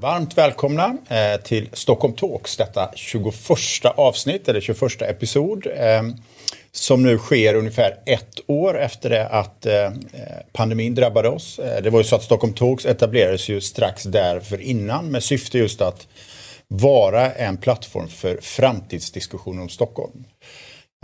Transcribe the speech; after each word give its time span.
Varmt 0.00 0.38
välkomna 0.38 0.96
eh, 1.08 1.40
till 1.40 1.68
Stockholm 1.72 2.14
Talks, 2.14 2.56
detta 2.56 2.90
21 2.94 3.34
avsnitt, 3.84 4.48
eller 4.48 4.60
21 4.60 5.02
episod, 5.02 5.66
eh, 5.66 6.02
som 6.72 7.02
nu 7.02 7.18
sker 7.18 7.54
ungefär 7.54 7.96
ett 8.06 8.40
år 8.46 8.78
efter 8.78 9.10
det 9.10 9.26
att 9.26 9.66
eh, 9.66 9.90
pandemin 10.52 10.94
drabbade 10.94 11.28
oss. 11.28 11.60
Det 11.82 11.90
var 11.90 12.00
ju 12.00 12.04
så 12.04 12.16
att 12.16 12.22
Stockholm 12.22 12.52
Talks 12.52 12.86
etablerades 12.86 13.48
ju 13.48 13.60
strax 13.60 14.02
därför 14.02 14.60
innan 14.60 15.10
med 15.10 15.24
syfte 15.24 15.58
just 15.58 15.80
att 15.80 16.08
vara 16.68 17.32
en 17.32 17.56
plattform 17.56 18.08
för 18.08 18.38
framtidsdiskussioner 18.42 19.62
om 19.62 19.68
Stockholm. 19.68 20.24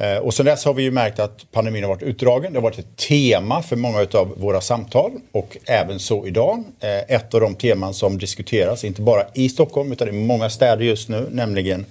Eh, 0.02 0.16
och 0.16 0.34
sen 0.34 0.46
dess 0.46 0.64
har 0.64 0.74
vi 0.74 0.82
ju 0.82 0.90
märkt 0.90 1.18
att 1.18 1.52
pandemin 1.52 1.82
har 1.82 1.88
varit 1.88 2.02
utdragen. 2.02 2.52
Det 2.52 2.58
har 2.58 2.62
varit 2.62 2.78
ett 2.78 2.96
tema 2.96 3.62
för 3.62 3.76
många 3.76 4.06
av 4.14 4.34
våra 4.36 4.60
samtal 4.60 5.12
och 5.32 5.56
även 5.66 5.98
så 5.98 6.26
idag. 6.26 6.64
Eh, 6.80 7.16
ett 7.16 7.34
av 7.34 7.40
de 7.40 7.54
teman 7.54 7.94
som 7.94 8.18
diskuteras, 8.18 8.84
inte 8.84 9.02
bara 9.02 9.26
i 9.34 9.48
Stockholm 9.48 9.92
utan 9.92 10.08
i 10.08 10.12
många 10.12 10.50
städer 10.50 10.84
just 10.84 11.08
nu, 11.08 11.28
nämligen 11.30 11.86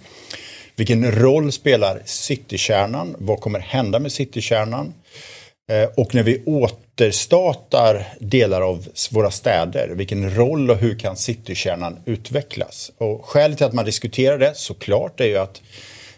vilken 0.76 1.12
roll 1.12 1.52
spelar 1.52 2.02
citykärnan? 2.06 3.16
Vad 3.20 3.40
kommer 3.40 3.60
hända 3.60 4.00
med 4.00 4.12
citykärnan? 4.12 4.94
Eh, 5.72 5.90
och 5.98 6.16
när 6.16 6.24
vi 6.24 6.44
återstartar 6.46 8.08
delar 8.20 8.62
av 8.62 8.88
våra 9.12 9.32
städer, 9.32 9.90
vilken 9.90 10.36
roll 10.36 10.72
och 10.72 10.78
hur 10.78 11.00
kan 11.00 11.16
citykärnan 11.16 12.00
utvecklas? 12.06 12.92
Och 12.98 13.26
skälet 13.26 13.58
till 13.58 13.66
att 13.66 13.74
man 13.74 13.86
diskuterar 13.86 14.38
det 14.38 14.54
såklart 14.56 15.20
är 15.20 15.26
ju 15.26 15.38
att 15.38 15.62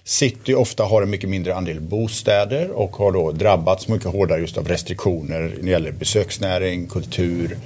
City 0.08 0.54
ofta 0.54 0.84
har 0.84 1.02
en 1.02 1.10
mycket 1.10 1.30
mindre 1.30 1.56
andel 1.56 1.82
bostäder 1.82 2.72
och 2.72 2.96
har 2.96 3.12
då 3.12 3.32
drabbats 3.32 3.88
mycket 3.88 4.08
hårdare 4.08 4.40
just 4.40 4.58
av 4.58 4.68
restriktioner 4.68 5.42
när 5.42 5.64
det 5.64 5.70
gäller 5.70 5.92
besöksnäring, 5.92 6.88
kultur, 6.88 7.58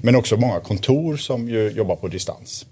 men 0.00 0.16
också 0.16 0.36
många 0.36 0.60
kontor 0.60 1.16
som 1.16 1.48
ju 1.48 1.70
jobbar 1.70 1.96
på 1.96 2.08
distans. 2.08 2.66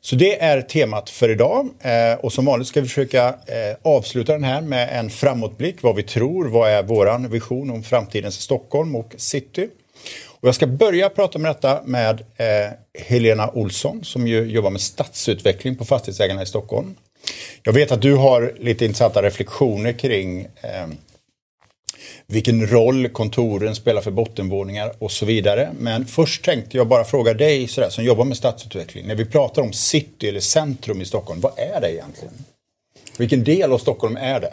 Så 0.00 0.16
det 0.16 0.42
är 0.42 0.62
temat 0.62 1.10
för 1.10 1.28
idag 1.28 1.68
eh, 1.80 2.18
och 2.20 2.32
som 2.32 2.44
vanligt 2.44 2.68
ska 2.68 2.80
vi 2.80 2.88
försöka 2.88 3.28
eh, 3.28 3.76
avsluta 3.82 4.32
den 4.32 4.44
här 4.44 4.60
med 4.60 4.98
en 4.98 5.10
framåtblick, 5.10 5.82
vad 5.82 5.96
vi 5.96 6.02
tror, 6.02 6.48
vad 6.48 6.70
är 6.70 6.82
våran 6.82 7.30
vision 7.30 7.70
om 7.70 7.82
framtidens 7.82 8.34
Stockholm 8.40 8.96
och 8.96 9.14
city. 9.16 9.68
Och 10.26 10.48
jag 10.48 10.54
ska 10.54 10.66
börja 10.66 11.08
prata 11.08 11.38
med 11.38 11.50
detta 11.50 11.80
med 11.84 12.20
eh, 12.36 12.72
Helena 12.98 13.50
Olsson 13.50 14.04
som 14.04 14.26
ju 14.26 14.44
jobbar 14.44 14.70
med 14.70 14.80
stadsutveckling 14.80 15.76
på 15.76 15.84
Fastighetsägarna 15.84 16.42
i 16.42 16.46
Stockholm. 16.46 16.94
Jag 17.62 17.72
vet 17.72 17.92
att 17.92 18.02
du 18.02 18.14
har 18.14 18.54
lite 18.58 18.84
intressanta 18.84 19.22
reflektioner 19.22 19.92
kring 19.92 20.40
eh, 20.40 20.86
vilken 22.26 22.66
roll 22.66 23.08
kontoren 23.08 23.74
spelar 23.74 24.00
för 24.00 24.10
bottenvåningar 24.10 24.92
och 24.98 25.12
så 25.12 25.26
vidare. 25.26 25.70
Men 25.78 26.06
först 26.06 26.44
tänkte 26.44 26.76
jag 26.76 26.88
bara 26.88 27.04
fråga 27.04 27.34
dig 27.34 27.68
sådär, 27.68 27.90
som 27.90 28.04
jobbar 28.04 28.24
med 28.24 28.36
stadsutveckling. 28.36 29.06
När 29.06 29.14
vi 29.14 29.24
pratar 29.24 29.62
om 29.62 29.72
city 29.72 30.28
eller 30.28 30.40
centrum 30.40 31.00
i 31.00 31.04
Stockholm, 31.04 31.40
vad 31.40 31.58
är 31.58 31.80
det 31.80 31.92
egentligen? 31.94 32.34
Vilken 33.18 33.44
del 33.44 33.72
av 33.72 33.78
Stockholm 33.78 34.16
är 34.16 34.40
det? 34.40 34.52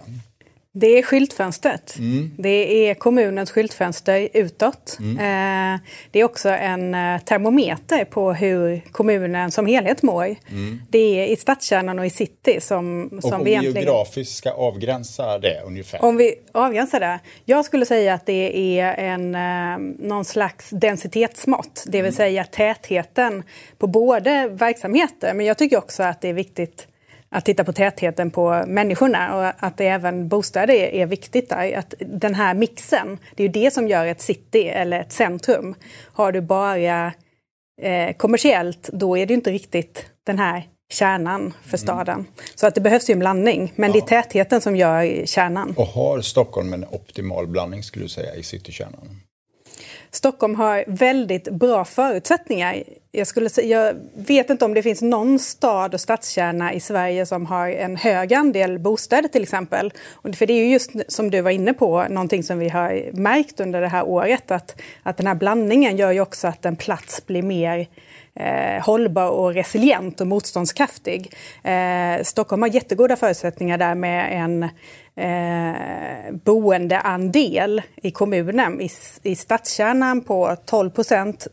Det 0.78 0.88
är 0.88 1.04
skyltfönstret. 1.04 1.96
Mm. 1.98 2.32
Det 2.38 2.88
är 2.90 2.94
kommunens 2.94 3.52
skyltfönster 3.52 4.30
utåt. 4.34 4.98
Mm. 5.00 5.18
Eh, 5.18 5.80
det 6.12 6.20
är 6.20 6.24
också 6.24 6.50
en 6.50 6.96
eh, 6.96 7.20
termometer 7.20 8.06
på 8.06 8.34
hur 8.34 8.82
kommunen 8.92 9.52
som 9.52 9.66
helhet 9.66 10.02
mår. 10.02 10.26
Mm. 10.26 10.82
Det 10.90 11.20
är 11.20 11.28
i 11.28 11.36
stadskärnan 11.36 12.00
och 12.00 12.06
i 12.06 12.10
city 12.10 12.62
som, 12.62 13.10
som 13.22 13.42
och 13.42 13.48
vi 13.48 13.52
egentligen... 13.52 13.88
geografiskt 13.88 14.36
ska 14.36 14.52
avgränsa 14.52 15.38
det 15.38 15.62
ungefär? 15.66 16.04
Om 16.04 16.18
vi 16.18 16.36
avgränsar 16.52 17.00
det? 17.00 17.20
Jag 17.46 17.66
skulle 17.66 17.86
säga 17.86 18.14
att 18.14 18.26
det 18.26 18.80
är 18.80 18.94
en, 18.94 19.36
eh, 19.36 20.08
någon 20.08 20.26
slags 20.26 20.70
densitetsmått, 20.70 21.84
det 21.86 21.98
vill 21.98 22.00
mm. 22.00 22.14
säga 22.14 22.44
tätheten 22.44 23.44
på 23.78 23.88
både 23.88 24.48
verksamheter, 24.48 25.34
men 25.34 25.46
jag 25.46 25.58
tycker 25.58 25.78
också 25.78 26.04
att 26.04 26.22
det 26.22 26.30
är 26.30 26.34
viktigt 26.34 26.88
att 27.36 27.46
titta 27.46 27.64
på 27.64 27.74
tätheten 27.74 28.32
på 28.32 28.64
människorna 28.68 29.36
och 29.36 29.66
att 29.66 29.78
det 29.78 29.88
även 29.88 30.28
bostäder 30.28 30.74
är, 30.74 30.94
är 30.94 31.06
viktigt 31.06 31.50
där. 31.50 31.78
Att 31.78 31.94
den 32.00 32.36
här 32.36 32.54
mixen, 32.54 33.18
det 33.36 33.44
är 33.44 33.48
ju 33.48 33.54
det 33.54 33.74
som 33.74 33.88
gör 33.88 34.06
ett 34.06 34.22
city 34.22 34.68
eller 34.68 35.00
ett 35.00 35.12
centrum. 35.12 35.76
Har 36.14 36.32
du 36.32 36.42
bara 36.42 37.14
eh, 37.82 38.16
kommersiellt, 38.18 38.90
då 38.94 39.18
är 39.18 39.26
det 39.26 39.34
inte 39.34 39.52
riktigt 39.52 40.06
den 40.26 40.40
här 40.40 40.64
kärnan 40.94 41.54
för 41.62 41.78
mm. 41.78 41.78
staden. 41.78 42.20
Mm. 42.20 42.26
Så 42.56 42.68
att 42.68 42.76
det 42.76 42.82
behövs 42.82 43.10
ju 43.10 43.12
en 43.12 43.20
blandning, 43.20 43.74
men 43.76 43.90
ja. 43.90 43.94
det 43.94 44.00
är 44.00 44.22
tätheten 44.22 44.62
som 44.62 44.76
gör 44.76 45.26
kärnan. 45.26 45.74
Och 45.78 45.88
har 45.88 46.22
Stockholm 46.22 46.74
en 46.74 46.86
optimal 46.86 47.48
blandning 47.48 47.84
skulle 47.84 48.06
du 48.06 48.10
säga 48.10 48.36
i 48.36 48.44
citykärnan? 48.44 49.22
Stockholm 50.16 50.56
har 50.56 50.84
väldigt 50.88 51.50
bra 51.50 51.86
förutsättningar. 51.86 52.84
Jag, 53.12 53.28
skulle, 53.28 53.50
jag 53.64 53.96
vet 54.16 54.50
inte 54.50 54.66
om 54.66 54.74
det 54.74 54.84
finns 54.84 55.02
någon 55.02 55.40
stad 55.40 55.94
och 55.94 56.02
stadskärna 56.02 56.74
i 56.74 56.80
Sverige 56.80 57.26
som 57.26 57.46
har 57.46 57.70
en 57.70 57.96
hög 57.96 58.34
andel 58.34 58.80
bostäder 58.80 59.30
till 59.30 59.44
exempel. 59.44 59.94
För 60.36 60.46
det 60.46 60.54
är 60.54 60.58
ju 60.58 60.72
just 60.72 60.92
som 61.08 61.32
du 61.32 61.42
var 61.42 61.52
inne 61.52 61.74
på, 61.74 62.06
någonting 62.10 62.44
som 62.44 62.60
vi 62.60 62.70
har 62.70 63.10
märkt 63.14 63.60
under 63.60 63.82
det 63.82 63.88
här 63.88 64.08
året 64.08 64.52
att, 64.52 64.82
att 65.04 65.18
den 65.18 65.28
här 65.28 65.36
blandningen 65.36 65.98
gör 65.98 66.12
ju 66.12 66.22
också 66.22 66.48
att 66.48 66.66
en 66.66 66.76
plats 66.76 67.26
blir 67.26 67.42
mer 67.42 67.88
eh, 68.40 68.86
hållbar 68.86 69.30
och 69.30 69.54
resilient 69.54 70.22
och 70.22 70.28
motståndskraftig. 70.28 71.34
Eh, 71.64 72.24
Stockholm 72.24 72.62
har 72.62 72.70
jättegoda 72.70 73.16
förutsättningar 73.16 73.78
där 73.78 73.96
med 73.96 74.44
en 74.44 74.64
eh, 75.16 76.34
boendeandel 76.46 77.82
i 77.96 78.12
kommunen. 78.12 78.82
I, 78.82 78.90
I 79.24 79.36
stadskärnan 79.36 80.22
på 80.22 80.56
12 80.66 80.90
procent 80.90 81.48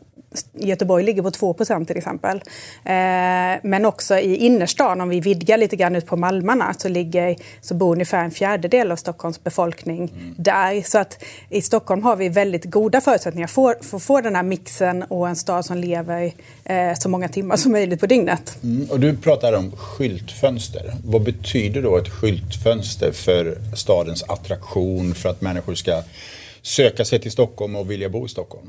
Göteborg 0.53 1.03
ligger 1.03 1.21
på 1.21 1.29
2% 1.29 1.85
till 1.85 1.97
exempel. 1.97 2.37
Eh, 2.37 2.93
men 3.63 3.85
också 3.85 4.17
i 4.17 4.35
innerstan, 4.35 5.01
om 5.01 5.09
vi 5.09 5.19
vidgar 5.19 5.57
lite 5.57 5.75
grann 5.75 5.95
ut 5.95 6.05
på 6.05 6.15
Malmarna, 6.15 6.73
så, 6.77 6.89
ligger, 6.89 7.35
så 7.61 7.73
bor 7.73 7.91
ungefär 7.93 8.23
en 8.23 8.31
fjärdedel 8.31 8.91
av 8.91 8.95
Stockholms 8.95 9.43
befolkning 9.43 9.97
mm. 9.97 10.35
där. 10.37 10.81
Så 10.81 10.97
att 10.97 11.23
i 11.49 11.61
Stockholm 11.61 12.03
har 12.03 12.15
vi 12.15 12.29
väldigt 12.29 12.65
goda 12.65 13.01
förutsättningar 13.01 13.47
för, 13.47 13.71
att 13.71 14.03
få 14.03 14.21
den 14.21 14.35
här 14.35 14.43
mixen 14.43 15.03
och 15.03 15.29
en 15.29 15.35
stad 15.35 15.65
som 15.65 15.77
lever 15.77 16.33
eh, 16.65 16.93
så 16.99 17.09
många 17.09 17.29
timmar 17.29 17.55
som 17.55 17.71
möjligt 17.71 17.99
på 17.99 18.05
dygnet. 18.05 18.57
Mm. 18.63 18.89
Och 18.91 18.99
du 18.99 19.17
pratar 19.17 19.53
om 19.53 19.71
skyltfönster. 19.71 20.93
Vad 21.05 21.23
betyder 21.23 21.81
då 21.81 21.97
ett 21.97 22.09
skyltfönster 22.09 23.11
för 23.11 23.57
stadens 23.75 24.23
attraktion, 24.23 25.15
för 25.15 25.29
att 25.29 25.41
människor 25.41 25.75
ska 25.75 26.03
söka 26.61 27.05
sig 27.05 27.19
till 27.19 27.31
Stockholm 27.31 27.75
och 27.75 27.91
vilja 27.91 28.09
bo 28.09 28.25
i 28.25 28.29
Stockholm? 28.29 28.67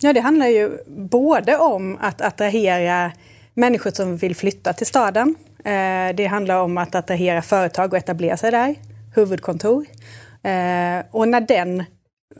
Ja, 0.00 0.12
det 0.12 0.20
handlar 0.20 0.46
ju 0.46 0.78
både 0.86 1.56
om 1.56 1.98
att 2.00 2.20
attrahera 2.20 3.12
människor 3.54 3.90
som 3.90 4.16
vill 4.16 4.36
flytta 4.36 4.72
till 4.72 4.86
staden. 4.86 5.34
Eh, 5.64 6.14
det 6.14 6.26
handlar 6.30 6.60
om 6.60 6.78
att 6.78 6.94
attrahera 6.94 7.42
företag 7.42 7.92
och 7.92 7.98
etablera 7.98 8.36
sig 8.36 8.50
där, 8.50 8.74
huvudkontor. 9.14 9.86
Eh, 10.42 11.04
och 11.10 11.28
när 11.28 11.40
den 11.40 11.84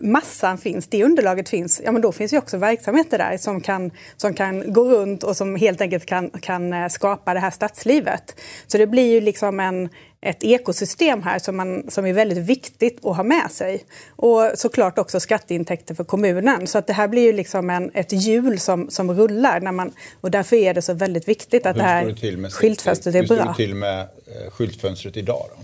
massan 0.01 0.59
finns, 0.59 0.87
det 0.89 1.05
underlaget 1.05 1.49
finns, 1.49 1.81
ja 1.85 1.93
men 1.93 2.03
då 2.03 2.13
finns 2.13 2.33
ju 2.33 2.39
också 2.39 2.57
verksamheter 2.57 3.19
där 3.19 3.37
som 3.37 3.61
kan, 3.61 3.91
som 4.17 4.35
kan 4.35 4.73
gå 4.73 4.85
runt 4.85 5.23
och 5.23 5.37
som 5.37 5.57
helt 5.57 5.81
enkelt 5.81 6.07
kan, 6.07 6.31
kan 6.31 6.73
eh, 6.73 6.89
skapa 6.89 7.35
det 7.35 7.41
här 7.41 7.51
stadslivet. 7.51 8.41
Så 8.67 8.79
det 8.79 8.87
blir 8.87 9.13
ju 9.13 9.21
liksom 9.21 9.61
en, 9.61 9.89
ett 10.21 10.45
ekosystem 10.45 11.23
här 11.23 11.39
som, 11.39 11.57
man, 11.57 11.91
som 11.91 12.07
är 12.07 12.13
väldigt 12.13 12.39
viktigt 12.39 13.05
att 13.05 13.17
ha 13.17 13.23
med 13.23 13.51
sig. 13.51 13.85
Och 14.09 14.51
såklart 14.55 14.99
också 14.99 15.21
skatteintäkter 15.21 15.95
för 15.95 16.05
kommunen. 16.05 16.67
Så 16.67 16.79
att 16.79 16.87
det 16.87 16.93
här 16.93 17.09
blir 17.09 17.23
ju 17.23 17.33
liksom 17.33 17.71
en, 17.71 17.91
ett 17.95 18.13
hjul 18.13 18.59
som, 18.59 18.91
som 18.91 19.15
rullar. 19.15 19.61
När 19.61 19.73
man, 19.73 19.93
och 20.21 20.31
därför 20.31 20.57
är 20.57 20.75
det 20.75 20.83
så 20.83 20.95
väldigt 20.95 21.29
viktigt 21.29 21.67
att 21.67 21.77
det 21.77 21.83
här 21.83 22.51
skyltfönstret 22.51 23.15
är 23.15 23.27
bra. 23.27 23.37
Hur 23.37 23.43
står 23.43 23.53
det 23.53 23.57
till 23.57 23.75
med 23.75 24.01
eh, 24.01 24.51
skyltfönstret 24.51 25.17
idag? 25.17 25.45
Då? 25.57 25.63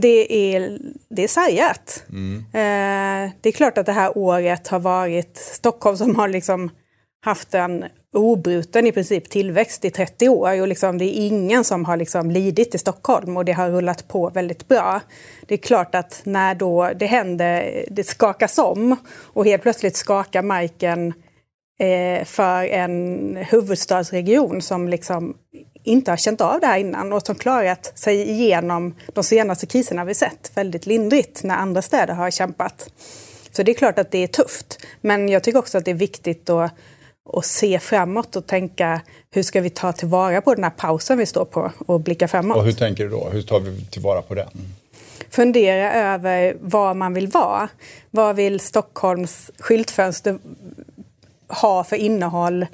Det 0.00 0.54
är, 0.54 0.78
det 1.08 1.24
är 1.24 1.28
sargat. 1.28 2.04
Mm. 2.08 2.38
Eh, 2.38 3.32
det 3.40 3.48
är 3.48 3.52
klart 3.52 3.78
att 3.78 3.86
det 3.86 3.92
här 3.92 4.18
året 4.18 4.68
har 4.68 4.78
varit 4.78 5.36
Stockholm 5.36 5.96
som 5.96 6.16
har 6.16 6.28
liksom 6.28 6.70
haft 7.24 7.54
en 7.54 7.84
obruten 8.12 8.86
i 8.86 8.92
princip 8.92 9.30
tillväxt 9.30 9.84
i 9.84 9.90
30 9.90 10.28
år 10.28 10.60
och 10.60 10.68
liksom, 10.68 10.98
det 10.98 11.04
är 11.04 11.26
ingen 11.26 11.64
som 11.64 11.84
har 11.84 11.96
liksom 11.96 12.30
lidit 12.30 12.74
i 12.74 12.78
Stockholm 12.78 13.36
och 13.36 13.44
det 13.44 13.52
har 13.52 13.70
rullat 13.70 14.08
på 14.08 14.30
väldigt 14.30 14.68
bra. 14.68 15.00
Det 15.46 15.54
är 15.54 15.58
klart 15.58 15.94
att 15.94 16.20
när 16.24 16.54
då 16.54 16.90
det 16.96 17.06
händer, 17.06 17.84
det 17.90 18.04
skakas 18.04 18.58
om 18.58 18.96
och 19.16 19.44
helt 19.44 19.62
plötsligt 19.62 19.96
skakar 19.96 20.42
marken 20.42 21.12
eh, 21.80 22.24
för 22.24 22.64
en 22.64 23.36
huvudstadsregion 23.36 24.62
som 24.62 24.88
liksom 24.88 25.36
inte 25.84 26.10
har 26.12 26.16
känt 26.16 26.40
av 26.40 26.60
det 26.60 26.66
här 26.66 26.78
innan 26.78 27.12
och 27.12 27.26
som 27.26 27.34
klarat 27.34 27.98
sig 27.98 28.30
igenom 28.30 28.94
de 29.14 29.24
senaste 29.24 29.66
kriserna 29.66 30.04
vi 30.04 30.14
sett 30.14 30.52
väldigt 30.54 30.86
lindrigt 30.86 31.42
när 31.42 31.56
andra 31.56 31.82
städer 31.82 32.14
har 32.14 32.30
kämpat. 32.30 32.90
Så 33.50 33.62
det 33.62 33.72
är 33.72 33.74
klart 33.74 33.98
att 33.98 34.10
det 34.10 34.18
är 34.18 34.26
tufft. 34.26 34.86
Men 35.00 35.28
jag 35.28 35.42
tycker 35.42 35.58
också 35.58 35.78
att 35.78 35.84
det 35.84 35.90
är 35.90 35.94
viktigt 35.94 36.50
att, 36.50 36.72
att 37.32 37.46
se 37.46 37.78
framåt 37.78 38.36
och 38.36 38.46
tänka 38.46 39.00
hur 39.30 39.42
ska 39.42 39.60
vi 39.60 39.70
ta 39.70 39.92
tillvara 39.92 40.40
på 40.40 40.54
den 40.54 40.64
här 40.64 40.70
pausen 40.70 41.18
vi 41.18 41.26
står 41.26 41.44
på 41.44 41.72
och 41.86 42.00
blicka 42.00 42.28
framåt. 42.28 42.56
Och 42.56 42.64
hur 42.64 42.72
tänker 42.72 43.04
du 43.04 43.10
då? 43.10 43.28
Hur 43.28 43.42
tar 43.42 43.60
vi 43.60 43.84
tillvara 43.84 44.22
på 44.22 44.34
den? 44.34 44.48
Fundera 45.30 45.92
över 45.92 46.56
vad 46.60 46.96
man 46.96 47.14
vill 47.14 47.28
vara. 47.28 47.68
Vad 48.10 48.36
vill 48.36 48.60
Stockholms 48.60 49.50
skyltfönster 49.58 50.38
ha 51.48 51.84
för 51.84 51.96
innehåll 51.96 52.66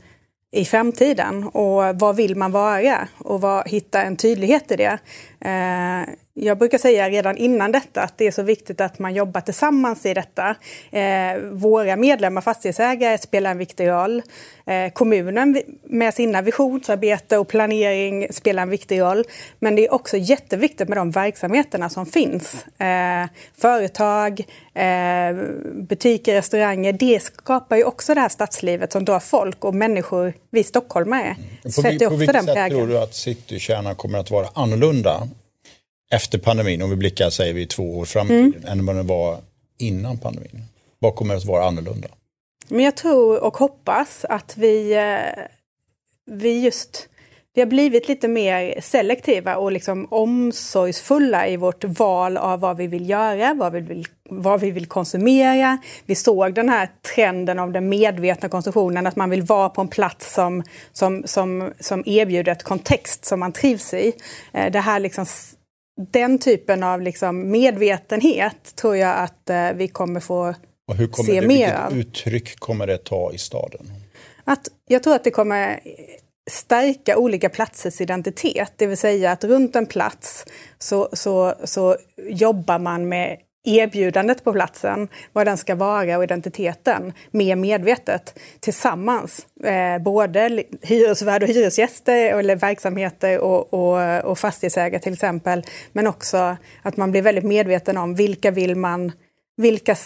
i 0.52 0.64
framtiden 0.64 1.44
och 1.44 2.00
vad 2.00 2.16
vill 2.16 2.36
man 2.36 2.52
vara 2.52 3.08
och 3.18 3.40
vad, 3.40 3.68
hitta 3.68 4.02
en 4.02 4.16
tydlighet 4.16 4.70
i 4.70 4.76
det. 4.76 4.98
Eh, 5.40 6.14
jag 6.38 6.58
brukar 6.58 6.78
säga 6.78 7.10
redan 7.10 7.36
innan 7.36 7.72
detta 7.72 8.02
att 8.02 8.18
det 8.18 8.26
är 8.26 8.30
så 8.30 8.42
viktigt 8.42 8.80
att 8.80 8.98
man 8.98 9.14
jobbar 9.14 9.40
tillsammans 9.40 10.06
i 10.06 10.14
detta. 10.14 10.56
Eh, 10.90 11.38
våra 11.52 11.96
medlemmar, 11.96 12.40
fastighetsägare, 12.40 13.18
spelar 13.18 13.50
en 13.50 13.58
viktig 13.58 13.88
roll. 13.88 14.22
Eh, 14.66 14.92
kommunen 14.92 15.62
med 15.84 16.14
sina 16.14 16.42
visionsarbete 16.42 17.38
och 17.38 17.48
planering 17.48 18.26
spelar 18.30 18.62
en 18.62 18.70
viktig 18.70 19.00
roll. 19.00 19.24
Men 19.58 19.76
det 19.76 19.86
är 19.86 19.94
också 19.94 20.16
jätteviktigt 20.16 20.88
med 20.88 20.98
de 20.98 21.10
verksamheterna 21.10 21.88
som 21.90 22.06
finns. 22.06 22.66
Eh, 22.80 23.26
företag, 23.58 24.40
eh, 24.74 25.36
butiker, 25.74 26.34
restauranger. 26.34 26.92
Det 26.92 27.22
skapar 27.22 27.76
ju 27.76 27.84
också 27.84 28.14
det 28.14 28.20
här 28.20 28.28
stadslivet 28.28 28.92
som 28.92 29.04
drar 29.04 29.20
folk 29.20 29.64
och 29.64 29.74
människor, 29.74 30.34
vi 30.50 30.64
stockholmare. 30.64 31.36
På, 31.62 31.82
på, 31.82 32.08
på 32.08 32.16
vilket 32.16 32.44
sätt 32.44 32.70
tror 32.70 32.86
du 32.86 32.98
att 32.98 33.14
citykärnan 33.14 33.94
kommer 33.94 34.18
att 34.18 34.30
vara 34.30 34.48
annorlunda 34.54 35.28
efter 36.10 36.38
pandemin, 36.38 36.82
om 36.82 36.90
vi 36.90 36.96
blickar 36.96 37.30
säger 37.30 37.54
vi 37.54 37.66
två 37.66 37.98
år 37.98 38.04
fram 38.04 38.30
mm. 38.30 38.54
än 38.66 38.86
vad 38.86 38.96
den 38.96 39.06
var 39.06 39.38
innan 39.78 40.18
pandemin? 40.18 40.62
Vad 40.98 41.14
kommer 41.14 41.34
att 41.34 41.44
vara 41.44 41.64
annorlunda? 41.64 42.08
Men 42.68 42.84
jag 42.84 42.96
tror 42.96 43.44
och 43.44 43.56
hoppas 43.56 44.24
att 44.24 44.56
vi, 44.56 44.94
eh, 44.94 45.44
vi 46.30 46.60
just 46.60 47.08
vi 47.56 47.62
har 47.62 47.66
blivit 47.66 48.08
lite 48.08 48.28
mer 48.28 48.80
selektiva 48.80 49.56
och 49.56 49.72
liksom 49.72 50.06
omsorgsfulla 50.10 51.48
i 51.48 51.56
vårt 51.56 51.84
val 51.84 52.36
av 52.36 52.60
vad 52.60 52.76
vi 52.76 52.86
vill 52.86 53.10
göra, 53.10 53.54
vad 53.54 53.72
vi 53.72 53.80
vill, 53.80 54.06
vad 54.30 54.60
vi 54.60 54.70
vill 54.70 54.86
konsumera. 54.86 55.78
Vi 56.06 56.14
såg 56.14 56.54
den 56.54 56.68
här 56.68 56.88
trenden 57.14 57.58
av 57.58 57.72
den 57.72 57.88
medvetna 57.88 58.48
konsumtionen, 58.48 59.06
att 59.06 59.16
man 59.16 59.30
vill 59.30 59.42
vara 59.42 59.68
på 59.68 59.80
en 59.80 59.88
plats 59.88 60.34
som, 60.34 60.62
som, 60.92 61.22
som, 61.26 61.72
som 61.80 62.02
erbjuder 62.06 62.52
ett 62.52 62.62
kontext 62.62 63.24
som 63.24 63.40
man 63.40 63.52
trivs 63.52 63.94
i. 63.94 64.12
Eh, 64.52 64.72
det 64.72 64.80
här 64.80 65.00
liksom 65.00 65.26
den 65.96 66.38
typen 66.38 66.82
av 66.82 67.00
liksom 67.00 67.50
medvetenhet 67.50 68.76
tror 68.76 68.96
jag 68.96 69.18
att 69.18 69.50
eh, 69.50 69.72
vi 69.72 69.88
kommer 69.88 70.20
få 70.20 70.54
och 70.88 70.96
hur 70.96 71.06
kommer 71.06 71.26
se 71.26 71.40
det, 71.40 71.46
mer 71.46 71.74
av. 71.74 71.92
Vilket 71.92 72.08
uttryck 72.08 72.60
kommer 72.60 72.86
det 72.86 73.04
ta 73.04 73.32
i 73.32 73.38
staden? 73.38 73.86
Att, 74.44 74.68
jag 74.88 75.02
tror 75.02 75.14
att 75.14 75.24
det 75.24 75.30
kommer 75.30 75.80
stärka 76.50 77.16
olika 77.16 77.48
platsers 77.48 78.00
identitet. 78.00 78.72
Det 78.76 78.86
vill 78.86 78.96
säga 78.96 79.32
att 79.32 79.44
runt 79.44 79.76
en 79.76 79.86
plats 79.86 80.44
så, 80.78 81.08
så, 81.12 81.54
så 81.64 81.96
jobbar 82.28 82.78
man 82.78 83.08
med 83.08 83.38
erbjudandet 83.66 84.44
på 84.44 84.52
platsen, 84.52 85.08
vad 85.32 85.46
den 85.46 85.56
ska 85.56 85.74
vara 85.74 86.16
och 86.16 86.24
identiteten 86.24 87.12
mer 87.30 87.56
medvetet 87.56 88.38
tillsammans. 88.60 89.46
Eh, 89.64 89.98
både 89.98 90.64
hyresvärd 90.82 91.42
och 91.42 91.48
hyresgäster 91.48 92.38
eller 92.38 92.56
verksamheter 92.56 93.38
och, 93.38 93.74
och, 93.74 94.24
och 94.24 94.38
fastighetsägare 94.38 95.02
till 95.02 95.12
exempel. 95.12 95.62
Men 95.92 96.06
också 96.06 96.56
att 96.82 96.96
man 96.96 97.10
blir 97.10 97.22
väldigt 97.22 97.44
medveten 97.44 97.96
om 97.96 98.14
vilka 98.14 98.50
vill 98.50 98.76
man 98.76 99.12
vilka 99.56 99.96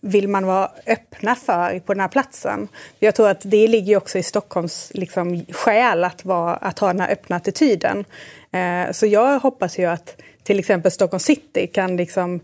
vill 0.00 0.28
man 0.28 0.46
vara 0.46 0.70
öppna 0.86 1.34
för 1.34 1.80
på 1.80 1.94
den 1.94 2.00
här 2.00 2.08
platsen? 2.08 2.68
Jag 2.98 3.14
tror 3.14 3.28
att 3.28 3.40
det 3.44 3.68
ligger 3.68 3.96
också 3.96 4.18
i 4.18 4.22
Stockholms 4.22 4.90
liksom, 4.94 5.44
själ 5.50 6.04
att, 6.04 6.24
vara, 6.24 6.54
att 6.54 6.78
ha 6.78 6.88
den 6.88 7.00
här 7.00 7.12
öppna 7.12 7.36
attityden. 7.36 8.04
Eh, 8.52 8.92
så 8.92 9.06
jag 9.06 9.40
hoppas 9.40 9.78
ju 9.78 9.84
att 9.84 10.22
till 10.42 10.58
exempel 10.58 10.90
Stockholm 10.90 11.20
city 11.20 11.66
kan 11.66 11.96
liksom 11.96 12.40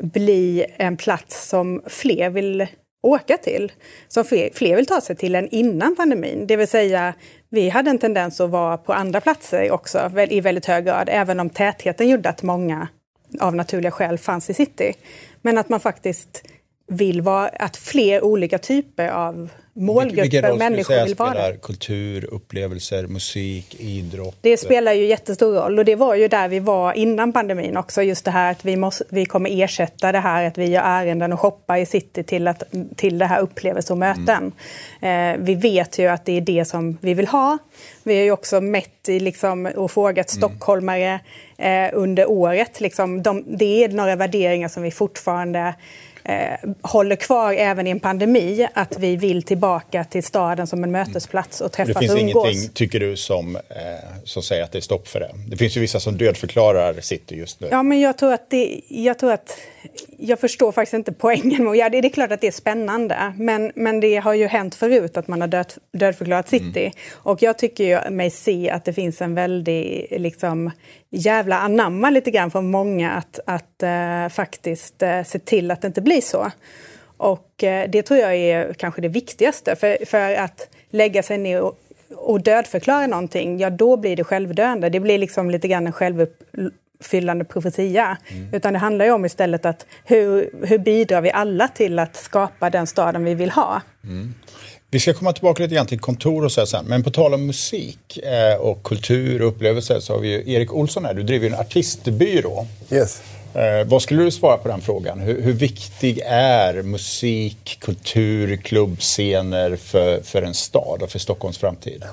bli 0.00 0.66
en 0.76 0.96
plats 0.96 1.48
som 1.48 1.82
fler 1.86 2.30
vill 2.30 2.66
åka 3.02 3.36
till. 3.36 3.72
Som 4.08 4.24
fler, 4.24 4.76
vill 4.76 4.86
ta 4.86 5.00
sig 5.00 5.16
till 5.16 5.34
än 5.34 5.48
innan 5.48 5.96
pandemin. 5.96 6.46
Det 6.46 6.56
vill 6.56 6.68
säga, 6.68 7.14
vi 7.48 7.68
hade 7.68 7.90
en 7.90 7.98
tendens 7.98 8.40
att 8.40 8.50
vara 8.50 8.76
på 8.76 8.92
andra 8.92 9.20
platser 9.20 9.70
också 9.70 10.10
i 10.30 10.40
väldigt 10.40 10.66
hög 10.66 10.84
grad, 10.84 11.08
även 11.12 11.40
om 11.40 11.50
tätheten 11.50 12.08
gjorde 12.08 12.28
att 12.28 12.42
många 12.42 12.88
av 13.40 13.54
naturliga 13.54 13.90
skäl 13.90 14.18
fanns 14.18 14.50
i 14.50 14.54
city. 14.54 14.92
Men 15.42 15.58
att 15.58 15.68
man 15.68 15.80
faktiskt 15.80 16.44
vill 16.88 17.22
vara, 17.22 17.48
att 17.48 17.76
fler 17.76 18.24
olika 18.24 18.58
typer 18.58 19.08
av 19.08 19.50
målgrupper 19.78 20.22
Vilken 20.22 20.42
roll 20.42 20.58
människor 20.58 21.04
vill 21.04 21.14
vara. 21.14 21.30
spelar 21.30 21.52
kultur, 21.52 22.24
upplevelser, 22.34 23.06
musik, 23.06 23.76
idrott? 23.78 24.36
Det 24.40 24.56
spelar 24.56 24.92
ju 24.92 25.06
jättestor 25.06 25.54
roll 25.54 25.78
och 25.78 25.84
det 25.84 25.94
var 25.94 26.14
ju 26.14 26.28
där 26.28 26.48
vi 26.48 26.58
var 26.58 26.92
innan 26.92 27.32
pandemin 27.32 27.76
också. 27.76 28.02
Just 28.02 28.24
det 28.24 28.30
här 28.30 28.50
att 28.50 28.64
vi, 28.64 28.76
måste, 28.76 29.04
vi 29.08 29.26
kommer 29.26 29.62
ersätta 29.62 30.12
det 30.12 30.18
här 30.18 30.44
att 30.44 30.58
vi 30.58 30.66
gör 30.66 30.82
ärenden 30.82 31.32
och 31.32 31.40
shoppar 31.40 31.76
i 31.76 31.86
city 31.86 32.22
till, 32.22 32.48
att, 32.48 32.62
till 32.96 33.18
det 33.18 33.26
här 33.26 33.40
upplevelser 33.40 33.94
och 33.94 33.98
möten. 33.98 34.52
Mm. 35.00 35.34
Eh, 35.34 35.44
vi 35.44 35.54
vet 35.54 35.98
ju 35.98 36.06
att 36.06 36.24
det 36.24 36.36
är 36.36 36.40
det 36.40 36.64
som 36.64 36.98
vi 37.00 37.14
vill 37.14 37.26
ha. 37.26 37.58
Vi 38.02 38.16
har 38.16 38.24
ju 38.24 38.32
också 38.32 38.60
mätt 38.60 39.08
i, 39.08 39.20
liksom, 39.20 39.66
och 39.66 39.90
frågat 39.90 40.32
mm. 40.32 40.38
stockholmare 40.38 41.20
eh, 41.58 41.90
under 41.92 42.30
året. 42.30 42.80
Liksom, 42.80 43.22
de, 43.22 43.44
det 43.46 43.84
är 43.84 43.88
några 43.88 44.16
värderingar 44.16 44.68
som 44.68 44.82
vi 44.82 44.90
fortfarande 44.90 45.74
eh, 46.28 46.70
håller 46.82 47.16
kvar 47.16 47.52
även 47.52 47.86
i 47.86 47.90
en 47.90 48.00
pandemi, 48.00 48.68
att 48.74 48.98
vi 48.98 49.16
vill 49.16 49.42
tillbaka 49.42 50.04
till 50.04 50.22
staden 50.22 50.66
som 50.66 50.84
en 50.84 50.90
mötesplats 50.90 51.60
och 51.60 51.72
träffas 51.72 51.96
och 51.96 52.02
umgås. 52.02 52.16
Det 52.16 52.20
finns 52.20 52.56
ingenting, 52.56 52.74
tycker 52.74 53.00
du, 53.00 53.16
som, 53.16 53.56
eh, 53.56 53.62
som 54.24 54.42
säger 54.42 54.64
att 54.64 54.72
det 54.72 54.78
är 54.78 54.80
stopp 54.80 55.08
för 55.08 55.20
det? 55.20 55.30
Det 55.48 55.56
finns 55.56 55.76
ju 55.76 55.80
vissa 55.80 56.00
som 56.00 56.16
dödförklarar 56.16 57.00
city 57.00 57.34
just 57.34 57.60
nu. 57.60 57.68
Ja, 57.70 57.82
men 57.82 58.00
jag 58.00 58.18
tror 58.18 58.32
att 58.32 58.50
det, 58.50 58.80
jag 58.88 59.18
tror 59.18 59.32
att 59.32 59.58
jag 60.18 60.40
förstår 60.40 60.72
faktiskt 60.72 60.94
inte 60.94 61.12
poängen 61.12 61.74
ja, 61.74 61.88
det. 61.88 61.98
är 61.98 62.08
klart 62.08 62.32
att 62.32 62.40
det 62.40 62.46
är 62.46 62.52
spännande, 62.52 63.32
men, 63.36 63.72
men 63.74 64.00
det 64.00 64.16
har 64.16 64.34
ju 64.34 64.46
hänt 64.46 64.74
förut 64.74 65.16
att 65.16 65.28
man 65.28 65.40
har 65.40 65.48
död, 65.48 65.72
dödförklarat 65.92 66.48
city. 66.48 66.80
Mm. 66.80 66.92
Och 67.12 67.42
jag 67.42 67.58
tycker 67.58 67.84
ju 67.84 68.10
mig 68.10 68.30
se 68.30 68.70
att 68.70 68.84
det 68.84 68.92
finns 68.92 69.20
en 69.20 69.34
väldig 69.34 70.06
liksom, 70.10 70.70
jävla 71.10 71.58
anamma 71.58 72.10
lite 72.10 72.30
grann 72.30 72.50
från 72.50 72.70
många 72.70 73.10
att, 73.10 73.40
att 73.46 73.82
uh, 73.82 74.28
faktiskt 74.28 75.02
uh, 75.02 75.22
se 75.22 75.38
till 75.38 75.70
att 75.70 75.80
det 75.80 75.86
inte 75.86 76.00
blir 76.00 76.20
så. 76.20 76.50
Och 77.16 77.62
uh, 77.62 77.90
det 77.90 78.02
tror 78.02 78.20
jag 78.20 78.34
är 78.34 78.72
kanske 78.72 79.00
det 79.00 79.08
viktigaste. 79.08 79.76
För, 79.76 80.04
för 80.06 80.34
att 80.34 80.68
lägga 80.90 81.22
sig 81.22 81.38
ner 81.38 81.60
och, 81.60 81.78
och 82.14 82.42
dödförklara 82.42 83.06
någonting, 83.06 83.58
ja 83.58 83.70
då 83.70 83.96
blir 83.96 84.16
det 84.16 84.24
självdöende. 84.24 84.88
Det 84.88 85.00
blir 85.00 85.18
liksom 85.18 85.50
lite 85.50 85.68
grann 85.68 85.86
en 85.86 85.92
självuppfyllande 85.92 87.44
profetia. 87.44 88.16
Mm. 88.28 88.54
Utan 88.54 88.72
det 88.72 88.78
handlar 88.78 89.04
ju 89.04 89.10
om 89.10 89.24
istället 89.24 89.66
att 89.66 89.86
hur, 90.04 90.50
hur 90.66 90.78
bidrar 90.78 91.20
vi 91.20 91.30
alla 91.30 91.68
till 91.68 91.98
att 91.98 92.16
skapa 92.16 92.70
den 92.70 92.86
staden 92.86 93.24
vi 93.24 93.34
vill 93.34 93.50
ha? 93.50 93.82
Mm. 94.04 94.34
Vi 94.90 95.00
ska 95.00 95.14
komma 95.14 95.32
tillbaka 95.32 95.62
lite 95.62 95.74
grann 95.74 95.86
till 95.86 96.00
kontor 96.00 96.44
och 96.44 96.52
så 96.52 96.66
sen. 96.66 96.84
Men 96.86 97.02
på 97.02 97.10
tal 97.10 97.34
om 97.34 97.46
musik 97.46 98.18
eh, 98.18 98.60
och 98.60 98.82
kultur 98.82 99.42
och 99.42 99.48
upplevelser 99.48 100.00
så 100.00 100.12
har 100.12 100.20
vi 100.20 100.28
ju 100.28 100.52
Erik 100.52 100.72
Olsson 100.72 101.04
här. 101.04 101.14
Du 101.14 101.22
driver 101.22 101.48
ju 101.48 101.54
en 101.54 101.60
artistbyrå. 101.60 102.66
Yes. 102.90 103.22
Eh, 103.54 103.86
vad 103.86 104.02
skulle 104.02 104.22
du 104.22 104.30
svara 104.30 104.56
på 104.56 104.68
den 104.68 104.80
frågan? 104.80 105.20
Hur, 105.20 105.42
hur, 105.42 105.52
viktig 105.52 106.20
är 106.26 106.82
musik, 106.82 107.78
kultur, 107.80 108.56
klubbscener 108.56 109.76
för, 109.76 110.20
för 110.20 110.42
en 110.42 110.54
stad 110.54 111.02
och 111.02 111.10
för 111.10 111.18
Stockholms 111.18 111.58
framtid? 111.58 112.04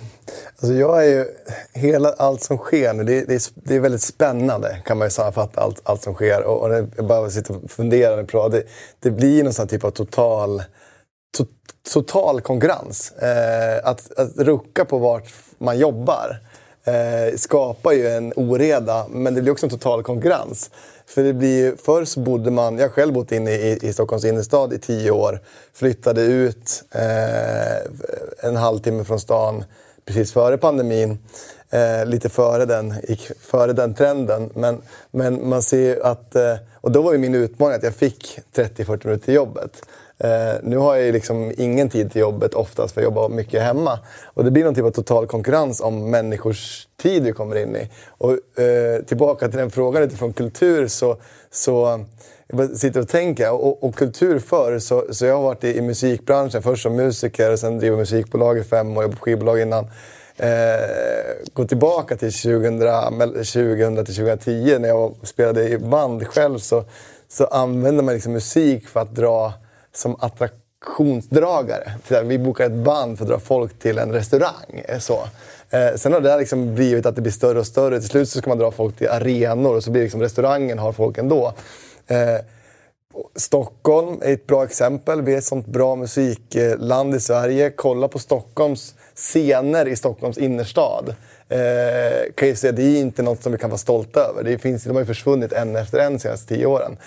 Alltså 0.56 0.74
jag 0.74 1.06
är 1.06 1.10
ju, 1.10 1.26
hela 1.74 2.10
allt 2.10 2.44
som 2.44 2.58
sker 2.58 2.94
nu, 2.94 3.04
det, 3.04 3.26
det, 3.26 3.34
är, 3.34 3.42
det 3.54 3.76
är 3.76 3.80
väldigt 3.80 4.02
spännande 4.02 4.82
kan 4.86 4.98
man 4.98 5.08
ju 5.08 5.12
sammanfatta 5.12 5.62
allt, 5.62 5.82
allt 5.84 6.04
som 6.04 6.14
sker. 6.14 6.44
Och, 6.44 6.62
och 6.62 6.88
jag 6.96 7.08
bara 7.08 7.30
sitter 7.30 7.64
och 7.64 7.72
funderar 7.72 8.36
och 8.36 8.52
det, 8.52 8.64
det 9.00 9.12
blir 9.12 9.44
någon 9.44 9.54
sån 9.54 9.68
typ 9.68 9.84
av 9.84 9.92
total 9.92 10.64
to, 11.38 11.46
total 11.94 12.42
konkurrens. 12.42 13.12
Eh, 13.12 13.90
att, 13.90 14.20
att 14.20 14.38
rucka 14.38 14.86
på 14.86 14.98
vart 14.98 15.34
man 15.58 15.78
jobbar 15.78 16.40
eh, 16.84 17.38
skapar 17.38 17.92
ju 17.92 18.08
en 18.08 18.34
oreda, 18.36 19.06
men 19.10 19.36
det 19.36 19.42
blir 19.42 19.52
också 19.52 19.66
en 19.66 19.70
total 19.70 20.04
konkurrens. 20.04 20.70
För 21.06 21.24
det 21.24 21.34
blir, 21.34 21.76
förr 21.86 22.06
så 22.06 22.20
bodde 22.20 22.52
man, 22.52 22.78
jag 22.78 22.84
har 22.84 22.90
själv 22.90 23.14
bott 23.14 23.32
inne 23.32 23.52
i, 23.52 23.80
i 23.82 23.94
Stockholms 23.94 24.26
innerstad 24.26 24.74
i 24.74 24.80
tio 24.80 25.12
år, 25.12 25.40
flyttade 25.74 26.22
ut 26.22 26.84
eh, 26.92 28.48
en 28.50 28.56
halvtimme 28.56 29.04
från 29.04 29.20
stan, 29.20 29.64
precis 30.06 30.34
före 30.34 30.58
pandemin. 30.58 31.18
Eh, 31.70 32.06
lite 32.06 32.30
före 32.30 32.66
den, 32.66 32.94
gick 33.08 33.32
före 33.42 33.74
den 33.74 33.94
trenden. 33.94 34.50
Men, 34.54 34.82
men 35.12 35.50
man 35.50 35.62
ser 35.62 35.78
ju 35.78 36.04
att, 36.04 36.36
eh, 36.36 36.56
och 36.82 36.92
då 36.92 37.02
var 37.02 37.12
ju 37.12 37.18
min 37.18 37.36
utmaning 37.36 37.76
att 37.76 37.84
jag 37.84 37.96
fick 37.96 38.40
30-40 38.56 39.08
minuter 39.08 39.26
till 39.26 39.34
jobbet. 39.34 39.86
Eh, 40.18 40.54
nu 40.64 40.78
har 40.78 40.96
jag 40.96 41.06
ju 41.06 41.12
liksom 41.12 41.54
ingen 41.58 41.90
tid 41.90 42.12
till 42.12 42.22
jobbet 42.22 42.54
oftast 42.54 42.94
för 42.94 43.02
jag 43.02 43.06
jobbar 43.06 43.30
mycket 43.30 43.62
hemma. 43.62 44.00
Och 44.26 44.44
det 44.44 44.52
blir 44.52 44.64
någon 44.64 44.76
typ 44.76 44.86
av 44.86 44.92
total 44.92 45.28
konkurrens 45.28 45.82
om 45.82 46.12
människors 46.12 46.88
tid 46.98 47.24
vi 47.24 47.32
kommer 47.32 47.56
in 47.56 47.76
i. 47.76 47.90
Och 48.08 48.60
eh, 48.60 49.02
tillbaka 49.02 49.48
till 49.48 49.60
den 49.60 49.72
frågan 49.72 50.04
utifrån 50.04 50.34
kultur 50.34 50.88
så, 50.88 51.18
så 51.52 52.06
jag 52.48 52.78
sitter 52.78 53.00
och 53.00 53.08
tänker. 53.08 53.52
Och, 53.52 53.84
och 53.84 53.96
kultur 53.96 54.40
förr, 54.40 54.80
så, 54.80 55.06
så 55.12 55.26
jag 55.26 55.36
har 55.36 55.44
varit 55.44 55.64
i, 55.64 55.78
i 55.78 55.82
musikbranschen 55.82 56.64
först 56.64 56.84
som 56.84 56.96
musiker 56.96 57.52
och 57.52 57.60
sen 57.60 57.80
driver 57.80 57.98
musikbolag 57.98 58.58
i 58.58 58.64
fem 58.64 58.98
år, 58.98 59.04
jobbade 59.04 59.18
på 59.18 59.24
skivbolag 59.24 59.62
innan. 59.62 59.88
Eh, 60.38 60.50
gå 61.54 61.66
tillbaka 61.66 62.18
till 62.18 62.34
2000 62.34 64.06
till 64.06 64.16
2010, 64.16 64.80
när 64.80 64.88
jag 64.88 65.16
spelade 65.24 65.70
i 65.70 65.78
band 65.78 66.28
själv 66.28 66.60
så, 66.60 66.84
så 67.28 67.46
använde 67.46 68.04
man 68.04 68.14
liksom 68.14 68.34
musik 68.34 68.88
för 68.88 69.00
att 69.00 69.16
dra 69.16 69.54
som 69.94 70.16
attraktionsdragare. 70.20 71.94
Vi 72.24 72.40
bokar 72.40 72.66
ett 72.66 72.72
band 72.72 73.18
för 73.18 73.26
att 73.26 73.30
dra 73.30 73.40
folk 73.40 73.80
till 73.80 73.98
en 73.98 74.12
restaurang. 74.12 74.84
Eh, 74.86 75.00
så. 75.00 75.24
Eh, 75.70 75.96
sen 75.96 76.14
har 76.14 76.20
det 76.20 76.38
liksom 76.38 76.76
blivit 76.76 77.06
att 77.06 77.16
det 77.16 77.22
blir 77.22 77.32
större 77.32 77.60
och 77.60 77.68
större. 77.68 78.00
Till 78.00 78.10
slut 78.10 78.30
så 78.30 78.40
ska 78.40 78.50
man 78.50 78.58
dra 78.58 78.72
folk 78.72 78.98
till 78.98 79.10
arenor 79.10 79.76
och 79.76 79.84
så 79.84 79.92
blir 79.92 80.02
liksom 80.02 80.22
restaurangen 80.22 80.80
har 80.80 80.92
folk 80.92 81.18
ändå. 81.18 81.54
Eh, 82.08 82.40
Stockholm 83.36 84.22
är 84.22 84.34
ett 84.34 84.48
bra 84.48 84.64
exempel. 84.64 85.22
Vi 85.22 85.34
är 85.34 85.38
ett 85.38 85.44
sånt 85.44 85.68
bra 85.68 85.96
musikland 85.96 87.16
i 87.16 87.20
Sverige. 87.20 87.70
Kolla 87.70 88.08
på 88.08 88.20
Stockholms 88.20 88.96
scener 89.16 89.88
i 89.88 89.96
Stockholms 89.96 90.38
innerstad. 90.38 91.16
Eh, 91.50 92.34
kan 92.36 92.48
jag 92.48 92.58
säga, 92.58 92.72
det 92.72 92.84
är 92.84 93.00
inte 93.00 93.24
något 93.24 93.44
som 93.44 93.52
vi 93.52 93.58
kan 93.58 93.70
vara 93.70 93.78
stolta 93.78 94.20
över. 94.20 94.44
Det 94.44 94.58
finns, 94.58 94.84
de 94.84 94.92
har 94.92 95.00
ju 95.00 95.06
försvunnit 95.06 95.54
en 95.54 95.76
efter 95.76 96.00
en 96.00 96.14
de 96.14 96.20
senaste 96.20 96.56
tio 96.56 96.66
åren. 96.66 96.98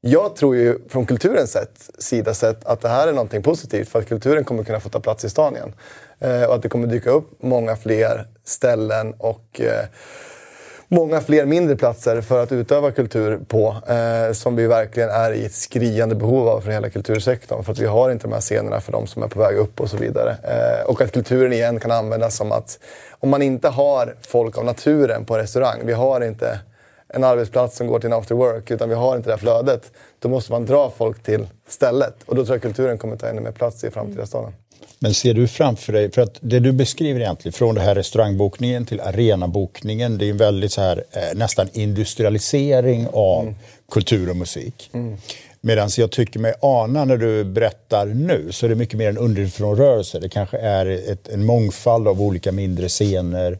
Jag 0.00 0.36
tror 0.36 0.56
ju 0.56 0.78
från 0.88 1.06
kulturens 1.06 1.52
sätt, 1.52 1.90
sida 1.98 2.34
sett 2.34 2.64
att 2.64 2.80
det 2.80 2.88
här 2.88 3.08
är 3.08 3.12
någonting 3.12 3.42
positivt 3.42 3.88
för 3.88 3.98
att 3.98 4.08
kulturen 4.08 4.44
kommer 4.44 4.64
kunna 4.64 4.80
få 4.80 4.88
ta 4.88 5.00
plats 5.00 5.24
i 5.24 5.30
stan 5.30 5.56
igen. 5.56 5.72
Eh, 6.18 6.44
och 6.44 6.54
att 6.54 6.62
det 6.62 6.68
kommer 6.68 6.86
dyka 6.86 7.10
upp 7.10 7.42
många 7.42 7.76
fler 7.76 8.26
ställen 8.44 9.14
och 9.18 9.60
eh, 9.60 9.86
många 10.92 11.20
fler 11.20 11.46
mindre 11.46 11.76
platser 11.76 12.20
för 12.20 12.42
att 12.42 12.52
utöva 12.52 12.90
kultur 12.90 13.40
på. 13.48 13.76
Eh, 13.86 14.32
som 14.32 14.56
vi 14.56 14.66
verkligen 14.66 15.10
är 15.10 15.32
i 15.32 15.44
ett 15.44 15.54
skriande 15.54 16.14
behov 16.14 16.48
av 16.48 16.60
för 16.60 16.70
hela 16.70 16.90
kultursektorn. 16.90 17.64
För 17.64 17.72
att 17.72 17.78
vi 17.78 17.86
har 17.86 18.10
inte 18.10 18.26
de 18.26 18.32
här 18.32 18.40
scenerna 18.40 18.80
för 18.80 18.92
de 18.92 19.06
som 19.06 19.22
är 19.22 19.28
på 19.28 19.40
väg 19.40 19.56
upp 19.56 19.80
och 19.80 19.90
så 19.90 19.96
vidare. 19.96 20.30
Eh, 20.30 20.86
och 20.86 21.00
att 21.00 21.12
kulturen 21.12 21.52
igen 21.52 21.80
kan 21.80 21.90
användas 21.90 22.36
som 22.36 22.52
att 22.52 22.78
om 23.10 23.30
man 23.30 23.42
inte 23.42 23.68
har 23.68 24.14
folk 24.20 24.58
av 24.58 24.64
naturen 24.64 25.24
på 25.24 25.38
restaurang. 25.38 25.80
Vi 25.84 25.92
har 25.92 26.20
inte 26.20 26.60
en 27.08 27.24
arbetsplats 27.24 27.76
som 27.76 27.86
går 27.86 27.98
till 27.98 28.12
en 28.12 28.18
after 28.18 28.34
work 28.34 28.70
utan 28.70 28.88
vi 28.88 28.94
har 28.94 29.16
inte 29.16 29.28
det 29.28 29.32
här 29.32 29.38
flödet. 29.38 29.92
Då 30.18 30.28
måste 30.28 30.52
man 30.52 30.66
dra 30.66 30.92
folk 30.96 31.22
till 31.22 31.48
stället. 31.68 32.14
Och 32.26 32.34
då 32.34 32.44
tror 32.44 32.54
jag 32.54 32.62
kulturen 32.62 32.98
kommer 32.98 33.16
ta 33.16 33.26
ännu 33.26 33.40
mer 33.40 33.52
plats 33.52 33.84
i 33.84 33.90
framtida 33.90 34.26
staden. 34.26 34.52
Men 35.02 35.14
ser 35.14 35.34
du 35.34 35.48
framför 35.48 35.92
dig, 35.92 36.10
för 36.10 36.22
att 36.22 36.38
det 36.40 36.60
du 36.60 36.72
beskriver 36.72 37.20
egentligen 37.20 37.52
från 37.52 37.74
det 37.74 37.80
här 37.80 37.94
restaurangbokningen 37.94 38.86
till 38.86 39.00
arenabokningen, 39.00 40.18
det 40.18 40.26
är 40.26 40.30
en 40.30 40.36
väldigt 40.36 40.72
så 40.72 40.80
här 40.80 41.04
eh, 41.12 41.38
nästan 41.38 41.68
industrialisering 41.72 43.06
av 43.12 43.42
mm. 43.42 43.54
kultur 43.92 44.30
och 44.30 44.36
musik. 44.36 44.90
Mm. 44.92 45.16
Medan 45.60 45.88
jag 45.96 46.10
tycker 46.10 46.40
mig 46.40 46.54
ana 46.60 47.04
när 47.04 47.16
du 47.16 47.44
berättar 47.44 48.06
nu 48.06 48.52
så 48.52 48.66
är 48.66 48.70
det 48.70 48.74
mycket 48.74 48.98
mer 48.98 49.08
en 49.08 49.18
underifrånrörelse. 49.18 50.20
Det 50.20 50.28
kanske 50.28 50.58
är 50.58 50.86
ett, 51.12 51.28
en 51.28 51.44
mångfald 51.44 52.08
av 52.08 52.22
olika 52.22 52.52
mindre 52.52 52.88
scener 52.88 53.58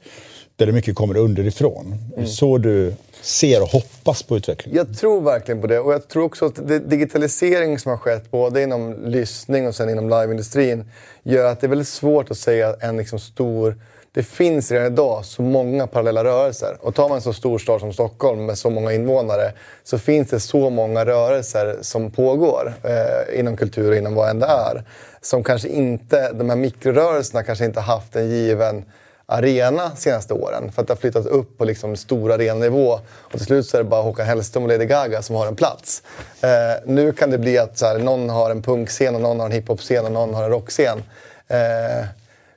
där 0.56 0.66
det 0.66 0.72
mycket 0.72 0.94
kommer 0.94 1.16
underifrån. 1.16 1.94
Mm. 2.16 2.28
Så 2.28 2.58
du 2.58 2.94
ser 3.22 3.62
och 3.62 3.68
hoppas 3.68 4.22
på 4.22 4.36
utvecklingen? 4.36 4.76
Jag 4.76 4.98
tror 4.98 5.20
verkligen 5.20 5.60
på 5.60 5.66
det. 5.66 5.78
Och 5.78 5.92
jag 5.92 6.08
tror 6.08 6.24
också 6.24 6.46
att 6.46 6.68
digitaliseringen 6.90 7.78
som 7.78 7.90
har 7.90 7.98
skett 7.98 8.30
både 8.30 8.62
inom 8.62 9.04
lyssning 9.04 9.66
och 9.66 9.74
sen 9.74 9.90
inom 9.90 10.04
liveindustrin 10.04 10.90
gör 11.22 11.44
att 11.44 11.60
det 11.60 11.66
är 11.66 11.68
väldigt 11.68 11.88
svårt 11.88 12.30
att 12.30 12.38
säga 12.38 12.76
en 12.80 12.96
liksom 12.96 13.18
stor 13.18 13.76
det 14.14 14.22
finns 14.22 14.70
redan 14.70 14.92
idag 14.92 15.24
så 15.24 15.42
många 15.42 15.86
parallella 15.86 16.24
rörelser. 16.24 16.76
Och 16.80 16.94
tar 16.94 17.08
man 17.08 17.16
en 17.16 17.22
så 17.22 17.32
stor 17.32 17.58
stad 17.58 17.80
som 17.80 17.92
Stockholm 17.92 18.46
med 18.46 18.58
så 18.58 18.70
många 18.70 18.92
invånare 18.92 19.52
så 19.84 19.98
finns 19.98 20.30
det 20.30 20.40
så 20.40 20.70
många 20.70 21.04
rörelser 21.04 21.78
som 21.80 22.10
pågår 22.10 22.74
eh, 22.82 23.40
inom 23.40 23.56
kultur 23.56 23.90
och 23.90 23.96
inom 23.96 24.14
vad 24.14 24.30
än 24.30 24.38
det 24.38 24.46
är. 24.46 24.84
Som 25.20 25.44
kanske 25.44 25.68
inte, 25.68 26.32
de 26.32 26.48
här 26.48 26.56
mikrorörelserna 26.56 27.42
kanske 27.42 27.64
inte 27.64 27.80
haft 27.80 28.16
en 28.16 28.30
given 28.30 28.84
arena 29.26 29.96
senaste 29.96 30.34
åren. 30.34 30.72
För 30.72 30.82
att 30.82 30.88
det 30.88 30.94
har 30.94 30.98
flyttat 30.98 31.26
upp 31.26 31.58
på 31.58 31.64
liksom 31.64 31.96
stor 31.96 32.32
arenanivå. 32.32 33.00
Och 33.04 33.30
till 33.30 33.46
slut 33.46 33.66
så 33.66 33.76
är 33.76 33.82
det 33.82 33.88
bara 33.88 34.02
Håkan 34.02 34.26
Hellström 34.26 34.62
och 34.62 34.68
Lady 34.68 34.84
Gaga 34.84 35.22
som 35.22 35.36
har 35.36 35.46
en 35.46 35.56
plats. 35.56 36.02
Eh, 36.40 36.48
nu 36.86 37.12
kan 37.12 37.30
det 37.30 37.38
bli 37.38 37.58
att 37.58 37.78
så 37.78 37.86
här, 37.86 37.98
någon 37.98 38.30
har 38.30 38.50
en 38.50 38.62
punkscen 38.62 39.14
och 39.14 39.20
någon 39.20 39.40
har 39.40 39.46
en 39.46 39.52
hiphopscen 39.52 40.04
och 40.04 40.12
någon 40.12 40.34
har 40.34 40.44
en 40.44 40.50
rockscen. 40.50 41.02
Eh, 41.48 42.06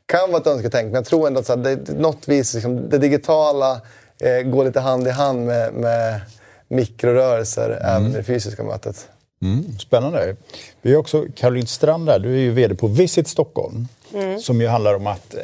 kan 0.06 0.32
vara 0.32 0.42
ett 0.42 0.48
önsketänk, 0.48 0.86
men 0.86 0.94
jag 0.94 1.06
tror 1.06 1.28
ändå 1.28 1.40
att 1.40 1.46
så 1.46 1.56
här, 1.56 1.64
det, 1.64 1.94
något 1.94 2.28
vis, 2.28 2.54
liksom, 2.54 2.90
det 2.90 2.98
digitala 2.98 3.82
eh, 4.20 4.42
går 4.42 4.66
lite 4.66 4.80
hand 4.80 5.08
i 5.08 5.12
hand 5.12 5.46
med, 5.46 5.74
med 5.74 6.22
mikrorörelser 6.68 7.70
mm. 7.70 7.96
även 7.96 8.12
i 8.12 8.18
det 8.18 8.24
fysiska 8.24 8.64
mötet. 8.64 9.08
Mm, 9.42 9.80
spännande. 9.80 10.36
Vi 10.82 10.92
har 10.92 11.00
också 11.00 11.26
Caroline 11.36 11.68
Strand 11.68 12.06
där, 12.06 12.20
du 12.20 12.34
är 12.34 12.40
ju 12.40 12.52
VD 12.52 12.76
på 12.76 12.88
Visit 12.88 13.28
Stockholm. 13.28 13.88
Mm. 14.16 14.40
Som 14.40 14.62
ju 14.62 14.68
handlar 14.68 14.96
om 14.96 15.08
att 15.08 15.34
eh, 15.34 15.42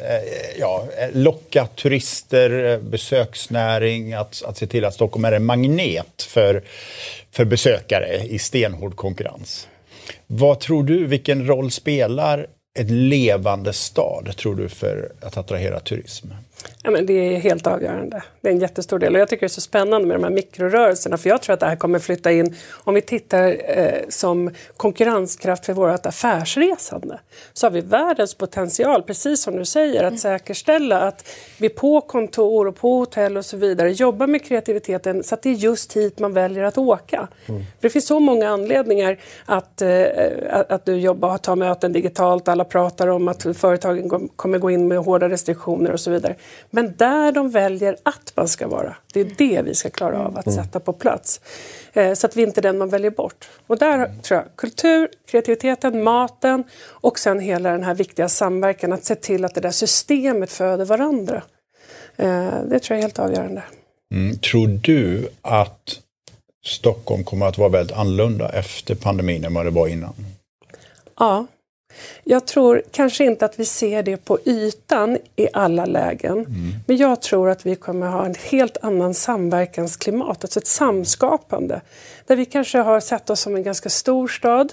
ja, 0.58 0.84
eh, 0.98 1.08
locka 1.12 1.66
turister, 1.66 2.64
eh, 2.64 2.78
besöksnäring, 2.78 4.12
att, 4.12 4.42
att 4.46 4.56
se 4.56 4.66
till 4.66 4.84
att 4.84 4.94
Stockholm 4.94 5.24
är 5.24 5.32
en 5.32 5.44
magnet 5.44 6.22
för, 6.22 6.62
för 7.30 7.44
besökare 7.44 8.16
i 8.24 8.38
stenhård 8.38 8.96
konkurrens. 8.96 9.68
Vad 10.26 10.60
tror 10.60 10.84
du, 10.84 11.06
vilken 11.06 11.46
roll 11.46 11.70
spelar 11.70 12.46
ett 12.78 12.90
levande 12.90 13.72
stad, 13.72 14.36
tror 14.36 14.54
du, 14.54 14.68
för 14.68 15.12
att 15.20 15.36
attrahera 15.36 15.80
turism? 15.80 16.28
Ja, 16.82 16.90
men 16.90 17.06
det 17.06 17.12
är 17.12 17.38
helt 17.38 17.66
avgörande. 17.66 18.22
Det 18.40 18.48
är 18.48 18.52
en 18.52 18.58
jättestor 18.58 18.98
del. 18.98 19.14
Och 19.14 19.20
jag 19.20 19.28
tycker 19.28 19.40
det 19.40 19.46
är 19.46 19.48
så 19.48 19.60
spännande 19.60 20.08
med 20.08 20.16
de 20.16 20.24
här 20.24 20.30
mikrorörelserna 20.30 21.16
för 21.18 21.28
jag 21.28 21.42
tror 21.42 21.54
att 21.54 21.60
det 21.60 21.66
här 21.66 21.76
kommer 21.76 21.98
flytta 21.98 22.32
in, 22.32 22.56
om 22.84 22.94
vi 22.94 23.00
tittar 23.00 23.56
eh, 23.78 24.08
som 24.08 24.50
konkurrenskraft 24.76 25.66
för 25.66 25.72
vårt 25.72 26.06
affärsresande, 26.06 27.20
så 27.52 27.66
har 27.66 27.70
vi 27.70 27.80
världens 27.80 28.34
potential, 28.34 29.02
precis 29.02 29.42
som 29.42 29.56
du 29.56 29.64
säger, 29.64 30.04
att 30.04 30.18
säkerställa 30.18 31.00
att 31.00 31.28
vi 31.58 31.68
på 31.68 32.00
kontor 32.00 32.66
och 32.66 32.76
på 32.76 32.98
hotell 32.98 33.36
och 33.36 33.44
så 33.44 33.56
vidare 33.56 33.92
jobbar 33.92 34.26
med 34.26 34.44
kreativiteten 34.44 35.24
så 35.24 35.34
att 35.34 35.42
det 35.42 35.50
är 35.50 35.54
just 35.54 35.96
hit 35.96 36.18
man 36.18 36.32
väljer 36.32 36.64
att 36.64 36.78
åka. 36.78 37.28
Mm. 37.46 37.60
För 37.60 37.66
det 37.80 37.90
finns 37.90 38.06
så 38.06 38.20
många 38.20 38.48
anledningar 38.48 39.18
att, 39.46 39.82
eh, 39.82 40.04
att 40.68 40.84
du 40.84 40.96
jobbar 40.96 41.34
och 41.34 41.42
tar 41.42 41.56
möten 41.56 41.92
digitalt, 41.92 42.48
alla 42.48 42.64
pratar 42.64 43.08
om 43.08 43.28
att 43.28 43.46
företagen 43.56 44.28
kommer 44.36 44.58
gå 44.58 44.70
in 44.70 44.88
med 44.88 44.98
hårda 44.98 45.28
restriktioner 45.28 45.92
och 45.92 46.00
så 46.00 46.10
vidare. 46.10 46.34
Men 46.70 46.96
där 46.96 47.32
de 47.32 47.50
väljer 47.50 47.96
att 48.02 48.32
man 48.36 48.48
ska 48.48 48.68
vara, 48.68 48.96
det 49.12 49.20
är 49.20 49.30
det 49.38 49.62
vi 49.62 49.74
ska 49.74 49.90
klara 49.90 50.18
av 50.18 50.38
att 50.38 50.46
mm. 50.46 50.64
sätta 50.64 50.80
på 50.80 50.92
plats. 50.92 51.40
Eh, 51.92 52.14
så 52.14 52.26
att 52.26 52.36
vi 52.36 52.42
inte 52.42 52.60
är 52.60 52.62
den 52.62 52.78
man 52.78 52.88
väljer 52.88 53.10
bort. 53.10 53.50
Och 53.66 53.78
där 53.78 54.14
tror 54.22 54.40
jag 54.40 54.56
kultur, 54.56 55.08
kreativiteten, 55.26 56.02
maten 56.02 56.64
och 56.88 57.18
sen 57.18 57.40
hela 57.40 57.70
den 57.70 57.84
här 57.84 57.94
viktiga 57.94 58.28
samverkan, 58.28 58.92
att 58.92 59.04
se 59.04 59.14
till 59.14 59.44
att 59.44 59.54
det 59.54 59.60
där 59.60 59.70
systemet 59.70 60.52
föder 60.52 60.84
varandra. 60.84 61.42
Eh, 62.16 62.50
det 62.68 62.78
tror 62.78 62.96
jag 62.96 62.98
är 62.98 63.02
helt 63.02 63.18
avgörande. 63.18 63.62
Mm. 64.14 64.38
Tror 64.38 64.66
du 64.66 65.28
att 65.42 65.98
Stockholm 66.64 67.24
kommer 67.24 67.46
att 67.46 67.58
vara 67.58 67.68
väldigt 67.68 67.96
annorlunda 67.96 68.48
efter 68.48 68.94
pandemin 68.94 69.44
än 69.44 69.54
vad 69.54 69.66
det 69.66 69.70
var 69.70 69.88
innan? 69.88 70.14
Ja, 71.18 71.46
jag 72.24 72.46
tror 72.46 72.82
kanske 72.90 73.24
inte 73.24 73.44
att 73.44 73.60
vi 73.60 73.64
ser 73.64 74.02
det 74.02 74.16
på 74.16 74.38
ytan 74.44 75.18
i 75.36 75.48
alla 75.52 75.84
lägen. 75.84 76.32
Mm. 76.32 76.72
Men 76.86 76.96
jag 76.96 77.22
tror 77.22 77.50
att 77.50 77.66
vi 77.66 77.76
kommer 77.76 78.06
ha 78.06 78.26
en 78.26 78.34
helt 78.50 78.76
annan 78.82 79.14
samverkansklimat, 79.14 80.44
alltså 80.44 80.58
ett 80.58 80.66
samskapande. 80.66 81.80
Där 82.32 82.36
vi 82.36 82.44
kanske 82.44 82.78
har 82.78 83.00
sett 83.00 83.30
oss 83.30 83.40
som 83.40 83.56
en 83.56 83.62
ganska 83.62 83.88
stor 83.88 84.28
stad 84.28 84.72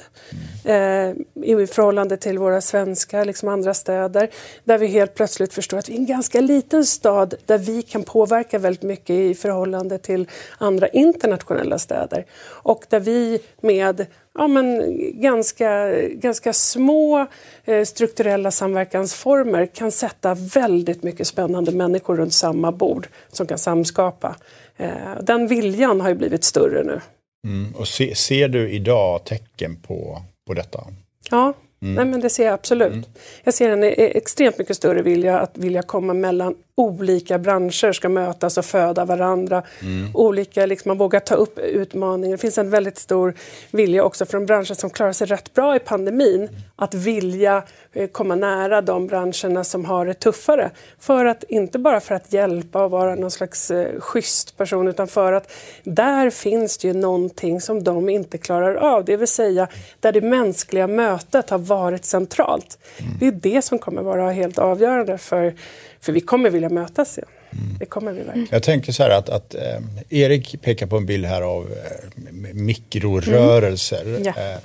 eh, 0.65 1.09
i 1.43 1.67
förhållande 1.67 2.17
till 2.17 2.37
våra 2.37 2.61
svenska, 2.61 3.23
liksom 3.23 3.49
andra 3.49 3.73
städer. 3.73 4.29
Där 4.63 4.77
vi 4.77 4.87
helt 4.87 5.15
plötsligt 5.15 5.53
förstår 5.53 5.77
att 5.77 5.89
vi 5.89 5.93
är 5.93 5.97
en 5.97 6.05
ganska 6.05 6.41
liten 6.41 6.85
stad 6.85 7.33
där 7.45 7.57
vi 7.57 7.81
kan 7.81 8.03
påverka 8.03 8.59
väldigt 8.59 8.83
mycket 8.83 9.09
i 9.09 9.35
förhållande 9.35 9.97
till 9.97 10.29
andra 10.57 10.87
internationella 10.87 11.79
städer. 11.79 12.25
Och 12.45 12.85
där 12.89 12.99
vi 12.99 13.39
med 13.61 14.05
ja, 14.33 14.47
men 14.47 14.81
ganska, 15.21 15.91
ganska 16.01 16.53
små 16.53 17.27
eh, 17.65 17.83
strukturella 17.83 18.51
samverkansformer 18.51 19.65
kan 19.65 19.91
sätta 19.91 20.33
väldigt 20.33 21.03
mycket 21.03 21.27
spännande 21.27 21.71
människor 21.71 22.15
runt 22.15 22.33
samma 22.33 22.71
bord 22.71 23.07
som 23.31 23.47
kan 23.47 23.57
samskapa. 23.57 24.35
Eh, 24.77 24.91
den 25.21 25.47
viljan 25.47 26.01
har 26.01 26.09
ju 26.09 26.15
blivit 26.15 26.43
större 26.43 26.83
nu. 26.83 27.01
Mm. 27.47 27.75
Och 27.75 27.87
se, 27.87 28.15
ser 28.15 28.47
du 28.47 28.69
idag 28.69 29.25
tecken 29.25 29.75
på, 29.81 30.21
på 30.47 30.53
detta? 30.53 30.83
Ja, 31.31 31.53
Mm. 31.81 31.95
Nej, 31.95 32.05
men 32.05 32.19
det 32.19 32.29
ser 32.29 32.45
jag 32.45 32.53
absolut. 32.53 32.93
Mm. 32.93 33.03
Jag 33.43 33.53
ser 33.53 33.69
en 33.69 33.83
e- 33.83 33.93
extremt 33.97 34.57
mycket 34.57 34.75
större 34.75 35.01
vilja 35.01 35.39
att 35.39 35.57
vilja 35.57 35.81
komma 35.81 36.13
mellan 36.13 36.55
olika 36.79 37.39
branscher, 37.39 37.91
ska 37.91 38.09
mötas 38.09 38.57
och 38.57 38.65
föda 38.65 39.05
varandra. 39.05 39.63
Mm. 39.81 40.15
Olika, 40.15 40.65
liksom, 40.65 40.89
man 40.89 40.97
vågar 40.97 41.19
ta 41.19 41.35
upp 41.35 41.59
utmaningar. 41.59 42.37
Det 42.37 42.41
finns 42.41 42.57
en 42.57 42.69
väldigt 42.69 42.97
stor 42.97 43.33
vilja 43.71 44.03
också 44.03 44.25
från 44.25 44.45
branscher 44.45 44.73
som 44.73 44.89
klarar 44.89 45.13
sig 45.13 45.27
rätt 45.27 45.53
bra 45.53 45.75
i 45.75 45.79
pandemin 45.79 46.49
att 46.75 46.93
vilja 46.93 47.63
eh, 47.93 48.07
komma 48.07 48.35
nära 48.35 48.81
de 48.81 49.07
branscherna 49.07 49.63
som 49.63 49.85
har 49.85 50.05
det 50.05 50.13
tuffare. 50.13 50.71
För 50.99 51.25
att, 51.25 51.43
inte 51.43 51.79
bara 51.79 51.99
för 51.99 52.15
att 52.15 52.33
hjälpa 52.33 52.83
och 52.83 52.91
vara 52.91 53.15
någon 53.15 53.31
slags 53.31 53.71
eh, 53.71 53.99
schysst 53.99 54.57
person 54.57 54.87
utan 54.87 55.07
för 55.07 55.33
att 55.33 55.51
där 55.83 56.29
finns 56.29 56.77
det 56.77 56.87
ju 56.87 56.93
någonting 56.93 57.61
som 57.61 57.83
de 57.83 58.09
inte 58.09 58.37
klarar 58.37 58.75
av. 58.75 59.05
Det 59.05 59.17
vill 59.17 59.27
säga 59.27 59.67
där 59.99 60.11
det 60.11 60.21
mänskliga 60.21 60.87
mötet 60.87 61.49
har 61.49 61.57
varit 61.69 62.05
centralt. 62.05 62.77
Mm. 62.97 63.13
Det 63.19 63.27
är 63.27 63.31
det 63.31 63.61
som 63.61 63.79
kommer 63.79 64.01
vara 64.01 64.31
helt 64.31 64.57
avgörande 64.59 65.17
för, 65.17 65.55
för 66.01 66.11
vi 66.11 66.21
kommer 66.21 66.49
vilja 66.49 66.69
mötas 66.69 67.17
igen. 67.17 67.29
Mm. 67.51 67.77
Det 67.79 67.85
kommer 67.85 68.11
vi 68.11 68.23
verkligen. 68.23 68.47
Jag 68.51 68.63
tänker 68.63 68.91
så 68.91 69.03
här 69.03 69.09
att, 69.09 69.29
att 69.29 69.55
eh, 69.55 69.79
Erik 70.09 70.61
pekar 70.61 70.87
på 70.87 70.97
en 70.97 71.05
bild 71.05 71.25
här 71.25 71.41
av 71.41 71.63
eh, 71.71 72.53
mikrorörelser. 72.53 74.05
Mm. 74.05 74.23
Ja. 74.23 74.33
Eh, 74.37 74.57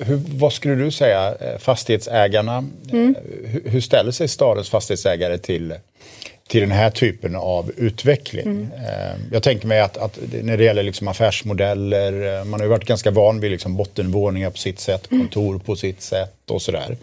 hur, 0.00 0.20
vad 0.38 0.52
skulle 0.52 0.74
du 0.74 0.90
säga, 0.90 1.34
eh, 1.34 1.58
fastighetsägarna, 1.58 2.64
mm. 2.92 3.16
Eh, 3.18 3.50
hur, 3.50 3.70
hur 3.70 3.80
ställer 3.80 4.10
sig 4.12 4.28
stadens 4.28 4.70
fastighetsägare 4.70 5.38
till 5.38 5.74
till 6.48 6.60
den 6.60 6.70
här 6.70 6.90
typen 6.90 7.36
av 7.36 7.72
utveckling. 7.76 8.46
Mm. 8.46 8.72
Eh, 8.72 9.16
jag 9.32 9.42
tänker 9.42 9.66
mig 9.66 9.80
att, 9.80 9.96
att, 9.96 10.18
när 10.42 10.56
det 10.56 10.64
gäller 10.64 10.82
liksom 10.82 11.08
affärsmodeller, 11.08 12.38
eh, 12.38 12.44
man 12.44 12.60
har 12.60 12.64
ju 12.64 12.70
varit 12.70 12.84
ganska 12.84 13.10
van 13.10 13.40
vid 13.40 13.50
liksom 13.50 13.76
bottenvåningar 13.76 14.50
på 14.50 14.58
sitt 14.58 14.80
sätt, 14.80 15.10
mm. 15.10 15.22
kontor 15.22 15.58
på 15.58 15.76
sitt 15.76 16.02
sätt 16.02 16.50
och 16.50 16.62
sådär. 16.62 16.96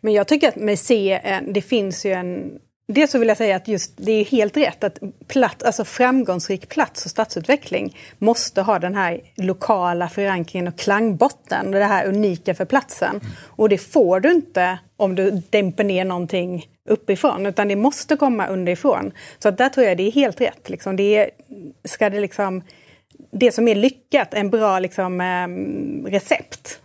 Men 0.00 0.12
jag 0.12 0.28
tycker 0.28 0.48
att 0.48 0.56
med 0.56 0.78
C, 0.78 1.20
det 1.48 1.62
finns 1.62 2.06
ju 2.06 2.12
en 2.12 2.58
Dels 2.92 3.10
så 3.10 3.18
vill 3.18 3.28
jag 3.28 3.36
säga 3.36 3.56
att 3.56 3.68
just 3.68 3.92
det 3.96 4.12
är 4.12 4.24
helt 4.24 4.56
rätt 4.56 4.84
att 4.84 4.98
platt, 5.26 5.62
alltså 5.62 5.84
framgångsrik 5.84 6.68
plats 6.68 7.04
och 7.04 7.10
stadsutveckling 7.10 7.96
måste 8.18 8.62
ha 8.62 8.78
den 8.78 8.94
här 8.94 9.20
lokala 9.36 10.08
förankringen 10.08 10.68
och 10.68 10.78
klangbotten, 10.78 11.70
det 11.70 11.84
här 11.84 12.06
unika 12.06 12.54
för 12.54 12.64
platsen. 12.64 13.10
Mm. 13.10 13.26
Och 13.46 13.68
det 13.68 13.78
får 13.78 14.20
du 14.20 14.30
inte 14.32 14.78
om 14.96 15.14
du 15.14 15.42
dämper 15.50 15.84
ner 15.84 16.04
någonting 16.04 16.66
uppifrån, 16.88 17.46
utan 17.46 17.68
det 17.68 17.76
måste 17.76 18.16
komma 18.16 18.46
underifrån. 18.46 19.12
Så 19.38 19.48
att 19.48 19.58
där 19.58 19.68
tror 19.68 19.86
jag 19.86 19.96
det 19.96 20.06
är 20.06 20.12
helt 20.12 20.40
rätt. 20.40 20.70
Liksom. 20.70 20.96
Det, 20.96 21.16
är, 21.16 21.30
ska 21.84 22.10
det, 22.10 22.20
liksom, 22.20 22.62
det 23.30 23.52
som 23.52 23.68
är 23.68 23.74
lyckat, 23.74 24.34
en 24.34 24.50
bra 24.50 24.78
liksom, 24.78 25.20
ehm, 25.20 26.06
recept, 26.06 26.80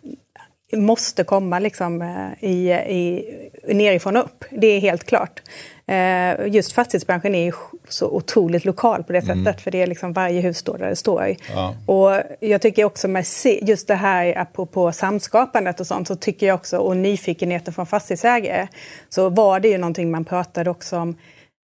måste 0.74 1.24
komma 1.24 1.60
liksom, 1.60 2.01
eh, 2.01 2.50
i, 2.50 2.72
i, 2.72 3.74
nerifrån 3.74 4.17
och 4.17 4.24
upp. 4.24 4.45
Det 4.50 4.67
är 4.67 4.79
helt 4.79 5.03
klart. 5.03 5.41
Eh, 5.87 6.47
just 6.47 6.73
fastighetsbranschen 6.73 7.35
är 7.35 7.53
så 7.87 8.09
otroligt 8.09 8.65
lokal 8.65 9.03
på 9.03 9.13
det 9.13 9.19
mm. 9.19 9.45
sättet, 9.45 9.61
för 9.61 9.71
det 9.71 9.81
är 9.81 9.87
liksom 9.87 10.13
varje 10.13 10.41
hus 10.41 10.57
står 10.57 10.77
där 10.77 10.89
det 10.89 10.95
står. 10.95 11.35
Ja. 11.53 11.75
Och 11.85 12.21
jag 12.39 12.61
tycker 12.61 12.85
också 12.85 13.07
med 13.07 13.25
just 13.61 13.87
det 13.87 13.95
här 13.95 14.37
apropå 14.37 14.91
samskapandet 14.91 15.79
och 15.79 15.87
sånt, 15.87 16.07
så 16.07 16.15
tycker 16.15 16.47
jag 16.47 16.55
också, 16.55 16.77
och 16.77 16.97
nyfikenheten 16.97 17.73
från 17.73 17.85
fastighetsägare, 17.85 18.67
så 19.09 19.29
var 19.29 19.59
det 19.59 19.67
ju 19.67 19.77
någonting 19.77 20.11
man 20.11 20.25
pratade 20.25 20.69
också 20.69 20.97
om 20.97 21.15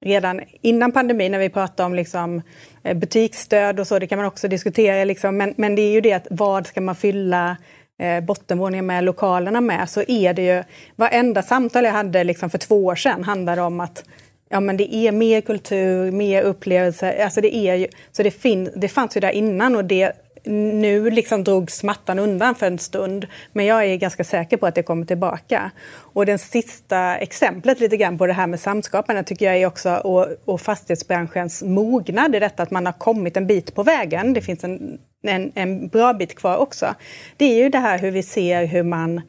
redan 0.05 0.41
innan 0.61 0.91
pandemin 0.91 1.31
när 1.31 1.39
vi 1.39 1.49
pratade 1.49 1.87
om 1.87 1.93
liksom, 1.93 2.41
eh, 2.83 2.97
butiksstöd 2.97 3.79
och 3.79 3.87
så, 3.87 3.99
det 3.99 4.07
kan 4.07 4.17
man 4.17 4.27
också 4.27 4.47
diskutera. 4.47 5.03
Liksom, 5.03 5.37
men, 5.37 5.53
men 5.57 5.75
det 5.75 5.81
är 5.81 5.91
ju 5.91 6.01
det 6.01 6.13
att 6.13 6.27
vad 6.29 6.67
ska 6.67 6.81
man 6.81 6.95
fylla 6.95 7.57
eh, 7.99 8.23
bottenvåningen 8.23 8.85
med 8.85 9.03
lokalerna 9.03 9.61
med 9.61 9.89
så 9.89 10.03
är 10.07 10.33
det 10.33 10.41
ju, 10.45 10.63
varenda 10.95 11.41
samtal 11.41 11.83
jag 11.83 11.91
hade 11.91 12.23
liksom 12.23 12.49
för 12.49 12.57
två 12.57 12.85
år 12.85 12.95
sedan 12.95 13.23
handlade 13.23 13.61
om 13.61 13.79
att 13.79 14.03
ja, 14.49 14.59
men 14.59 14.77
det 14.77 14.95
är 14.95 15.11
mer 15.11 15.41
kultur, 15.41 16.11
mer 16.11 16.43
upplevelser. 16.43 17.23
Alltså 17.23 17.41
det, 17.41 17.55
är 17.55 17.75
ju, 17.75 17.87
så 18.11 18.23
det, 18.23 18.31
fin, 18.31 18.69
det 18.75 18.87
fanns 18.87 19.17
ju 19.17 19.21
där 19.21 19.31
innan 19.31 19.75
och 19.75 19.85
det, 19.85 20.11
nu 20.43 21.09
liksom 21.09 21.43
drogs 21.43 21.83
mattan 21.83 22.19
undan 22.19 22.55
för 22.55 22.67
en 22.67 22.79
stund. 22.79 23.27
Men 23.53 23.65
jag 23.65 23.85
är 23.85 23.95
ganska 23.95 24.23
säker 24.23 24.57
på 24.57 24.67
att 24.67 24.75
det 24.75 24.83
kommer 24.83 25.05
tillbaka. 25.05 25.71
Och 25.91 26.25
det 26.25 26.37
sista 26.37 27.17
exemplet 27.17 27.79
lite 27.79 27.97
grann 27.97 28.17
på 28.17 28.27
det 28.27 28.33
här 28.33 28.47
med 28.47 28.59
samskapande 28.59 29.23
tycker 29.23 29.45
jag 29.45 29.57
är 29.57 29.65
också 29.65 29.95
och, 29.95 30.27
och 30.45 30.61
fastighetsbranschens 30.61 31.63
mognad 31.63 32.35
i 32.35 32.39
detta 32.39 32.63
att 32.63 32.71
man 32.71 32.85
har 32.85 32.93
kommit 32.93 33.37
en 33.37 33.47
bit 33.47 33.75
på 33.75 33.83
vägen. 33.83 34.33
Det 34.33 34.41
finns 34.41 34.63
en, 34.63 34.97
en, 35.23 35.51
en 35.55 35.87
bra 35.87 36.13
bit 36.13 36.35
kvar 36.35 36.57
också. 36.57 36.95
Det 37.37 37.45
är 37.45 37.63
ju 37.63 37.69
det 37.69 37.79
här 37.79 37.99
hur 37.99 38.11
vi 38.11 38.23
ser 38.23 38.65
hur 38.65 38.83
man 38.83 39.21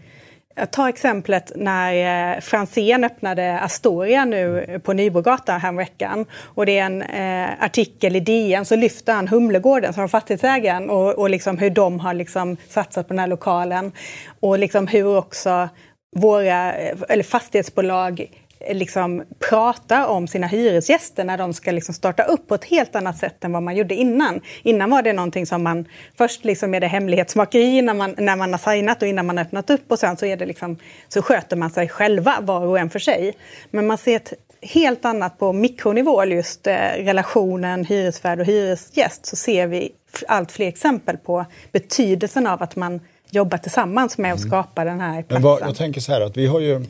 Ta 0.66 0.88
exemplet 0.88 1.52
när 1.56 2.34
eh, 2.34 2.40
Franzén 2.40 3.04
öppnade 3.04 3.60
Astoria 3.60 4.24
nu 4.24 4.80
på 4.84 4.92
Nybrogatan 4.92 5.60
häromveckan. 5.60 6.26
Och 6.54 6.66
det 6.66 6.78
är 6.78 6.86
en 6.86 7.02
eh, 7.02 7.64
artikel 7.64 8.16
i 8.16 8.20
DN 8.20 8.64
så 8.64 8.76
lyfter 8.76 9.12
han 9.12 9.28
Humlegården 9.28 9.92
som 9.92 10.08
fastighetsägaren 10.08 10.90
och, 10.90 11.18
och 11.18 11.30
liksom 11.30 11.58
hur 11.58 11.70
de 11.70 12.00
har 12.00 12.14
liksom 12.14 12.56
satsat 12.68 13.08
på 13.08 13.12
den 13.12 13.18
här 13.18 13.26
lokalen. 13.26 13.92
Och 14.40 14.58
liksom 14.58 14.86
hur 14.86 15.16
också 15.16 15.68
våra 16.16 16.72
eh, 16.72 16.96
eller 17.08 17.22
fastighetsbolag 17.22 18.30
liksom 18.70 19.22
prata 19.48 20.06
om 20.06 20.28
sina 20.28 20.46
hyresgäster 20.46 21.24
när 21.24 21.38
de 21.38 21.52
ska 21.52 21.70
liksom 21.70 21.94
starta 21.94 22.22
upp 22.22 22.48
på 22.48 22.54
ett 22.54 22.64
helt 22.64 22.96
annat 22.96 23.18
sätt 23.18 23.44
än 23.44 23.52
vad 23.52 23.62
man 23.62 23.76
gjorde 23.76 23.94
innan. 23.94 24.40
Innan 24.62 24.90
var 24.90 25.02
det 25.02 25.12
någonting 25.12 25.46
som 25.46 25.62
man, 25.62 25.84
först 26.18 26.44
liksom 26.44 26.74
är 26.74 26.80
det 26.80 26.86
hemlighetsmakeri 26.86 27.82
när 27.82 27.94
man, 27.94 28.14
när 28.18 28.36
man 28.36 28.52
har 28.52 28.72
signat 28.72 29.02
och 29.02 29.08
innan 29.08 29.26
man 29.26 29.36
har 29.36 29.44
öppnat 29.44 29.70
upp 29.70 29.84
och 29.92 29.98
sen 29.98 30.16
så, 30.16 30.26
är 30.26 30.36
det 30.36 30.46
liksom, 30.46 30.76
så 31.08 31.22
sköter 31.22 31.56
man 31.56 31.70
sig 31.70 31.88
själva 31.88 32.36
var 32.40 32.66
och 32.66 32.78
en 32.78 32.90
för 32.90 32.98
sig. 32.98 33.36
Men 33.70 33.86
man 33.86 33.98
ser 33.98 34.16
ett 34.16 34.32
helt 34.62 35.04
annat 35.04 35.38
på 35.38 35.52
mikronivå, 35.52 36.24
just 36.24 36.66
eh, 36.66 36.74
relationen 36.96 37.84
hyresvärd 37.84 38.40
och 38.40 38.46
hyresgäst, 38.46 39.26
så 39.26 39.36
ser 39.36 39.66
vi 39.66 39.92
allt 40.28 40.52
fler 40.52 40.68
exempel 40.68 41.16
på 41.16 41.44
betydelsen 41.72 42.46
av 42.46 42.62
att 42.62 42.76
man 42.76 43.00
jobbar 43.30 43.58
tillsammans 43.58 44.18
med 44.18 44.32
att 44.32 44.38
mm. 44.38 44.50
skapa 44.50 44.84
den 44.84 45.00
här 45.00 45.22
platsen. 45.22 45.42
Men 45.42 45.42
vad, 45.42 45.60
jag 45.62 45.76
tänker 45.76 46.00
så 46.00 46.12
här 46.12 46.20
att 46.20 46.36
vi 46.36 46.46
har 46.46 46.60
ju 46.60 46.86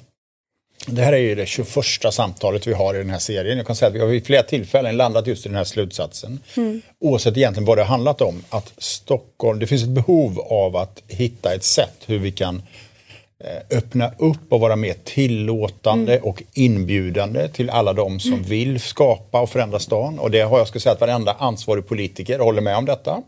det 0.86 1.02
här 1.02 1.12
är 1.12 1.18
ju 1.18 1.34
det 1.34 1.46
21 1.46 1.66
samtalet 2.10 2.66
vi 2.66 2.72
har 2.72 2.94
i 2.94 2.98
den 2.98 3.10
här 3.10 3.18
serien. 3.18 3.56
Jag 3.56 3.66
kan 3.66 3.76
säga 3.76 3.88
att 3.88 3.94
vi 3.94 4.00
har 4.00 4.06
vid 4.06 4.26
flera 4.26 4.42
tillfällen 4.42 4.96
landat 4.96 5.26
just 5.26 5.46
i 5.46 5.48
den 5.48 5.56
här 5.56 5.64
slutsatsen. 5.64 6.40
Mm. 6.56 6.82
Oavsett 7.00 7.36
egentligen 7.36 7.64
vad 7.64 7.78
det 7.78 7.82
har 7.82 7.88
handlat 7.88 8.20
om. 8.20 8.42
Att 8.48 8.72
Stockholm, 8.78 9.58
det 9.58 9.66
finns 9.66 9.82
ett 9.82 9.88
behov 9.88 10.40
av 10.40 10.76
att 10.76 11.02
hitta 11.08 11.54
ett 11.54 11.64
sätt 11.64 11.96
hur 12.06 12.18
vi 12.18 12.32
kan 12.32 12.62
eh, 13.44 13.78
öppna 13.78 14.12
upp 14.18 14.52
och 14.52 14.60
vara 14.60 14.76
mer 14.76 14.94
tillåtande 15.04 16.12
mm. 16.12 16.28
och 16.28 16.42
inbjudande 16.52 17.48
till 17.48 17.70
alla 17.70 17.92
de 17.92 18.20
som 18.20 18.32
mm. 18.32 18.44
vill 18.44 18.80
skapa 18.80 19.40
och 19.40 19.50
förändra 19.50 19.78
stan. 19.78 20.18
Och 20.18 20.30
det 20.30 20.40
har 20.40 20.58
jag 20.58 20.68
ska 20.68 20.80
säga 20.80 20.92
att 20.92 21.00
varenda 21.00 21.32
ansvarig 21.32 21.88
politiker 21.88 22.38
håller 22.38 22.62
med 22.62 22.76
om 22.76 22.84
detta. 22.84 23.22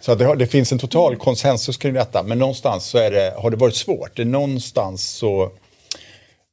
Så 0.00 0.14
det, 0.14 0.24
har, 0.24 0.36
det, 0.36 0.46
finns 0.46 0.72
en 0.72 0.78
total 0.78 1.12
mm. 1.12 1.20
konsensus 1.20 1.76
kring 1.76 1.94
detta, 1.94 2.22
men 2.22 2.38
någonstans 2.38 2.84
så 2.84 2.98
det, 2.98 3.34
har 3.36 3.50
det 3.50 3.56
varit 3.56 3.76
svårt. 3.76 4.16
Det, 4.16 4.24
någonstans 4.24 5.10
så 5.10 5.50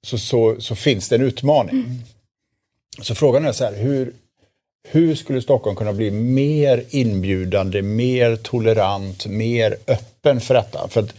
så, 0.08 0.18
så, 0.18 0.56
så 0.60 0.76
finns 0.76 1.10
det 1.10 1.16
en 1.16 1.22
utmaning. 1.22 1.76
Mm. 1.76 2.00
Så 3.02 3.16
frågan 3.16 3.46
är 3.46 3.52
så 3.52 3.64
här, 3.64 3.76
hur, 3.76 4.14
hur 4.90 5.16
skulle 5.16 5.42
Stockholm 5.42 5.76
kunna 5.76 5.94
bli 5.94 6.12
mer 6.12 6.84
inbjudande, 6.90 7.82
mer 7.82 8.36
tolerant, 8.36 9.26
mer 9.26 9.78
öppen 9.88 10.42
för 10.42 10.54
detta? 10.54 10.88
För 10.88 11.02
att, 11.02 11.14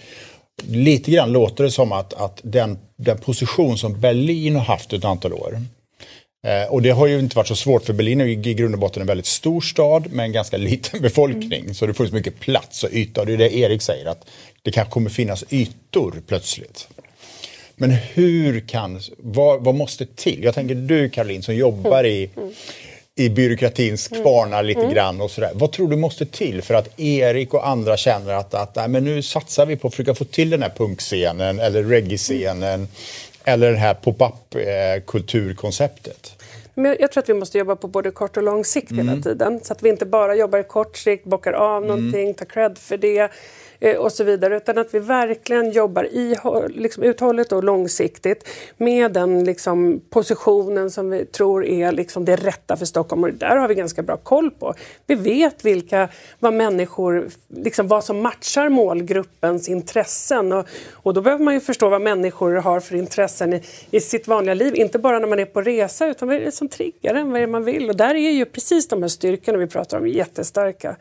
lite 0.66 1.10
grann 1.10 1.32
låter 1.32 1.64
det 1.64 1.70
som 1.70 1.92
att, 1.92 2.14
att 2.14 2.40
den, 2.42 2.78
den 2.96 3.18
position 3.18 3.78
som 3.78 4.00
Berlin 4.00 4.56
har 4.56 4.64
haft 4.64 4.92
ett 4.92 5.04
antal 5.04 5.32
år 5.32 5.62
eh, 6.46 6.72
och 6.72 6.82
det 6.82 6.90
har 6.90 7.06
ju 7.06 7.18
inte 7.18 7.36
varit 7.36 7.48
så 7.48 7.56
svårt 7.56 7.84
för 7.84 7.92
Berlin 7.92 8.20
är 8.20 8.24
ju 8.24 8.50
i 8.50 8.54
grund 8.54 8.74
och 8.74 8.80
botten 8.80 9.00
en 9.00 9.06
väldigt 9.06 9.26
stor 9.26 9.60
stad 9.60 10.12
med 10.12 10.24
en 10.24 10.32
ganska 10.32 10.56
liten 10.56 11.02
befolkning. 11.02 11.60
Mm. 11.60 11.74
Så 11.74 11.86
det 11.86 11.94
finns 11.94 12.12
mycket 12.12 12.40
plats 12.40 12.84
och 12.84 12.90
yta. 12.92 13.20
Och 13.20 13.26
det 13.26 13.32
är 13.32 13.38
det 13.38 13.56
Erik 13.56 13.82
säger 13.82 14.06
att 14.06 14.26
det 14.62 14.70
kanske 14.70 14.92
kommer 14.92 15.10
finnas 15.10 15.44
ytor 15.50 16.22
plötsligt. 16.26 16.88
Men 17.76 17.90
hur 17.90 18.60
kan, 18.60 19.00
vad, 19.18 19.64
vad 19.64 19.74
måste 19.74 20.06
till? 20.06 20.44
Jag 20.44 20.54
tänker 20.54 20.74
du 20.74 21.08
Caroline 21.08 21.42
som 21.42 21.54
jobbar 21.54 22.04
i, 22.04 22.30
i 23.14 23.28
byråkratins 23.28 24.08
kvarnar 24.08 24.62
lite 24.62 24.80
mm. 24.80 24.94
grann 24.94 25.20
och 25.20 25.30
sådär. 25.30 25.50
Vad 25.54 25.72
tror 25.72 25.88
du 25.88 25.96
måste 25.96 26.26
till 26.26 26.62
för 26.62 26.74
att 26.74 27.00
Erik 27.00 27.54
och 27.54 27.68
andra 27.68 27.96
känner 27.96 28.34
att, 28.34 28.54
att 28.54 28.76
nej, 28.76 28.88
men 28.88 29.04
nu 29.04 29.22
satsar 29.22 29.66
vi 29.66 29.76
på 29.76 29.88
att 29.88 29.94
försöka 29.94 30.14
få 30.14 30.24
till 30.24 30.50
den 30.50 30.62
här 30.62 30.72
punkscenen 30.76 31.60
eller 31.60 31.82
reggae-scenen 31.82 32.62
mm. 32.62 32.88
eller 33.44 33.70
det 33.70 33.78
här 33.78 33.94
pop-up 33.94 34.54
eh, 34.54 35.02
kulturkonceptet? 35.06 36.36
Men 36.74 36.96
jag 37.00 37.12
tror 37.12 37.22
att 37.22 37.28
vi 37.28 37.34
måste 37.34 37.58
jobba 37.58 37.76
på 37.76 37.88
både 37.88 38.10
kort 38.10 38.36
och 38.36 38.42
lång 38.42 38.64
sikt 38.64 38.90
mm. 38.90 39.08
hela 39.08 39.22
tiden. 39.22 39.60
Så 39.62 39.72
att 39.72 39.82
vi 39.82 39.88
inte 39.88 40.06
bara 40.06 40.34
jobbar 40.34 40.58
i 40.58 40.64
kort 40.64 40.96
sikt, 40.96 41.24
bockar 41.24 41.52
av 41.52 41.84
mm. 41.84 41.88
någonting, 41.88 42.34
tar 42.34 42.46
cred 42.46 42.78
för 42.78 42.96
det 42.96 43.30
Eh, 43.82 43.96
och 43.96 44.12
så 44.12 44.24
vidare. 44.24 44.56
Utan 44.56 44.78
att 44.78 44.94
vi 44.94 44.98
verkligen 44.98 45.70
jobbar 45.70 46.04
i, 46.04 46.36
liksom, 46.68 47.02
uthålligt 47.02 47.52
och 47.52 47.64
långsiktigt 47.64 48.48
med 48.76 49.12
den 49.12 49.44
liksom, 49.44 50.00
positionen 50.10 50.90
som 50.90 51.10
vi 51.10 51.24
tror 51.24 51.64
är 51.64 51.92
liksom, 51.92 52.24
det 52.24 52.36
rätta 52.36 52.76
för 52.76 52.86
Stockholm. 52.86 53.24
Och 53.24 53.34
där 53.34 53.56
har 53.56 53.68
vi 53.68 53.74
ganska 53.74 54.02
bra 54.02 54.16
koll 54.16 54.50
på. 54.50 54.74
Vi 55.06 55.14
vet 55.14 55.64
vilka, 55.64 56.08
vad 56.38 56.54
människor, 56.54 57.28
liksom, 57.48 57.88
vad 57.88 58.04
som 58.04 58.22
matchar 58.22 58.68
målgruppens 58.68 59.68
intressen. 59.68 60.52
Och, 60.52 60.66
och 60.92 61.14
då 61.14 61.20
behöver 61.20 61.44
man 61.44 61.54
ju 61.54 61.60
förstå 61.60 61.88
vad 61.88 62.02
människor 62.02 62.54
har 62.54 62.80
för 62.80 62.94
intressen 62.96 63.52
i, 63.52 63.62
i 63.90 64.00
sitt 64.00 64.28
vanliga 64.28 64.54
liv. 64.54 64.74
Inte 64.76 64.98
bara 64.98 65.18
när 65.18 65.28
man 65.28 65.38
är 65.38 65.44
på 65.44 65.62
resa 65.62 66.06
utan 66.06 66.28
vad 66.28 66.36
är 66.36 66.40
det 66.40 66.52
som 66.52 66.68
triggar 66.68 67.14
en, 67.14 67.30
vad 67.30 67.36
är 67.36 67.46
det 67.46 67.52
man 67.52 67.64
vill? 67.64 67.88
Och 67.88 67.96
där 67.96 68.14
är 68.14 68.30
ju 68.30 68.44
precis 68.44 68.88
de 68.88 69.02
här 69.02 69.08
styrkorna 69.08 69.58
vi 69.58 69.66
pratar 69.66 69.98
om 69.98 70.08
jättestarka. 70.08 70.96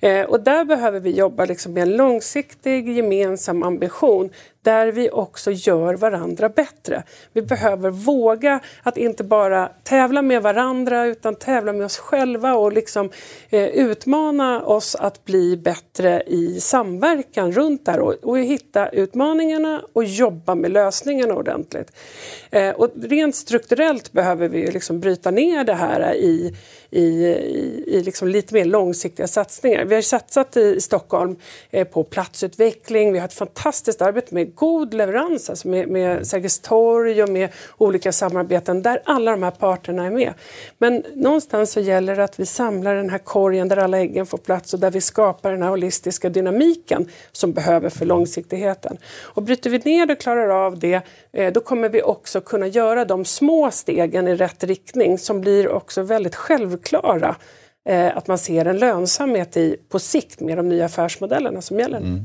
Eh, 0.00 0.22
och 0.22 0.40
där 0.40 0.64
behöver 0.64 1.00
vi 1.00 1.10
jobba 1.10 1.44
liksom 1.44 1.72
med 1.72 1.82
en 1.82 1.96
långsiktig 2.08 2.88
gemensam 2.88 3.62
ambition 3.62 4.30
där 4.62 4.92
vi 4.92 5.10
också 5.10 5.50
gör 5.50 5.94
varandra 5.94 6.48
bättre. 6.48 7.02
Vi 7.32 7.42
behöver 7.42 7.90
våga 7.90 8.60
att 8.82 8.96
inte 8.96 9.24
bara 9.24 9.70
tävla 9.84 10.22
med 10.22 10.42
varandra 10.42 11.06
utan 11.06 11.34
tävla 11.34 11.72
med 11.72 11.86
oss 11.86 11.98
själva 11.98 12.54
och 12.54 12.72
liksom, 12.72 13.10
eh, 13.50 13.66
utmana 13.66 14.62
oss 14.62 14.94
att 14.94 15.24
bli 15.24 15.56
bättre 15.56 16.22
i 16.26 16.60
samverkan 16.60 17.52
runt 17.52 17.86
där 17.86 18.00
och, 18.00 18.14
och 18.22 18.38
hitta 18.38 18.88
utmaningarna 18.88 19.82
och 19.92 20.04
jobba 20.04 20.54
med 20.54 20.70
lösningarna 20.70 21.34
ordentligt. 21.34 21.92
Eh, 22.50 22.70
och 22.70 22.90
rent 23.02 23.36
strukturellt 23.36 24.12
behöver 24.12 24.48
vi 24.48 24.70
liksom 24.70 25.00
bryta 25.00 25.30
ner 25.30 25.64
det 25.64 25.74
här 25.74 26.14
i 26.14 26.54
i, 26.90 27.00
i, 27.00 27.84
i 27.86 28.02
liksom 28.02 28.28
lite 28.28 28.54
mer 28.54 28.64
långsiktiga 28.64 29.26
satsningar. 29.26 29.84
Vi 29.84 29.94
har 29.94 30.02
satsat 30.02 30.56
i 30.56 30.80
Stockholm 30.80 31.36
eh, 31.70 31.88
på 31.88 32.04
platsutveckling. 32.04 33.12
Vi 33.12 33.18
har 33.18 33.26
ett 33.26 33.34
fantastiskt 33.34 34.02
arbete 34.02 34.34
med 34.34 34.47
god 34.54 34.94
leverans, 34.94 35.50
alltså 35.50 35.68
med, 35.68 35.88
med 35.88 36.26
Sergels 36.26 36.60
torg 36.60 37.22
och 37.22 37.28
med 37.28 37.48
olika 37.78 38.12
samarbeten 38.12 38.82
där 38.82 39.02
alla 39.04 39.30
de 39.30 39.42
här 39.42 39.50
parterna 39.50 40.06
är 40.06 40.10
med. 40.10 40.34
Men 40.78 41.04
någonstans 41.14 41.72
så 41.72 41.80
gäller 41.80 42.16
det 42.16 42.24
att 42.24 42.40
vi 42.40 42.46
samlar 42.46 42.94
den 42.94 43.10
här 43.10 43.18
korgen 43.18 43.68
där 43.68 43.76
alla 43.76 43.98
äggen 43.98 44.26
får 44.26 44.38
plats 44.38 44.74
och 44.74 44.80
där 44.80 44.90
vi 44.90 45.00
skapar 45.00 45.52
den 45.52 45.62
här 45.62 45.70
holistiska 45.70 46.28
dynamiken 46.28 47.08
som 47.32 47.52
behöver 47.52 47.88
för 47.88 48.06
långsiktigheten. 48.06 48.98
Och 49.20 49.42
bryter 49.42 49.70
vi 49.70 49.78
ner 49.78 50.06
det 50.06 50.12
och 50.12 50.20
klarar 50.20 50.66
av 50.66 50.78
det, 50.78 51.00
eh, 51.32 51.52
då 51.52 51.60
kommer 51.60 51.88
vi 51.88 52.02
också 52.02 52.40
kunna 52.40 52.66
göra 52.66 53.04
de 53.04 53.24
små 53.24 53.70
stegen 53.70 54.28
i 54.28 54.34
rätt 54.34 54.64
riktning 54.64 55.18
som 55.18 55.40
blir 55.40 55.68
också 55.68 56.02
väldigt 56.02 56.34
självklara 56.34 57.36
eh, 57.88 58.16
att 58.16 58.26
man 58.26 58.38
ser 58.38 58.64
en 58.64 58.78
lönsamhet 58.78 59.56
i 59.56 59.76
på 59.88 59.98
sikt 59.98 60.40
med 60.40 60.56
de 60.56 60.68
nya 60.68 60.84
affärsmodellerna 60.84 61.62
som 61.62 61.78
gäller. 61.78 61.98
Mm. 61.98 62.24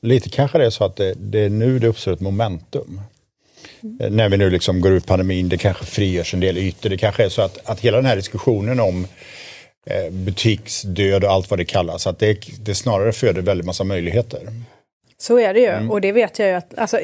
Lite 0.00 0.28
kanske 0.28 0.58
det 0.58 0.66
är 0.66 0.70
så 0.70 0.84
att 0.84 0.96
det, 0.96 1.14
det 1.16 1.40
är 1.40 1.50
nu 1.50 1.78
det 1.78 1.86
uppstår 1.86 2.12
ett 2.12 2.20
momentum. 2.20 3.00
Mm. 3.82 4.16
När 4.16 4.28
vi 4.28 4.36
nu 4.36 4.50
liksom 4.50 4.80
går 4.80 4.92
ur 4.92 5.00
pandemin, 5.00 5.48
det 5.48 5.58
kanske 5.58 5.84
frigörs 5.84 6.34
en 6.34 6.40
del 6.40 6.58
ytor. 6.58 6.90
Det 6.90 6.96
kanske 6.96 7.24
är 7.24 7.28
så 7.28 7.42
att, 7.42 7.58
att 7.64 7.80
hela 7.80 7.96
den 7.96 8.06
här 8.06 8.16
diskussionen 8.16 8.80
om 8.80 9.06
eh, 9.86 10.10
butiksdöd 10.10 11.24
och 11.24 11.30
allt 11.30 11.50
vad 11.50 11.58
det 11.58 11.64
kallas, 11.64 12.06
att 12.06 12.18
det, 12.18 12.40
det 12.60 12.74
snarare 12.74 13.12
föder 13.12 13.42
väldigt 13.42 13.66
massa 13.66 13.84
möjligheter. 13.84 14.40
Så 15.18 15.38
är 15.38 15.54
det 15.54 15.60
ju, 15.60 15.66
mm. 15.66 15.90
och 15.90 16.00
det 16.00 16.12
vet 16.12 16.38
jag 16.38 16.48
ju 16.48 16.54
att 16.54 16.78
alltså, 16.78 16.98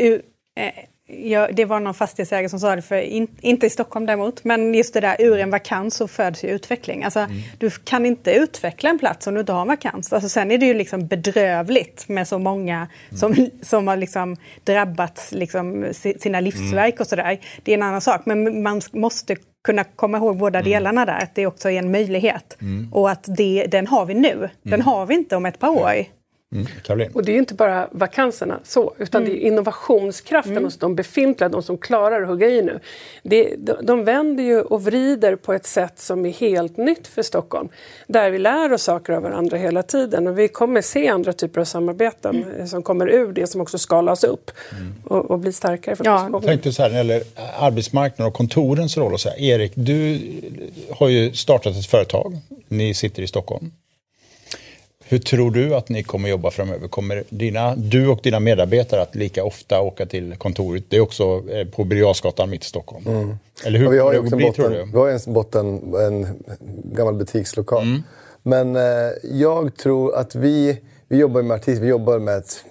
Ja, 1.07 1.49
det 1.53 1.65
var 1.65 1.81
någon 1.81 1.95
fastighetsägare 1.95 2.49
som 2.49 2.61
sa 2.61 2.77
det, 2.77 2.83
för 2.83 2.97
in, 2.97 3.29
inte 3.41 3.67
i 3.67 3.71
Stockholm 3.71 4.07
däremot, 4.07 4.45
men 4.45 4.75
just 4.75 4.95
det 4.95 5.01
där 5.01 5.17
ur 5.19 5.39
en 5.39 5.51
vakans 5.51 5.95
så 5.95 6.09
föds 6.09 6.45
ju 6.45 6.49
utveckling. 6.49 7.05
Alltså, 7.05 7.21
mm. 7.21 7.37
Du 7.59 7.71
kan 7.71 8.07
inte 8.07 8.33
utveckla 8.33 8.91
en 8.91 8.99
plats 8.99 9.27
om 9.27 9.35
du 9.35 9.41
inte 9.41 9.53
har 9.53 9.63
en 9.63 9.69
vakans. 9.69 10.13
Alltså, 10.13 10.29
sen 10.29 10.51
är 10.51 10.59
det 10.59 10.67
ju 10.67 10.75
liksom 10.75 11.07
bedrövligt 11.07 12.09
med 12.09 12.29
så 12.29 12.39
många 12.39 12.77
mm. 12.77 12.89
som, 13.19 13.51
som 13.63 13.89
har 13.89 13.97
liksom 13.97 14.37
drabbats 14.65 15.33
liksom, 15.33 15.87
sina 15.93 16.41
livsverk 16.41 17.01
och 17.01 17.07
sådär. 17.07 17.39
Det 17.63 17.73
är 17.73 17.77
en 17.77 17.83
annan 17.83 18.01
sak, 18.01 18.27
men 18.27 18.63
man 18.63 18.81
måste 18.93 19.37
kunna 19.65 19.85
komma 19.85 20.19
ihåg 20.19 20.37
båda 20.37 20.59
mm. 20.59 20.71
delarna 20.71 21.05
där, 21.05 21.19
att 21.23 21.35
det 21.35 21.47
också 21.47 21.71
är 21.71 21.79
en 21.79 21.91
möjlighet. 21.91 22.57
Mm. 22.61 22.93
Och 22.93 23.11
att 23.11 23.25
det, 23.37 23.67
den 23.71 23.87
har 23.87 24.07
vi 24.07 24.15
nu, 24.15 24.51
den 24.63 24.75
mm. 24.75 24.87
har 24.87 25.07
vi 25.07 25.15
inte 25.15 25.37
om 25.37 25.47
ett 25.47 25.59
par 25.59 25.71
år. 25.71 26.05
Mm, 26.55 27.13
och 27.15 27.25
det 27.25 27.33
är 27.33 27.37
inte 27.37 27.55
bara 27.55 27.89
vakanserna 27.91 28.61
så, 28.65 28.95
utan 28.99 29.23
mm. 29.23 29.35
det 29.35 29.45
är 29.45 29.49
innovationskraften 29.49 30.53
mm. 30.53 30.65
hos 30.65 30.79
de 30.79 30.95
befintliga, 30.95 31.49
de 31.49 31.63
som 31.63 31.79
klarar 31.79 32.23
att 32.23 32.29
hugga 32.29 32.49
i 32.49 32.63
nu. 32.63 32.81
Det, 33.23 33.55
de, 33.59 33.77
de 33.83 34.05
vänder 34.05 34.45
ju 34.45 34.61
och 34.61 34.85
vrider 34.85 35.37
på 35.37 35.53
ett 35.53 35.67
sätt 35.67 35.99
som 35.99 36.27
är 36.27 36.31
helt 36.31 36.77
nytt 36.77 37.07
för 37.07 37.23
Stockholm. 37.23 37.69
Där 38.07 38.31
vi 38.31 38.39
lär 38.39 38.73
oss 38.73 38.83
saker 38.83 39.13
av 39.13 39.23
varandra 39.23 39.57
hela 39.57 39.83
tiden 39.83 40.27
och 40.27 40.39
vi 40.39 40.49
kommer 40.49 40.83
se 40.83 41.09
andra 41.09 41.33
typer 41.33 41.61
av 41.61 41.65
samarbeten 41.65 42.45
mm. 42.45 42.67
som 42.67 42.83
kommer 42.83 43.07
ur 43.07 43.33
det 43.33 43.47
som 43.47 43.61
också 43.61 43.79
skalas 43.79 44.25
upp 44.25 44.51
mm. 44.73 44.95
och, 45.05 45.31
och 45.31 45.39
blir 45.39 45.53
starkare. 45.53 45.97
För 45.97 46.05
ja. 46.05 46.29
Jag 46.33 46.43
tänkte 46.43 46.73
så 46.73 46.83
här 46.83 46.91
när 46.91 47.05
det 47.05 47.15
gäller 47.15 47.23
arbetsmarknaden 47.59 48.29
och 48.29 48.35
kontorens 48.35 48.97
roll. 48.97 49.13
Och 49.13 49.21
så 49.21 49.29
här. 49.29 49.41
Erik, 49.41 49.73
du 49.75 50.21
har 50.91 51.09
ju 51.09 51.33
startat 51.33 51.77
ett 51.77 51.87
företag. 51.87 52.39
Ni 52.69 52.95
sitter 52.95 53.23
i 53.23 53.27
Stockholm. 53.27 53.71
Hur 55.09 55.19
tror 55.19 55.51
du 55.51 55.75
att 55.75 55.89
ni 55.89 56.03
kommer 56.03 56.29
jobba 56.29 56.51
framöver? 56.51 56.89
Kommer 56.89 57.25
dina, 57.29 57.77
du 57.77 58.09
och 58.09 58.21
dina 58.23 58.41
medarbetare 58.41 59.03
att 59.03 59.15
lika 59.15 59.45
ofta 59.45 59.81
åka 59.81 60.07
till 60.07 60.35
kontoret? 60.39 60.85
Det 60.89 60.97
är 60.97 61.01
också 61.01 61.43
eh, 61.51 61.69
på 61.69 61.85
Birger 61.85 62.47
mitt 62.47 62.65
i 62.65 62.67
Stockholm. 62.67 63.07
Mm. 63.07 63.37
Eller 63.65 63.79
hur? 63.79 63.85
Ja, 63.85 63.91
vi 63.91 63.99
har 63.99 64.13
ju 64.13 64.19
också 64.19 64.37
bli, 64.37 64.47
botten, 64.47 64.91
vi 64.93 64.99
har 64.99 65.09
en 65.09 65.35
botten, 65.35 65.95
en 65.95 66.45
gammal 66.85 67.15
butikslokal. 67.15 67.83
Mm. 67.83 68.03
Men 68.43 68.77
eh, 68.77 69.13
jag 69.23 69.77
tror 69.77 70.15
att 70.15 70.35
vi, 70.35 70.81
vi 71.09 71.17
jobbar 71.17 71.43
med 71.43 71.55
artister, 71.55 71.83
vi 71.83 71.89
jobbar 71.89 72.19
med 72.19 72.37
ett 72.37 72.65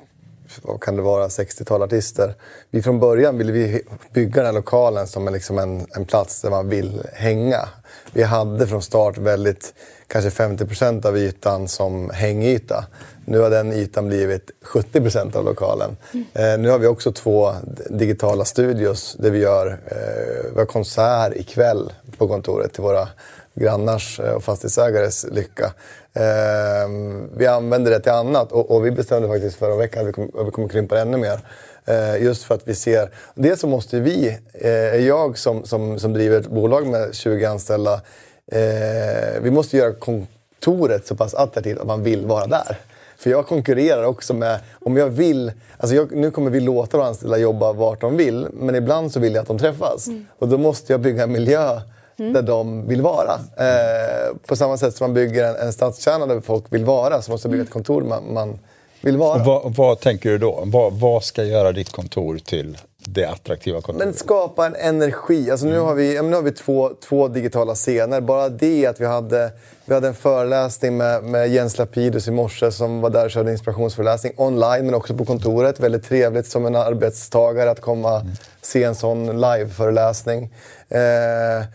vad 0.61 0.81
kan 0.81 0.95
det 0.95 1.01
vara, 1.01 1.27
60-tal 1.27 1.81
artister. 1.83 2.33
Vi 2.71 2.81
från 2.81 2.99
början 2.99 3.37
ville 3.37 3.51
vi 3.51 3.81
bygga 4.13 4.35
den 4.35 4.45
här 4.45 4.53
lokalen 4.53 5.07
som 5.07 5.27
en, 5.27 5.33
liksom 5.33 5.59
en, 5.59 5.85
en 5.95 6.05
plats 6.05 6.41
där 6.41 6.49
man 6.49 6.69
vill 6.69 7.01
hänga. 7.13 7.69
Vi 8.13 8.23
hade 8.23 8.67
från 8.67 8.81
start 8.81 9.17
väldigt, 9.17 9.73
kanske 10.13 10.43
50% 10.43 11.05
av 11.05 11.17
ytan 11.17 11.67
som 11.67 12.09
hängyta. 12.09 12.85
Nu 13.25 13.39
har 13.39 13.49
den 13.49 13.73
ytan 13.73 14.07
blivit 14.07 14.51
70% 14.65 15.35
av 15.35 15.45
lokalen. 15.45 15.97
Mm. 16.13 16.25
Eh, 16.33 16.59
nu 16.59 16.69
har 16.69 16.79
vi 16.79 16.87
också 16.87 17.11
två 17.11 17.51
digitala 17.89 18.45
studios 18.45 19.15
där 19.19 19.29
vi 19.29 19.39
gör 19.39 19.67
eh, 19.67 20.51
vi 20.53 20.59
har 20.59 20.65
konsert 20.65 21.33
ikväll 21.35 21.91
på 22.17 22.27
kontoret 22.27 22.73
till 22.73 22.83
våra 22.83 23.07
grannars 23.53 24.19
eh, 24.19 24.31
och 24.31 24.43
fastighetsägares 24.43 25.25
lycka. 25.31 25.73
Eh, 26.13 26.89
vi 27.37 27.47
använder 27.47 27.91
det 27.91 27.99
till 27.99 28.11
annat 28.11 28.51
och, 28.51 28.71
och 28.71 28.85
vi 28.85 28.91
bestämde 28.91 29.27
faktiskt 29.27 29.55
förra 29.55 29.75
veckan 29.75 30.01
att 30.01 30.07
vi, 30.07 30.13
kom, 30.13 30.31
att 30.39 30.47
vi 30.47 30.51
kommer 30.51 30.69
krympa 30.69 30.95
det 30.95 31.01
ännu 31.01 31.17
mer. 31.17 31.39
Eh, 31.85 32.23
just 32.23 32.43
för 32.43 32.55
att 32.55 32.67
vi 32.67 32.75
ser, 32.75 33.09
dels 33.35 33.59
så 33.59 33.67
måste 33.67 33.99
vi, 33.99 34.37
eh, 34.53 34.71
jag 35.07 35.37
som, 35.37 35.65
som, 35.65 35.99
som 35.99 36.13
driver 36.13 36.39
ett 36.39 36.47
bolag 36.47 36.87
med 36.87 37.15
20 37.15 37.45
anställda, 37.45 38.01
eh, 38.51 39.41
vi 39.41 39.51
måste 39.51 39.77
göra 39.77 39.93
kontoret 39.93 41.07
så 41.07 41.15
pass 41.15 41.33
attraktivt 41.33 41.79
att 41.79 41.87
man 41.87 42.03
vill 42.03 42.25
vara 42.25 42.47
där. 42.47 42.77
För 43.17 43.29
jag 43.29 43.47
konkurrerar 43.47 44.03
också 44.03 44.33
med, 44.33 44.59
om 44.81 44.97
jag 44.97 45.09
vill, 45.09 45.51
alltså 45.77 45.95
jag, 45.95 46.11
nu 46.11 46.31
kommer 46.31 46.51
vi 46.51 46.59
låta 46.59 46.97
de 46.97 47.03
anställda 47.03 47.37
jobba 47.37 47.73
vart 47.73 48.01
de 48.01 48.17
vill, 48.17 48.47
men 48.53 48.75
ibland 48.75 49.11
så 49.11 49.19
vill 49.19 49.33
jag 49.33 49.41
att 49.41 49.47
de 49.47 49.59
träffas. 49.59 50.07
Mm. 50.07 50.25
Och 50.39 50.47
då 50.47 50.57
måste 50.57 50.93
jag 50.93 50.99
bygga 50.99 51.23
en 51.23 51.31
miljö 51.31 51.81
mm. 52.19 52.33
där 52.33 52.41
de 52.41 52.87
vill 52.87 53.01
vara. 53.01 53.39
Eh, 53.57 54.35
på 54.47 54.55
samma 54.55 54.77
sätt 54.77 54.95
som 54.95 55.07
man 55.07 55.13
bygger 55.13 55.43
en, 55.43 55.55
en 55.55 55.73
stadskärna 55.73 56.25
där 56.25 56.41
folk 56.41 56.65
vill 56.69 56.85
vara, 56.85 57.21
så 57.21 57.31
måste 57.31 57.47
man 57.47 57.51
bygga 57.51 57.63
ett 57.63 57.69
kontor 57.69 58.01
man, 58.01 58.33
man 58.33 58.59
vill 59.01 59.17
vara. 59.17 59.43
Vad, 59.43 59.75
vad, 59.75 59.99
tänker 59.99 60.29
du 60.29 60.37
då? 60.37 60.63
Vad, 60.65 60.93
vad 60.93 61.23
ska 61.23 61.43
göra 61.43 61.71
ditt 61.71 61.89
kontor 61.91 62.37
till 62.37 62.77
det 63.07 63.25
attraktiva 63.25 63.81
kontoret? 63.81 64.07
Men 64.07 64.13
skapa 64.13 64.65
en 64.65 64.75
energi. 64.75 65.51
Alltså 65.51 65.65
nu 65.65 65.79
har 65.79 65.93
vi, 65.93 66.21
nu 66.21 66.35
har 66.35 66.41
vi 66.41 66.51
två, 66.51 66.91
två 67.09 67.27
digitala 67.27 67.75
scener. 67.75 68.21
Bara 68.21 68.49
det 68.49 68.85
att 68.85 69.01
vi 69.01 69.05
hade, 69.05 69.51
vi 69.85 69.93
hade 69.93 70.07
en 70.07 70.13
föreläsning 70.13 70.97
med, 70.97 71.23
med 71.23 71.49
Jens 71.49 71.77
Lapidus 71.77 72.27
i 72.27 72.31
morse 72.31 72.71
som 72.71 73.01
var 73.01 73.09
där 73.09 73.25
och 73.25 73.31
körde 73.31 73.51
inspirationsföreläsning 73.51 74.33
online 74.37 74.85
men 74.85 74.95
också 74.95 75.17
på 75.17 75.25
kontoret. 75.25 75.79
Väldigt 75.79 76.03
trevligt 76.03 76.47
som 76.47 76.65
en 76.65 76.75
arbetstagare 76.75 77.71
att 77.71 77.81
komma 77.81 78.19
mm. 78.19 78.31
se 78.61 78.83
en 78.83 78.95
sån 78.95 79.41
liveföreläsning. 79.41 80.53
Eh, 80.89 81.65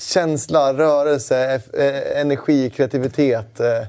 känsla, 0.00 0.74
rörelse, 0.74 1.60
eh, 1.72 2.20
energi, 2.20 2.70
kreativitet. 2.70 3.60
Eh, 3.60 3.82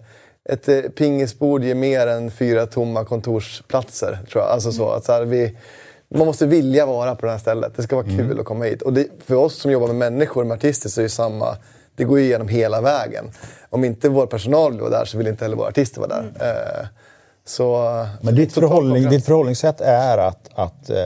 ett 0.50 0.70
eh, 0.70 0.82
pingisbord 0.82 1.64
ger 1.64 1.76
mer 1.76 2.08
än 2.08 2.32
fyra 2.32 2.66
tomma 2.66 3.06
kontorsplatser. 3.06 4.20
Tror 4.32 4.44
jag. 4.44 4.52
Alltså 4.52 4.72
så, 4.72 4.90
att 4.90 5.06
så 5.06 5.12
här, 5.12 5.26
vi, 5.26 5.58
man 6.18 6.28
måste 6.28 6.46
vilja 6.46 6.86
vara 6.86 7.16
på 7.16 7.26
det 7.26 7.32
här 7.32 7.40
stället. 7.40 7.76
Det 7.76 7.84
ska 7.84 7.96
vara 7.96 8.06
kul 8.06 8.20
mm. 8.20 8.40
att 8.40 8.46
komma 8.46 8.66
hit. 8.66 8.82
Och 8.82 8.94
det, 8.94 9.08
för 9.26 9.36
oss 9.36 9.56
som 9.56 9.72
jobbar 9.72 9.88
med 9.88 9.96
människor, 9.96 10.44
med 10.44 10.56
artister, 10.56 10.90
så 10.90 11.02
är 11.02 11.04
det 11.04 11.10
samma. 11.10 11.58
Det 11.96 12.04
går 12.04 12.20
ju 12.20 12.26
igenom 12.26 12.48
hela 12.48 12.82
vägen. 12.82 13.26
Om 13.70 13.84
inte 13.84 14.10
vår 14.10 14.26
personal 14.26 14.72
vill 14.72 14.82
vara 14.82 14.90
där 14.92 15.06
så 15.06 15.18
vill 15.18 15.28
inte 15.28 15.46
heller 15.46 15.58
våra 15.58 15.68
artister 15.68 16.02
vara 16.02 16.10
där. 16.10 16.20
Mm. 16.20 16.32
Eh, 16.42 16.88
så, 17.46 18.06
Men 18.22 18.36
ditt, 18.36 18.54
förhållning, 18.54 19.10
ditt 19.10 19.26
förhållningssätt 19.26 19.82
är 19.82 20.18
att, 20.18 20.50
att 20.56 20.90
eh, 20.90 20.98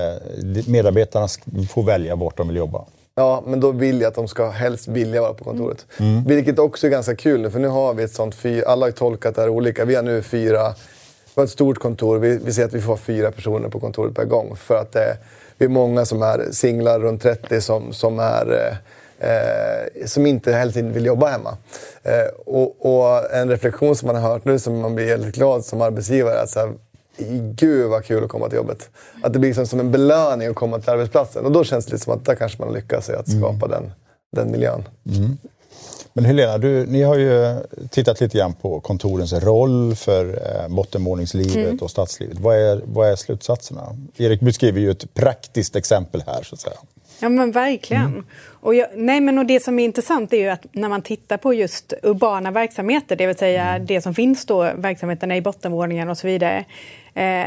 medarbetarna 0.67 1.27
får 1.69 1.83
välja 1.83 2.15
vart 2.15 2.37
de 2.37 2.47
vill 2.47 2.57
jobba? 2.57 2.85
Ja, 3.15 3.43
men 3.45 3.59
då 3.59 3.71
vill 3.71 4.01
jag 4.01 4.07
att 4.09 4.15
de 4.15 4.27
ska 4.27 4.49
helst 4.49 4.87
vilja 4.87 5.21
vara 5.21 5.33
på 5.33 5.43
kontoret. 5.43 5.85
Mm. 5.99 6.23
Vilket 6.23 6.59
också 6.59 6.87
är 6.87 6.91
ganska 6.91 7.15
kul 7.15 7.41
nu, 7.41 7.49
för 7.49 7.59
nu 7.59 7.67
har 7.67 7.93
vi 7.93 8.03
ett 8.03 8.13
sånt 8.13 8.35
fyra... 8.35 8.65
Alla 8.67 8.85
har 8.85 8.91
tolkat 8.91 9.35
det 9.35 9.41
här 9.41 9.49
olika. 9.49 9.85
Vi 9.85 9.95
har 9.95 10.03
nu 10.03 10.21
fyra 10.21 10.75
har 11.35 11.43
ett 11.43 11.49
stort 11.49 11.79
kontor. 11.79 12.17
Vi, 12.19 12.37
vi 12.37 12.53
ser 12.53 12.65
att 12.65 12.73
vi 12.73 12.81
får 12.81 12.97
fyra 12.97 13.31
personer 13.31 13.69
på 13.69 13.79
kontoret 13.79 14.15
per 14.15 14.25
gång. 14.25 14.55
För 14.55 14.75
att 14.75 14.95
eh, 14.95 15.13
vi 15.57 15.65
är 15.65 15.69
många 15.69 16.05
som 16.05 16.21
är 16.21 16.47
singlar 16.51 16.99
runt 16.99 17.21
30 17.21 17.61
som, 17.61 17.93
som, 17.93 18.19
är, 18.19 18.77
eh, 19.19 19.29
eh, 19.29 20.05
som 20.05 20.25
inte 20.25 20.71
tiden 20.71 20.93
vill 20.93 21.05
jobba 21.05 21.27
hemma. 21.27 21.57
Eh, 22.03 22.27
och, 22.45 22.85
och, 22.85 23.33
en 23.33 23.49
reflektion 23.49 23.95
som 23.95 24.07
man 24.07 24.15
har 24.15 24.29
hört 24.29 24.45
nu 24.45 24.59
som 24.59 24.79
man 24.79 24.95
blir 24.95 25.05
väldigt 25.05 25.35
glad 25.35 25.65
som 25.65 25.81
arbetsgivare 25.81 26.35
är 26.35 26.43
att 26.43 26.49
så 26.49 26.59
här, 26.59 26.73
Gud 27.55 27.89
vad 27.89 28.05
kul 28.05 28.23
att 28.23 28.29
komma 28.29 28.47
till 28.47 28.55
jobbet. 28.55 28.89
Att 29.23 29.33
det 29.33 29.39
blir 29.39 29.49
liksom 29.49 29.67
som 29.67 29.79
en 29.79 29.91
belöning 29.91 30.47
att 30.47 30.55
komma 30.55 30.79
till 30.79 30.89
arbetsplatsen. 30.89 31.45
Och 31.45 31.51
då 31.51 31.63
känns 31.63 31.85
det 31.85 31.91
lite 31.91 32.03
som 32.03 32.13
att 32.13 32.25
där 32.25 32.35
kanske 32.35 32.63
man 32.63 32.73
lyckas 32.73 33.09
i 33.09 33.13
att 33.13 33.27
mm. 33.27 33.41
skapa 33.41 33.65
mm. 33.65 33.69
den, 33.69 33.91
den 34.31 34.51
miljön. 34.51 34.83
Mm. 35.05 35.37
Men 36.13 36.25
Helena, 36.25 36.57
du, 36.57 36.85
ni 36.85 37.01
har 37.01 37.15
ju 37.15 37.55
tittat 37.89 38.21
lite 38.21 38.37
grann 38.37 38.53
på 38.53 38.79
kontorens 38.79 39.33
roll 39.33 39.95
för 39.95 40.25
eh, 40.25 40.75
bottenvåningslivet 40.75 41.55
mm. 41.55 41.77
och 41.81 41.91
stadslivet. 41.91 42.39
Vad 42.39 42.55
är, 42.55 42.81
vad 42.85 43.09
är 43.09 43.15
slutsatserna? 43.15 43.81
Erik 44.17 44.41
beskriver 44.41 44.79
ju 44.79 44.91
ett 44.91 45.13
praktiskt 45.13 45.75
exempel 45.75 46.23
här 46.27 46.43
så 46.43 46.55
att 46.55 46.61
säga. 46.61 46.75
Ja 47.19 47.29
men 47.29 47.51
verkligen. 47.51 48.05
Mm. 48.05 48.25
Och, 48.45 48.75
jag, 48.75 48.87
nej, 48.95 49.21
men 49.21 49.37
och 49.37 49.45
det 49.45 49.63
som 49.63 49.79
är 49.79 49.85
intressant 49.85 50.33
är 50.33 50.37
ju 50.37 50.49
att 50.49 50.65
när 50.71 50.89
man 50.89 51.01
tittar 51.01 51.37
på 51.37 51.53
just 51.53 51.93
urbana 52.03 52.51
verksamheter, 52.51 53.15
det 53.15 53.27
vill 53.27 53.35
säga 53.37 53.75
mm. 53.75 53.85
det 53.85 54.01
som 54.01 54.13
finns 54.15 54.45
då, 54.45 54.71
verksamheterna 54.75 55.37
i 55.37 55.41
bottenvåningen 55.41 56.09
och 56.09 56.17
så 56.17 56.27
vidare. 56.27 56.65
Eh, 57.13 57.45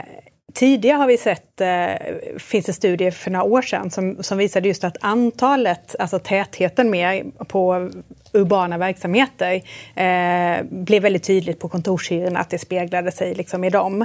Tidigare 0.57 0.97
har 0.97 1.07
vi 1.07 1.17
sett, 1.17 1.61
eh, 1.61 2.39
finns 2.39 2.67
det 2.67 2.73
studier 2.73 3.11
för 3.11 3.31
några 3.31 3.45
år 3.45 3.63
sedan 3.63 3.91
som, 3.91 4.23
som 4.23 4.39
visade 4.39 4.69
just 4.69 4.85
att 4.85 4.97
antalet, 5.01 5.97
alltså 5.99 6.19
tätheten 6.19 6.91
mer 6.91 7.25
på 7.45 7.91
urbana 8.33 8.79
verksamheter 8.79 9.55
eh, 9.95 10.65
blev 10.71 11.03
väldigt 11.03 11.23
tydligt 11.25 11.61
på 11.61 11.69
kontorshyrorna, 11.69 12.41
att 12.41 12.51
det 12.51 12.59
speglade 12.59 13.13
sig 13.13 13.35
liksom 13.35 13.65
i 13.65 13.71
dem. 13.71 14.03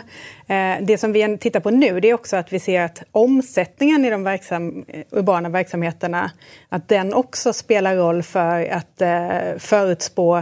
Eh, 0.48 0.76
det 0.82 0.98
som 0.98 1.12
vi 1.12 1.38
tittar 1.38 1.60
på 1.60 1.70
nu 1.70 2.00
det 2.00 2.10
är 2.10 2.14
också 2.14 2.36
att 2.36 2.54
vi 2.54 2.60
ser 2.60 2.82
att 2.82 3.04
omsättningen 3.12 4.06
i 4.06 4.10
de 4.10 4.24
verksam, 4.24 4.86
urbana 5.12 5.50
verksamheterna, 5.50 6.32
att 6.70 6.88
den 6.88 7.14
också 7.14 7.54
spelar 7.54 7.96
roll 7.96 8.24
för 8.24 8.66
att 8.66 9.02
eh, 9.02 9.58
förutspå 9.58 10.38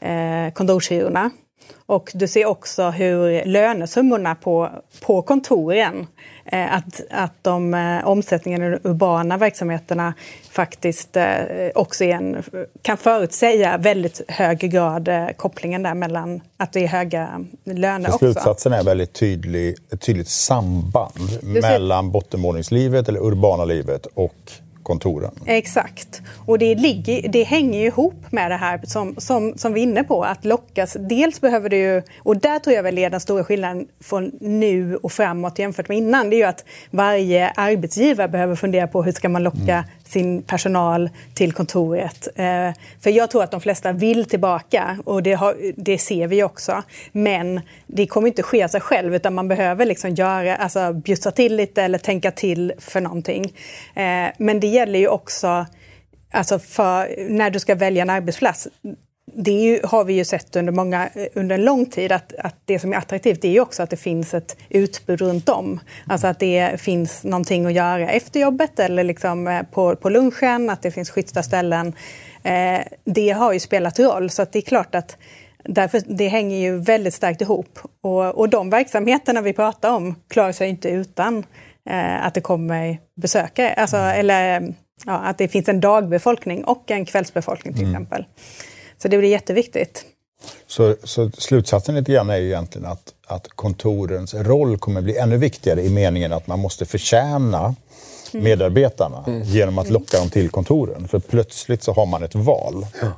eh, 0.00 0.52
kontorshyrorna. 0.52 1.30
Och 1.86 2.10
du 2.14 2.28
ser 2.28 2.46
också 2.46 2.90
hur 2.90 3.44
lönesummorna 3.44 4.34
på, 4.34 4.70
på 5.00 5.22
kontoren, 5.22 6.06
eh, 6.44 6.74
att, 6.74 7.00
att 7.10 7.32
de 7.42 7.74
eh, 7.74 8.08
omsättningen 8.08 8.62
i 8.62 8.70
de 8.70 8.88
urbana 8.88 9.36
verksamheterna 9.36 10.14
faktiskt 10.50 11.16
eh, 11.16 11.24
också 11.74 12.04
en, 12.04 12.42
kan 12.82 12.96
förutsäga 12.96 13.76
väldigt 13.76 14.20
hög 14.28 14.58
grad 14.58 15.08
eh, 15.08 15.28
kopplingen 15.36 15.82
där 15.82 15.94
mellan 15.94 16.40
att 16.56 16.72
det 16.72 16.84
är 16.84 16.88
höga 16.88 17.44
löner 17.64 18.08
Så 18.08 18.14
också. 18.14 18.26
Slutsatsen 18.32 18.72
är 18.72 18.82
väldigt 18.82 19.12
tydlig, 19.12 19.76
ett 19.92 20.00
tydligt 20.00 20.28
samband 20.28 21.42
mellan 21.42 22.10
bottenvåningslivet 22.10 23.08
eller 23.08 23.20
urbana 23.20 23.64
livet 23.64 24.06
och 24.06 24.34
kontoren. 24.84 25.30
Exakt. 25.46 26.22
Och 26.46 26.58
det, 26.58 26.74
ligger, 26.74 27.28
det 27.28 27.42
hänger 27.42 27.80
ju 27.80 27.86
ihop 27.86 28.32
med 28.32 28.50
det 28.50 28.56
här 28.56 28.80
som, 28.84 29.14
som, 29.18 29.58
som 29.58 29.72
vi 29.72 29.80
är 29.80 29.82
inne 29.82 30.04
på, 30.04 30.24
att 30.24 30.44
lockas. 30.44 30.96
Dels 31.00 31.40
behöver 31.40 31.68
du 31.68 31.76
ju, 31.76 32.02
och 32.18 32.36
där 32.36 32.58
tror 32.58 32.76
jag 32.76 32.82
väl 32.82 32.98
är 32.98 33.10
den 33.10 33.20
stora 33.20 33.44
skillnaden 33.44 33.86
från 34.00 34.32
nu 34.40 34.96
och 34.96 35.12
framåt 35.12 35.58
jämfört 35.58 35.88
med 35.88 35.98
innan, 35.98 36.30
det 36.30 36.36
är 36.36 36.38
ju 36.38 36.44
att 36.44 36.64
varje 36.90 37.50
arbetsgivare 37.50 38.28
behöver 38.28 38.56
fundera 38.56 38.86
på 38.86 39.02
hur 39.02 39.12
ska 39.12 39.28
man 39.28 39.42
locka 39.42 39.74
mm 39.74 39.84
sin 40.04 40.42
personal 40.42 41.10
till 41.34 41.52
kontoret. 41.52 42.28
Eh, 42.36 42.70
för 43.00 43.10
jag 43.10 43.30
tror 43.30 43.42
att 43.42 43.50
de 43.50 43.60
flesta 43.60 43.92
vill 43.92 44.24
tillbaka 44.24 44.98
och 45.04 45.22
det, 45.22 45.32
har, 45.32 45.56
det 45.76 45.98
ser 45.98 46.26
vi 46.26 46.42
också. 46.42 46.82
Men 47.12 47.60
det 47.86 48.06
kommer 48.06 48.28
inte 48.28 48.42
ske 48.42 48.64
av 48.64 48.68
sig 48.68 48.80
själv 48.80 49.14
utan 49.14 49.34
man 49.34 49.48
behöver 49.48 49.86
liksom 49.86 50.14
göra, 50.14 50.56
alltså 50.56 50.92
bjussa 50.92 51.30
till 51.30 51.56
lite 51.56 51.82
eller 51.82 51.98
tänka 51.98 52.30
till 52.30 52.72
för 52.78 53.00
någonting. 53.00 53.44
Eh, 53.94 54.28
men 54.38 54.60
det 54.60 54.66
gäller 54.66 54.98
ju 54.98 55.08
också 55.08 55.66
alltså 56.30 56.58
för, 56.58 57.28
när 57.30 57.50
du 57.50 57.58
ska 57.58 57.74
välja 57.74 58.02
en 58.02 58.10
arbetsplats 58.10 58.68
det 59.36 59.50
ju, 59.50 59.80
har 59.84 60.04
vi 60.04 60.12
ju 60.12 60.24
sett 60.24 60.56
under, 60.56 60.72
många, 60.72 61.08
under 61.34 61.54
en 61.54 61.64
lång 61.64 61.86
tid 61.86 62.12
att, 62.12 62.34
att 62.38 62.56
det 62.64 62.78
som 62.78 62.92
är 62.92 62.96
attraktivt 62.96 63.44
är 63.44 63.48
ju 63.48 63.60
också 63.60 63.82
att 63.82 63.90
det 63.90 63.96
finns 63.96 64.34
ett 64.34 64.56
utbud 64.68 65.20
runt 65.20 65.48
om. 65.48 65.80
Alltså 66.06 66.26
att 66.26 66.38
det 66.38 66.80
finns 66.80 67.24
någonting 67.24 67.66
att 67.66 67.72
göra 67.72 68.10
efter 68.10 68.40
jobbet 68.40 68.78
eller 68.78 69.04
liksom 69.04 69.48
eh, 69.48 69.62
på, 69.62 69.96
på 69.96 70.08
lunchen, 70.08 70.70
att 70.70 70.82
det 70.82 70.90
finns 70.90 71.10
schyssta 71.10 71.42
ställen. 71.42 71.92
Eh, 72.42 72.80
det 73.04 73.30
har 73.30 73.52
ju 73.52 73.60
spelat 73.60 73.98
roll 73.98 74.30
så 74.30 74.46
det 74.52 74.58
är 74.58 74.62
klart 74.62 74.94
att 74.94 75.16
därför, 75.64 76.02
det 76.06 76.28
hänger 76.28 76.56
ju 76.56 76.78
väldigt 76.78 77.14
starkt 77.14 77.40
ihop. 77.40 77.78
Och, 78.02 78.38
och 78.38 78.48
de 78.48 78.70
verksamheterna 78.70 79.40
vi 79.40 79.52
pratar 79.52 79.90
om 79.90 80.14
klarar 80.28 80.52
sig 80.52 80.68
inte 80.68 80.88
utan 80.88 81.44
eh, 81.90 82.26
att 82.26 82.34
det 82.34 82.40
kommer 82.40 82.98
besökare. 83.16 83.72
Alltså, 83.72 83.96
eller 83.96 84.74
ja, 85.04 85.12
att 85.12 85.38
det 85.38 85.48
finns 85.48 85.68
en 85.68 85.80
dagbefolkning 85.80 86.64
och 86.64 86.90
en 86.90 87.04
kvällsbefolkning 87.04 87.74
till 87.74 87.82
mm. 87.82 87.94
exempel. 87.94 88.24
Så 89.04 89.08
det 89.08 89.18
blir 89.18 89.28
jätteviktigt. 89.28 90.04
Så, 90.66 90.96
så 91.04 91.30
slutsatsen 91.38 91.94
lite 91.94 92.12
grann 92.12 92.30
är 92.30 92.36
ju 92.36 92.46
egentligen 92.46 92.86
att, 92.86 93.14
att 93.26 93.48
kontorens 93.48 94.34
roll 94.34 94.78
kommer 94.78 95.00
bli 95.00 95.16
ännu 95.16 95.36
viktigare 95.36 95.82
i 95.82 95.90
meningen 95.90 96.32
att 96.32 96.46
man 96.46 96.58
måste 96.58 96.86
förtjäna 96.86 97.74
mm. 98.32 98.44
medarbetarna 98.44 99.24
mm. 99.26 99.42
genom 99.42 99.78
att 99.78 99.90
locka 99.90 100.18
dem 100.18 100.30
till 100.30 100.50
kontoren. 100.50 101.08
För 101.08 101.18
plötsligt 101.18 101.82
så 101.82 101.92
har 101.92 102.06
man 102.06 102.22
ett 102.22 102.34
val. 102.34 102.86
Ja. 103.00 103.12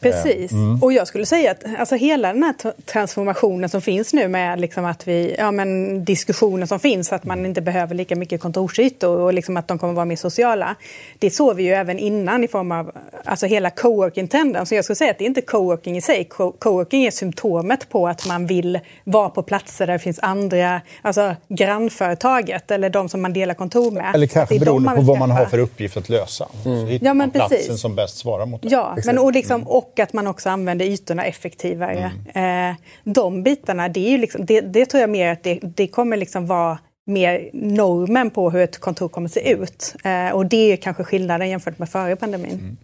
Precis. 0.00 0.52
Mm. 0.52 0.82
Och 0.82 0.92
jag 0.92 1.06
skulle 1.06 1.26
säga 1.26 1.50
att 1.50 1.64
alltså, 1.78 1.94
hela 1.94 2.32
den 2.32 2.42
här 2.42 2.54
transformationen 2.84 3.68
som 3.68 3.80
finns 3.80 4.12
nu 4.12 4.28
med 4.28 4.60
liksom 4.60 4.84
att 4.84 5.08
vi, 5.08 5.34
ja, 5.38 5.50
men 5.50 6.04
diskussionen 6.04 6.68
som 6.68 6.80
finns 6.80 7.12
att 7.12 7.24
man 7.24 7.46
inte 7.46 7.60
behöver 7.60 7.94
lika 7.94 8.16
mycket 8.16 8.40
kontorsytor 8.40 9.18
och 9.20 9.34
liksom 9.34 9.56
att 9.56 9.68
de 9.68 9.78
kommer 9.78 9.94
vara 9.94 10.04
mer 10.04 10.16
sociala. 10.16 10.74
Det 11.18 11.30
såg 11.30 11.56
vi 11.56 11.62
ju 11.62 11.72
även 11.72 11.98
innan 11.98 12.44
i 12.44 12.48
form 12.48 12.72
av 12.72 12.92
alltså 13.24 13.46
hela 13.46 13.70
coworking-trenden. 13.70 14.66
Så 14.66 14.74
jag 14.74 14.84
skulle 14.84 14.96
säga 14.96 15.10
att 15.10 15.18
det 15.18 15.24
är 15.24 15.26
inte 15.26 15.40
coworking 15.40 15.96
i 15.96 16.00
sig. 16.00 16.24
Coworking 16.58 17.04
är 17.04 17.10
symptomet 17.10 17.88
på 17.88 18.08
att 18.08 18.26
man 18.26 18.46
vill 18.46 18.78
vara 19.04 19.30
på 19.30 19.42
platser 19.42 19.86
där 19.86 19.92
det 19.92 19.98
finns 19.98 20.18
andra, 20.18 20.80
alltså 21.02 21.34
grannföretaget 21.48 22.70
eller 22.70 22.90
de 22.90 23.08
som 23.08 23.22
man 23.22 23.32
delar 23.32 23.54
kontor 23.54 23.90
med. 23.90 24.14
Eller 24.14 24.26
kanske 24.26 24.58
beroende 24.58 24.90
på 24.90 25.02
vad 25.02 25.18
man 25.18 25.30
har 25.30 25.46
för 25.46 25.58
uppgift 25.58 25.96
att 25.96 26.08
lösa. 26.08 26.48
Mm. 26.64 26.80
Så 26.80 26.86
hittar 26.86 27.06
ja, 27.06 27.14
men 27.14 27.16
man 27.16 27.30
platsen 27.30 27.78
som 27.78 27.94
bäst 27.94 28.18
svarar 28.18 28.46
mot 28.46 28.62
det. 28.62 28.68
Ja, 28.68 28.96
men 29.04 29.18
och, 29.18 29.32
liksom, 29.32 29.62
och 29.62 29.87
och 29.88 30.00
att 30.00 30.12
man 30.12 30.26
också 30.26 30.50
använder 30.50 30.86
ytorna 30.86 31.24
effektivare. 31.24 32.12
Mm. 32.34 32.70
Eh, 32.70 32.76
de 33.04 33.42
bitarna, 33.42 33.88
det, 33.88 34.06
är 34.06 34.10
ju 34.10 34.18
liksom, 34.18 34.46
det, 34.46 34.60
det, 34.60 34.86
tror 34.86 35.00
jag 35.00 35.10
mer 35.10 35.32
att 35.32 35.42
det, 35.42 35.58
det 35.62 35.88
kommer 35.88 36.16
liksom 36.16 36.46
vara 36.46 36.78
mer 37.06 37.50
normen 37.52 38.30
på 38.30 38.50
hur 38.50 38.60
ett 38.60 38.78
kontor 38.78 39.08
kommer 39.08 39.28
se 39.28 39.52
ut. 39.52 39.94
Eh, 40.04 40.30
och 40.30 40.46
det 40.46 40.72
är 40.72 40.76
kanske 40.76 41.04
skillnaden 41.04 41.48
jämfört 41.48 41.78
med 41.78 41.88
före 41.88 42.16
pandemin. 42.16 42.52
Mm. 42.52 42.76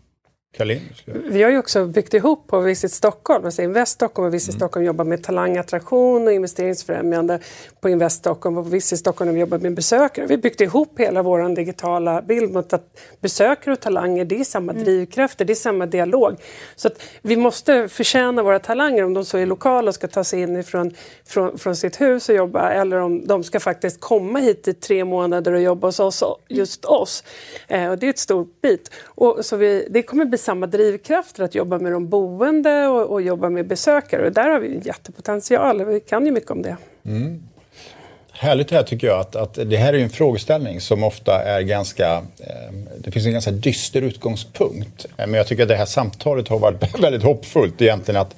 Kalin? 0.57 0.81
Vi 1.05 1.43
har 1.43 1.51
ju 1.51 1.59
också 1.59 1.87
byggt 1.87 2.15
ihop 2.15 2.47
på 2.47 2.61
Visit 2.61 2.93
Stockholm, 2.93 3.45
alltså 3.45 3.63
Invest 3.63 3.93
Stockholm 3.93 4.27
och 4.29 4.35
Visit 4.35 4.49
mm. 4.49 4.59
Stockholm 4.59 4.87
jobbar 4.87 5.05
med 5.05 5.23
talangattraktion 5.23 6.27
och 6.27 6.33
investeringsfrämjande 6.33 7.39
på 7.81 7.89
Invest 7.89 8.19
Stockholm 8.19 8.59
och 8.59 8.65
på 8.65 8.71
Visit 8.71 8.99
Stockholm 8.99 9.37
jobbat 9.39 9.63
med 9.63 9.75
besökare. 9.75 10.27
Vi 10.27 10.35
har 10.35 10.43
byggt 10.43 10.61
ihop 10.61 11.01
hela 11.01 11.23
vår 11.23 11.57
digitala 11.57 12.23
bild 12.23 12.53
mot 12.53 12.73
att 12.73 13.01
besökare 13.21 13.73
och 13.73 13.81
talanger, 13.81 14.25
det 14.25 14.41
är 14.41 14.45
samma 14.45 14.73
mm. 14.73 14.85
drivkrafter, 14.85 15.45
det 15.45 15.53
är 15.53 15.55
samma 15.55 15.87
dialog. 15.87 16.37
Så 16.77 16.89
att 16.89 17.03
vi 17.23 17.37
måste 17.37 17.89
förtjäna 17.89 18.43
våra 18.43 18.59
talanger 18.59 19.05
om 19.05 19.15
de 19.15 19.25
så 19.25 19.39
är 19.39 19.47
lokala 19.47 19.89
och 19.89 19.95
ska 19.95 20.09
ta 20.09 20.25
sig 20.25 20.41
in 20.41 20.57
ifrån, 20.57 20.95
från, 21.25 21.59
från 21.59 21.77
sitt 21.77 22.01
hus 22.01 22.29
och 22.29 22.35
jobba 22.35 22.71
eller 22.71 22.97
om 22.97 23.27
de 23.27 23.45
ska 23.45 23.61
faktiskt 23.61 24.01
komma 24.01 24.39
hit 24.39 24.69
i 24.69 24.75
tre 24.75 25.05
månader 25.05 25.53
och 25.53 25.61
jobba 25.61 25.89
hos 25.89 26.01
oss, 26.01 26.25
just 26.49 26.85
oss. 26.85 27.25
Eh, 27.69 27.91
och 27.91 27.99
det 27.99 28.07
är 28.07 28.11
ett 28.11 28.19
stort 28.19 28.61
bit. 28.63 28.91
Och 29.05 29.45
så 29.45 29.57
vi, 29.57 29.89
det 29.91 30.03
kommer 30.03 30.25
bli 30.25 30.39
samma 30.45 30.67
drivkrafter 30.67 31.45
att 31.45 31.55
jobba 31.55 31.79
med 31.79 31.93
de 31.93 32.09
boende 32.09 32.87
och, 32.87 33.13
och 33.13 33.23
jobba 33.23 33.51
med 33.51 33.67
besökare. 33.67 34.27
Och 34.27 34.33
där 34.33 34.51
har 34.51 34.61
vi 34.61 34.75
en 34.75 34.81
jättepotential. 34.81 35.85
Vi 35.85 36.01
kan 36.01 36.27
ju 36.27 36.33
mycket 36.33 36.51
om 36.51 36.63
det. 36.63 36.77
Mm. 37.05 37.43
Härligt 38.33 38.69
det 38.69 38.77
här 38.77 38.83
tycker 38.83 39.07
jag 39.07 39.21
att, 39.21 39.37
att 39.37 39.55
det 39.55 39.77
här 39.77 39.93
är 39.93 39.99
en 39.99 40.11
frågeställning 40.11 40.81
som 40.81 41.05
ofta 41.05 41.43
är 41.43 41.61
ganska, 41.61 42.15
eh, 42.41 42.73
det 42.99 43.11
finns 43.11 43.27
en 43.27 43.33
ganska 43.33 43.51
dyster 43.51 44.03
utgångspunkt. 44.03 45.07
Eh, 45.17 45.27
men 45.27 45.35
jag 45.35 45.47
tycker 45.47 45.63
att 45.63 45.69
det 45.69 45.77
här 45.77 45.87
samtalet 45.87 46.49
har 46.49 46.59
varit 46.59 46.99
väldigt 47.03 47.23
hoppfullt 47.23 47.83
egentligen 47.83 48.21
att 48.21 48.35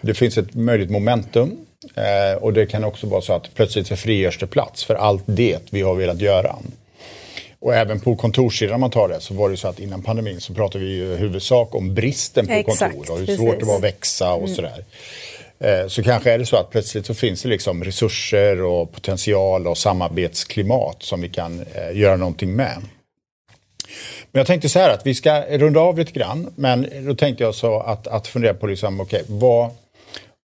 det 0.00 0.14
finns 0.14 0.38
ett 0.38 0.54
möjligt 0.54 0.90
momentum 0.90 1.56
eh, 1.94 2.42
och 2.42 2.52
det 2.52 2.66
kan 2.66 2.84
också 2.84 3.06
vara 3.06 3.20
så 3.20 3.32
att 3.32 3.54
plötsligt 3.54 3.86
så 3.86 3.96
frigörs 3.96 4.38
det 4.38 4.46
plats 4.46 4.84
för 4.84 4.94
allt 4.94 5.22
det 5.26 5.58
vi 5.70 5.82
har 5.82 5.94
velat 5.94 6.20
göra. 6.20 6.56
Och 7.60 7.74
även 7.74 8.00
på 8.00 8.16
kontorssidan 8.16 8.74
om 8.74 8.80
man 8.80 8.90
tar 8.90 9.08
det 9.08 9.20
så 9.20 9.34
var 9.34 9.50
det 9.50 9.56
så 9.56 9.68
att 9.68 9.80
innan 9.80 10.02
pandemin 10.02 10.40
så 10.40 10.54
pratade 10.54 10.84
vi 10.84 10.90
i 10.90 11.16
huvudsak 11.16 11.74
om 11.74 11.94
bristen 11.94 12.46
på 12.46 12.52
Exakt, 12.52 12.94
kontor 12.94 13.12
och 13.12 13.18
hur 13.18 13.26
svårt 13.26 13.46
precis. 13.46 13.60
det 13.60 13.66
var 13.66 13.76
att 13.76 13.82
växa 13.82 14.32
och 14.32 14.42
mm. 14.42 14.54
sådär. 14.54 14.84
Eh, 15.60 15.88
så 15.88 16.02
kanske 16.02 16.32
är 16.32 16.38
det 16.38 16.46
så 16.46 16.56
att 16.56 16.70
plötsligt 16.70 17.06
så 17.06 17.14
finns 17.14 17.42
det 17.42 17.48
liksom 17.48 17.84
resurser 17.84 18.62
och 18.62 18.92
potential 18.92 19.66
och 19.66 19.78
samarbetsklimat 19.78 21.02
som 21.02 21.20
vi 21.20 21.28
kan 21.28 21.64
eh, 21.74 21.96
göra 21.96 22.16
någonting 22.16 22.56
med. 22.56 22.82
Men 24.32 24.40
jag 24.40 24.46
tänkte 24.46 24.68
så 24.68 24.78
här 24.78 24.90
att 24.90 25.06
vi 25.06 25.14
ska 25.14 25.42
runda 25.42 25.80
av 25.80 25.98
lite 25.98 26.12
grann 26.12 26.52
men 26.56 26.88
då 27.06 27.14
tänkte 27.14 27.44
jag 27.44 27.54
så 27.54 27.80
att, 27.80 28.06
att 28.06 28.26
fundera 28.26 28.54
på 28.54 28.66
liksom, 28.66 29.00
okay, 29.00 29.22
vad, 29.26 29.70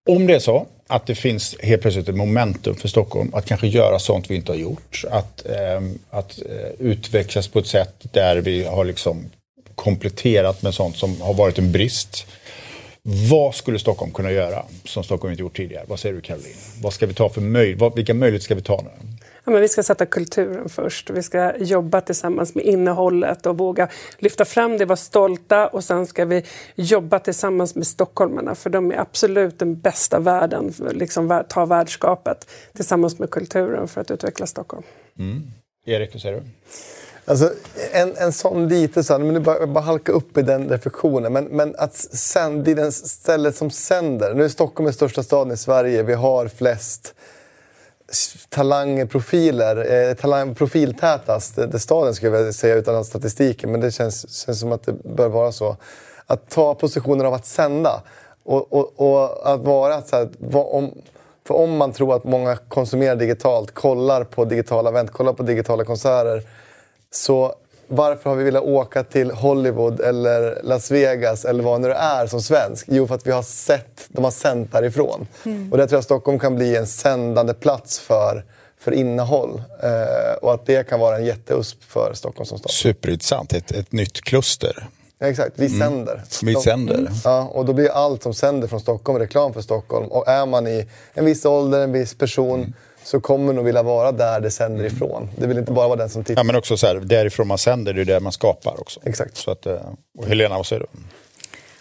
om 0.09 0.27
det 0.27 0.35
är 0.35 0.39
så 0.39 0.67
att 0.87 1.07
det 1.07 1.15
finns 1.15 1.55
helt 1.59 1.81
plötsligt 1.81 2.09
ett 2.09 2.15
momentum 2.15 2.75
för 2.75 2.87
Stockholm 2.87 3.33
att 3.33 3.45
kanske 3.45 3.67
göra 3.67 3.99
sånt 3.99 4.31
vi 4.31 4.35
inte 4.35 4.51
har 4.51 4.57
gjort. 4.57 5.03
Att, 5.09 5.45
ehm, 5.45 5.99
eh, 6.11 6.17
att 6.19 6.39
utvecklas 6.79 7.47
på 7.47 7.59
ett 7.59 7.67
sätt 7.67 7.93
där 8.11 8.37
vi 8.37 8.63
har 8.63 8.85
liksom 8.85 9.25
kompletterat 9.75 10.61
med 10.61 10.73
sånt 10.73 10.97
som 10.97 11.21
har 11.21 11.33
varit 11.33 11.57
en 11.57 11.71
brist. 11.71 12.27
Vad 13.01 13.55
skulle 13.55 13.79
Stockholm 13.79 14.11
kunna 14.11 14.31
göra 14.31 14.65
som 14.83 15.03
Stockholm 15.03 15.31
inte 15.31 15.41
gjort 15.41 15.57
tidigare? 15.57 15.85
Vad 15.87 15.99
säger 15.99 16.15
du 16.15 16.21
Caroline? 16.21 16.55
Vad 16.81 16.93
ska 16.93 17.05
vi 17.05 17.13
ta 17.13 17.29
för 17.29 17.41
möj 17.41 17.77
vilka 17.95 18.13
möjligheter 18.13 18.43
ska 18.43 18.55
vi 18.55 18.61
ta 18.61 18.81
nu? 18.81 19.07
Ja, 19.45 19.51
men 19.51 19.61
vi 19.61 19.67
ska 19.67 19.83
sätta 19.83 20.05
kulturen 20.05 20.69
först. 20.69 21.09
Vi 21.09 21.23
ska 21.23 21.57
jobba 21.57 22.01
tillsammans 22.01 22.55
med 22.55 22.65
innehållet 22.65 23.45
och 23.45 23.57
våga 23.57 23.87
lyfta 24.17 24.45
fram 24.45 24.77
det, 24.77 24.85
vara 24.85 24.95
stolta 24.95 25.67
och 25.67 25.83
sen 25.83 26.07
ska 26.07 26.25
vi 26.25 26.43
jobba 26.75 27.19
tillsammans 27.19 27.75
med 27.75 27.87
stockholmarna 27.87 28.55
för 28.55 28.69
de 28.69 28.91
är 28.91 28.99
absolut 28.99 29.59
den 29.59 29.79
bästa 29.79 30.19
världen, 30.19 30.73
liksom 30.91 31.43
ta 31.49 31.65
värdskapet 31.65 32.49
tillsammans 32.73 33.19
med 33.19 33.29
kulturen 33.29 33.87
för 33.87 34.01
att 34.01 34.11
utveckla 34.11 34.45
Stockholm. 34.45 34.83
Mm. 35.19 35.43
Erik, 35.85 36.13
vad 36.13 36.21
säger 36.21 36.35
du? 36.35 36.43
Alltså, 37.25 37.51
en, 37.91 38.15
en 38.17 38.31
sån 38.31 38.67
liten 38.67 39.03
sån, 39.03 39.25
men 39.25 39.33
det 39.33 39.39
bara, 39.39 39.67
bara 39.67 39.83
halka 39.83 40.11
upp 40.11 40.37
i 40.37 40.41
den 40.41 40.69
reflektionen. 40.69 41.33
Men, 41.33 41.45
men 41.45 41.75
att 41.77 41.95
sänd, 41.95 42.67
i 42.67 42.73
den 42.73 42.91
stället 42.91 43.55
som 43.55 43.71
sänder. 43.71 44.33
Nu 44.33 44.43
är 44.43 44.49
Stockholm 44.49 44.85
den 44.85 44.93
största 44.93 45.23
staden 45.23 45.53
i 45.53 45.57
Sverige. 45.57 46.03
Vi 46.03 46.13
har 46.13 46.47
flest 46.47 47.15
talangprofiler, 48.49 50.09
eh, 50.09 50.13
talang, 50.13 50.55
profiltätast 50.55 51.55
det 51.55 51.79
staden 51.79 52.15
skulle 52.15 52.37
jag 52.37 52.55
säga 52.55 52.75
utan 52.75 52.95
att 52.95 53.05
statistiken, 53.05 53.71
men 53.71 53.81
det 53.81 53.91
känns, 53.91 54.45
känns 54.45 54.59
som 54.59 54.71
att 54.71 54.83
det 54.83 54.93
bör 55.03 55.29
vara 55.29 55.51
så. 55.51 55.77
Att 56.25 56.49
ta 56.49 56.75
positionen 56.75 57.25
av 57.25 57.33
att 57.33 57.45
sända 57.45 58.01
och, 58.43 58.73
och, 58.73 58.93
och 58.95 59.53
att 59.53 59.61
vara 59.61 60.01
så 60.01 60.15
här, 60.15 60.29
om, 60.53 60.91
för 61.47 61.55
om 61.55 61.77
man 61.77 61.91
tror 61.91 62.15
att 62.15 62.23
många 62.23 62.55
konsumerar 62.55 63.15
digitalt, 63.15 63.73
kollar 63.73 64.23
på 64.23 64.45
digitala 64.45 64.89
event, 64.89 65.11
kollar 65.11 65.33
på 65.33 65.43
digitala 65.43 65.85
konserter 65.85 66.43
så 67.11 67.55
varför 67.87 68.29
har 68.29 68.37
vi 68.37 68.43
velat 68.43 68.63
åka 68.63 69.03
till 69.03 69.31
Hollywood 69.31 69.99
eller 69.99 70.59
Las 70.63 70.91
Vegas 70.91 71.45
eller 71.45 71.63
vad 71.63 71.81
nu 71.81 71.87
det 71.87 71.93
är 71.93 72.27
som 72.27 72.41
svensk? 72.41 72.85
Jo, 72.89 73.07
för 73.07 73.15
att 73.15 73.27
vi 73.27 73.31
har 73.31 73.43
sett, 73.43 74.05
de 74.07 74.23
har 74.23 74.31
sänt 74.31 74.71
därifrån. 74.71 75.27
Mm. 75.45 75.71
Och 75.71 75.77
det 75.77 75.87
tror 75.87 75.97
jag 75.97 76.03
Stockholm 76.03 76.39
kan 76.39 76.55
bli 76.55 76.75
en 76.75 76.87
sändande 76.87 77.53
plats 77.53 77.99
för, 77.99 78.45
för 78.79 78.91
innehåll. 78.91 79.61
Eh, 79.83 80.35
och 80.41 80.53
att 80.53 80.65
det 80.65 80.89
kan 80.89 80.99
vara 80.99 81.17
en 81.17 81.25
jätteusp 81.25 81.83
för 81.83 82.13
Stockholm 82.13 82.45
som 82.45 82.57
stad. 82.57 82.71
Superintressant, 82.71 83.53
ett, 83.53 83.71
ett 83.71 83.91
nytt 83.91 84.21
kluster. 84.21 84.87
Ja, 85.19 85.27
exakt, 85.27 85.51
vi 85.55 85.65
mm. 85.65 85.79
sänder. 85.79 86.23
Vi 86.43 86.55
sänder. 86.55 86.97
Mm. 86.97 87.13
Ja, 87.23 87.51
och 87.53 87.65
då 87.65 87.73
blir 87.73 87.89
allt 87.89 88.23
som 88.23 88.33
sänder 88.33 88.67
från 88.67 88.79
Stockholm 88.79 89.19
reklam 89.19 89.53
för 89.53 89.61
Stockholm. 89.61 90.07
Och 90.07 90.27
är 90.27 90.45
man 90.45 90.67
i 90.67 90.87
en 91.13 91.25
viss 91.25 91.45
ålder, 91.45 91.79
en 91.79 91.91
viss 91.91 92.17
person 92.17 92.59
mm 92.59 92.73
så 93.05 93.19
kommer 93.19 93.53
nog 93.53 93.65
vilja 93.65 93.83
vara 93.83 94.11
där 94.11 94.39
det 94.39 94.51
sänder 94.51 94.79
mm. 94.79 94.95
ifrån. 94.95 95.29
Det 95.35 95.47
vill 95.47 95.57
inte 95.57 95.71
bara 95.71 95.87
vara 95.87 95.97
den 95.97 96.09
som 96.09 96.23
tittar. 96.23 96.39
Ja, 96.39 96.43
men 96.43 96.55
också 96.55 96.77
så 96.77 96.87
här, 96.87 96.95
därifrån 96.95 97.47
man 97.47 97.57
sänder, 97.57 97.93
det 97.93 98.01
är 98.01 98.05
där 98.05 98.19
man 98.19 98.31
skapar 98.31 98.79
också. 98.81 98.99
Exakt. 99.03 99.37
Så 99.37 99.51
att, 99.51 99.65
eh, 99.65 99.79
och 100.17 100.27
Helena, 100.27 100.57
vad 100.57 100.65
säger 100.65 100.79
du? 100.79 100.87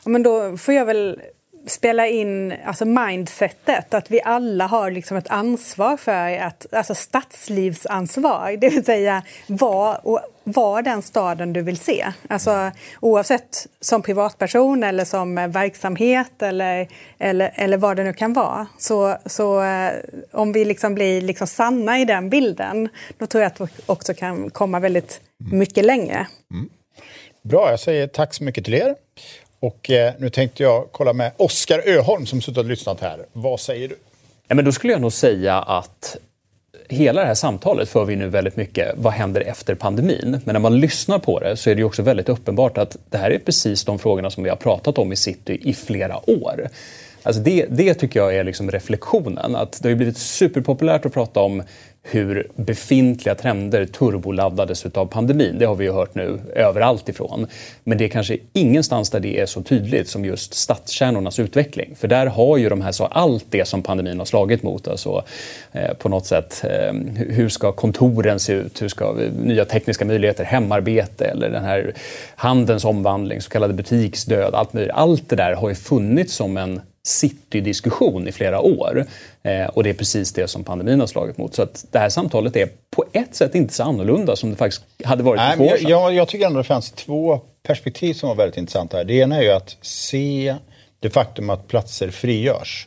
Ja, 0.04 0.10
men 0.10 0.22
då 0.22 0.56
får 0.56 0.74
jag 0.74 0.84
väl 0.84 1.20
spela 1.66 2.06
in 2.06 2.54
alltså 2.64 2.84
mindsetet, 2.84 3.94
att 3.94 4.10
vi 4.10 4.22
alla 4.22 4.66
har 4.66 4.90
liksom 4.90 5.16
ett 5.16 5.30
ansvar 5.30 5.96
för 5.96 6.38
att, 6.38 6.74
alltså 6.74 6.94
stadslivsansvar, 6.94 8.56
det 8.56 8.68
vill 8.68 8.84
säga 8.84 9.22
var, 9.46 10.00
var 10.44 10.82
den 10.82 11.02
staden 11.02 11.52
du 11.52 11.62
vill 11.62 11.78
se. 11.78 12.12
Alltså, 12.28 12.70
oavsett 13.00 13.66
som 13.80 14.02
privatperson 14.02 14.84
eller 14.84 15.04
som 15.04 15.34
verksamhet 15.34 16.42
eller, 16.42 16.88
eller, 17.18 17.52
eller 17.54 17.76
vad 17.76 17.96
det 17.96 18.04
nu 18.04 18.12
kan 18.12 18.32
vara. 18.32 18.66
Så, 18.78 19.16
så 19.26 19.62
eh, 19.62 19.92
om 20.32 20.52
vi 20.52 20.64
liksom 20.64 20.94
blir 20.94 21.20
liksom 21.20 21.46
sanna 21.46 21.98
i 21.98 22.04
den 22.04 22.30
bilden, 22.30 22.88
då 23.18 23.26
tror 23.26 23.42
jag 23.42 23.52
att 23.52 23.60
vi 23.60 23.66
också 23.86 24.14
kan 24.14 24.50
komma 24.50 24.80
väldigt 24.80 25.20
mycket 25.52 25.84
längre. 25.84 26.26
Mm. 26.50 26.70
Bra, 27.42 27.70
jag 27.70 27.80
säger 27.80 28.06
tack 28.06 28.34
så 28.34 28.44
mycket 28.44 28.64
till 28.64 28.74
er. 28.74 28.94
Och 29.64 29.90
eh, 29.90 30.12
nu 30.18 30.30
tänkte 30.30 30.62
jag 30.62 30.88
kolla 30.92 31.12
med 31.12 31.32
Oskar 31.36 31.88
Öholm 31.88 32.26
som 32.26 32.40
suttit 32.40 32.58
och 32.58 32.64
lyssnat 32.64 33.00
här. 33.00 33.18
Vad 33.32 33.60
säger 33.60 33.88
du? 33.88 33.96
Ja, 34.48 34.54
men 34.54 34.64
då 34.64 34.72
skulle 34.72 34.92
jag 34.92 35.02
nog 35.02 35.12
säga 35.12 35.58
att 35.58 36.16
hela 36.88 37.20
det 37.20 37.26
här 37.26 37.34
samtalet 37.34 37.88
för 37.88 38.04
vi 38.04 38.16
nu 38.16 38.28
väldigt 38.28 38.56
mycket, 38.56 38.94
vad 38.96 39.12
händer 39.12 39.40
efter 39.40 39.74
pandemin? 39.74 40.40
Men 40.44 40.52
när 40.52 40.60
man 40.60 40.80
lyssnar 40.80 41.18
på 41.18 41.40
det 41.40 41.56
så 41.56 41.70
är 41.70 41.74
det 41.74 41.78
ju 41.78 41.84
också 41.84 42.02
väldigt 42.02 42.28
uppenbart 42.28 42.78
att 42.78 42.96
det 43.10 43.18
här 43.18 43.30
är 43.30 43.38
precis 43.38 43.84
de 43.84 43.98
frågorna 43.98 44.30
som 44.30 44.44
vi 44.44 44.50
har 44.50 44.56
pratat 44.56 44.98
om 44.98 45.12
i 45.12 45.16
City 45.16 45.60
i 45.62 45.74
flera 45.74 46.30
år. 46.30 46.68
Alltså 47.22 47.42
det, 47.42 47.66
det 47.70 47.94
tycker 47.94 48.20
jag 48.20 48.36
är 48.36 48.44
liksom 48.44 48.70
reflektionen. 48.70 49.56
Att 49.56 49.82
det 49.82 49.88
har 49.88 49.96
blivit 49.96 50.18
superpopulärt 50.18 51.06
att 51.06 51.14
prata 51.14 51.40
om 51.40 51.62
hur 52.06 52.48
befintliga 52.56 53.34
trender 53.34 53.86
turboladdades 53.86 54.86
av 54.86 55.06
pandemin. 55.06 55.58
Det 55.58 55.64
har 55.64 55.74
vi 55.74 55.84
ju 55.84 55.92
hört 55.92 56.14
nu 56.14 56.40
överallt 56.54 57.08
ifrån. 57.08 57.46
Men 57.84 57.98
det 57.98 58.04
är 58.04 58.08
kanske 58.08 58.38
ingenstans 58.52 59.10
där 59.10 59.20
det 59.20 59.40
är 59.40 59.46
så 59.46 59.62
tydligt 59.62 60.08
som 60.08 60.24
just 60.24 60.54
stadskärnornas 60.54 61.38
utveckling. 61.38 61.94
För 61.96 62.08
där 62.08 62.26
har 62.26 62.56
ju 62.56 62.68
de 62.68 62.80
här, 62.80 62.92
så 62.92 63.04
allt 63.04 63.44
det 63.50 63.68
som 63.68 63.82
pandemin 63.82 64.18
har 64.18 64.26
slagit 64.26 64.62
mot, 64.62 64.88
alltså 64.88 65.24
eh, 65.72 65.94
på 65.94 66.08
något 66.08 66.26
sätt, 66.26 66.64
eh, 66.64 66.92
hur 67.16 67.48
ska 67.48 67.72
kontoren 67.72 68.40
se 68.40 68.52
ut? 68.52 68.82
Hur 68.82 68.88
ska 68.88 69.12
nya 69.42 69.64
tekniska 69.64 70.04
möjligheter, 70.04 70.44
hemarbete 70.44 71.24
eller 71.24 71.50
den 71.50 71.64
här 71.64 71.94
handelns 72.36 72.84
omvandling, 72.84 73.40
så 73.40 73.50
kallade 73.50 73.74
butiksdöd, 73.74 74.54
allt 74.54 74.72
möjligt. 74.72 74.94
Allt 74.94 75.28
det 75.28 75.36
där 75.36 75.54
har 75.54 75.68
ju 75.68 75.74
funnits 75.74 76.34
som 76.34 76.56
en 76.56 76.80
citydiskussion 77.06 78.28
i 78.28 78.32
flera 78.32 78.60
år. 78.60 79.06
Eh, 79.42 79.66
och 79.66 79.84
det 79.84 79.90
är 79.90 79.94
precis 79.94 80.32
det 80.32 80.48
som 80.48 80.64
pandemin 80.64 81.00
har 81.00 81.06
slagit 81.06 81.38
mot. 81.38 81.54
Så 81.54 81.62
att 81.62 81.84
det 81.90 81.98
här 81.98 82.08
samtalet 82.08 82.56
är 82.56 82.68
på 82.90 83.04
ett 83.12 83.34
sätt 83.34 83.54
inte 83.54 83.74
så 83.74 83.82
annorlunda 83.82 84.36
som 84.36 84.50
det 84.50 84.56
faktiskt 84.56 84.82
hade 85.04 85.22
varit 85.22 85.38
Nej, 85.38 85.56
för 85.56 85.64
jag, 85.64 85.82
jag, 85.90 86.14
jag 86.14 86.28
tycker 86.28 86.46
ändå 86.46 86.58
det 86.58 86.64
fanns 86.64 86.90
två 86.90 87.40
perspektiv 87.66 88.14
som 88.14 88.28
var 88.28 88.36
väldigt 88.36 88.56
intressanta 88.56 88.96
här. 88.96 89.04
Det 89.04 89.14
ena 89.14 89.36
är 89.36 89.42
ju 89.42 89.50
att 89.50 89.76
se 89.80 90.56
det 91.00 91.10
faktum 91.10 91.50
att 91.50 91.68
platser 91.68 92.10
frigörs 92.10 92.86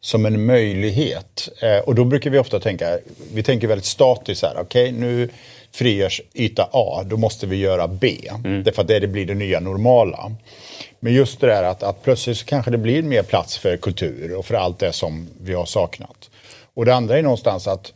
som 0.00 0.26
en 0.26 0.46
möjlighet. 0.46 1.48
Eh, 1.62 1.78
och 1.78 1.94
då 1.94 2.04
brukar 2.04 2.30
vi 2.30 2.38
ofta 2.38 2.60
tänka, 2.60 2.98
vi 3.34 3.42
tänker 3.42 3.68
väldigt 3.68 3.84
statiskt 3.84 4.42
här, 4.42 4.54
okej 4.58 4.88
okay, 4.88 5.00
nu 5.00 5.28
frigörs 5.72 6.20
yta 6.34 6.68
A, 6.72 7.02
då 7.06 7.16
måste 7.16 7.46
vi 7.46 7.56
göra 7.56 7.88
B. 7.88 8.16
Mm. 8.44 8.62
Därför 8.62 8.82
att 8.82 8.88
det 8.88 9.08
blir 9.08 9.26
det 9.26 9.34
nya 9.34 9.60
normala. 9.60 10.32
Men 11.04 11.12
just 11.12 11.40
det 11.40 11.46
där 11.46 11.62
att, 11.62 11.82
att 11.82 12.02
plötsligt 12.02 12.36
så 12.36 12.44
kanske 12.44 12.70
det 12.70 12.78
blir 12.78 13.02
mer 13.02 13.22
plats 13.22 13.58
för 13.58 13.76
kultur 13.76 14.34
och 14.34 14.46
för 14.46 14.54
allt 14.54 14.78
det 14.78 14.92
som 14.92 15.28
vi 15.40 15.54
har 15.54 15.64
saknat. 15.64 16.30
Och 16.74 16.84
det 16.84 16.94
andra 16.94 17.18
är 17.18 17.22
någonstans 17.22 17.66
att, 17.66 17.92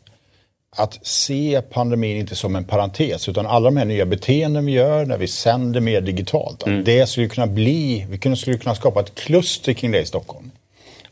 att 0.76 1.06
se 1.06 1.62
pandemin 1.70 2.16
inte 2.16 2.36
som 2.36 2.56
en 2.56 2.64
parentes 2.64 3.28
utan 3.28 3.46
alla 3.46 3.64
de 3.64 3.76
här 3.76 3.84
nya 3.84 4.06
beteenden 4.06 4.66
vi 4.66 4.72
gör 4.72 5.04
när 5.04 5.18
vi 5.18 5.28
sänder 5.28 5.80
mer 5.80 6.00
digitalt. 6.00 6.66
Mm. 6.66 6.78
Att 6.78 6.84
det 6.84 7.06
skulle 7.06 7.28
kunna 7.28 7.46
bli, 7.46 8.06
vi 8.10 8.36
skulle 8.36 8.58
kunna 8.58 8.74
skapa 8.74 9.00
ett 9.00 9.14
kluster 9.14 9.72
kring 9.72 9.90
det 9.90 10.00
i 10.00 10.06
Stockholm. 10.06 10.50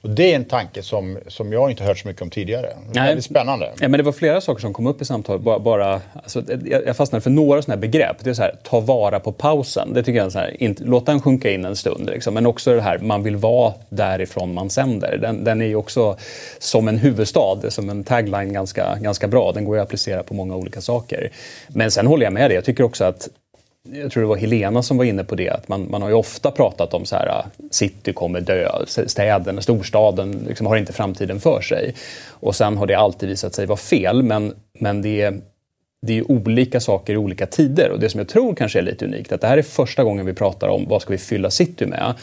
Och 0.05 0.11
det 0.11 0.33
är 0.33 0.37
en 0.37 0.45
tanke 0.45 0.83
som, 0.83 1.19
som 1.27 1.53
jag 1.53 1.71
inte 1.71 1.85
hört 1.85 1.99
så 1.99 2.09
mycket 2.09 2.23
om 2.23 2.31
tidigare. 2.31 2.69
Det 2.93 2.99
är 2.99 3.07
väldigt 3.07 3.25
spännande. 3.25 3.73
Ja, 3.81 3.89
men 3.89 3.99
det 3.99 4.05
var 4.05 4.13
flera 4.13 4.41
saker 4.41 4.61
som 4.61 4.73
kom 4.73 4.87
upp 4.87 5.03
i 5.03 5.05
samtalet. 5.05 5.43
Bara, 5.43 5.59
bara, 5.59 6.01
alltså, 6.23 6.43
jag 6.87 6.97
fastnade 6.97 7.23
för 7.23 7.31
några 7.31 7.63
sådana 7.63 7.77
här 7.77 7.81
begrepp. 7.81 8.17
Det 8.21 8.31
är 8.31 8.35
så 8.35 8.43
här, 8.43 8.57
ta 8.63 8.81
vara 8.81 9.21
på 9.21 9.33
pausen. 9.33 9.93
Det 9.95 10.03
tycker 10.03 10.19
jag 10.19 10.27
är 10.27 10.31
så 10.31 10.39
här, 10.39 10.63
inte, 10.63 10.85
låt 10.85 11.07
den 11.07 11.21
sjunka 11.21 11.51
in 11.51 11.65
en 11.65 11.77
stund. 11.77 12.07
Liksom. 12.07 12.35
Men 12.35 12.47
också 12.47 12.75
det 12.75 12.81
här, 12.81 12.99
man 12.99 13.23
vill 13.23 13.37
vara 13.37 13.73
därifrån 13.89 14.55
man 14.55 14.71
sänder. 14.71 15.19
Den, 15.23 15.45
den 15.45 15.63
är 15.63 15.67
ju 15.67 15.77
också 15.77 16.17
som 16.59 16.89
en 16.89 16.99
huvudstad, 16.99 17.71
som 17.71 17.91
en 17.91 18.05
tagline 18.05 18.53
ganska, 18.53 18.97
ganska 19.01 19.29
bra. 19.29 19.53
Den 19.53 19.65
går 19.65 19.77
att 19.79 19.83
applicera 19.83 20.23
på 20.23 20.35
många 20.35 20.57
olika 20.57 20.81
saker. 20.81 21.31
Men 21.69 21.91
sen 21.91 22.07
håller 22.07 22.25
jag 22.25 22.33
med 22.33 22.51
dig. 22.51 22.55
Jag 22.55 22.65
tycker 22.65 22.85
också 22.85 23.05
att 23.05 23.29
jag 23.93 24.13
tror 24.13 24.23
det 24.23 24.29
var 24.29 24.37
Helena 24.37 24.83
som 24.83 24.97
var 24.97 25.05
inne 25.05 25.25
på 25.25 25.35
det, 25.35 25.49
att 25.49 25.69
man, 25.69 25.91
man 25.91 26.03
har 26.03 26.09
ju 26.09 26.15
ofta 26.15 26.51
pratat 26.51 26.95
om 26.95 27.05
så 27.05 27.17
här, 27.17 27.27
äh, 27.27 27.45
city 27.71 28.13
kommer 28.13 28.41
dö, 28.41 28.69
städerna, 28.87 29.63
storstaden 29.63 30.45
liksom 30.49 30.67
har 30.67 30.77
inte 30.77 30.93
framtiden 30.93 31.41
för 31.41 31.61
sig. 31.61 31.95
Och 32.29 32.57
sen 32.57 32.77
har 32.77 32.87
det 32.87 32.95
alltid 32.95 33.29
visat 33.29 33.55
sig 33.55 33.67
vara 33.67 33.77
fel, 33.77 34.23
men, 34.23 34.55
men 34.79 35.03
det 35.03 35.21
är 35.21 35.41
det 36.07 36.19
är 36.19 36.31
olika 36.31 36.81
saker 36.81 37.13
i 37.13 37.17
olika 37.17 37.47
tider 37.47 37.91
och 37.91 38.01
det 38.01 38.09
som 38.09 38.19
jag 38.19 38.29
tror 38.29 38.55
kanske 38.55 38.79
är 38.79 38.83
lite 38.83 39.05
unikt, 39.05 39.33
att 39.33 39.41
det 39.41 39.47
här 39.47 39.59
är 39.59 39.63
första 39.63 40.05
gången 40.05 40.27
vi 40.27 40.33
pratar 40.33 40.69
om 40.69 40.87
vad 40.89 41.03
ska 41.03 41.13
vi 41.13 41.19
fylla 41.19 41.51
city 41.51 41.87
med 41.87 42.15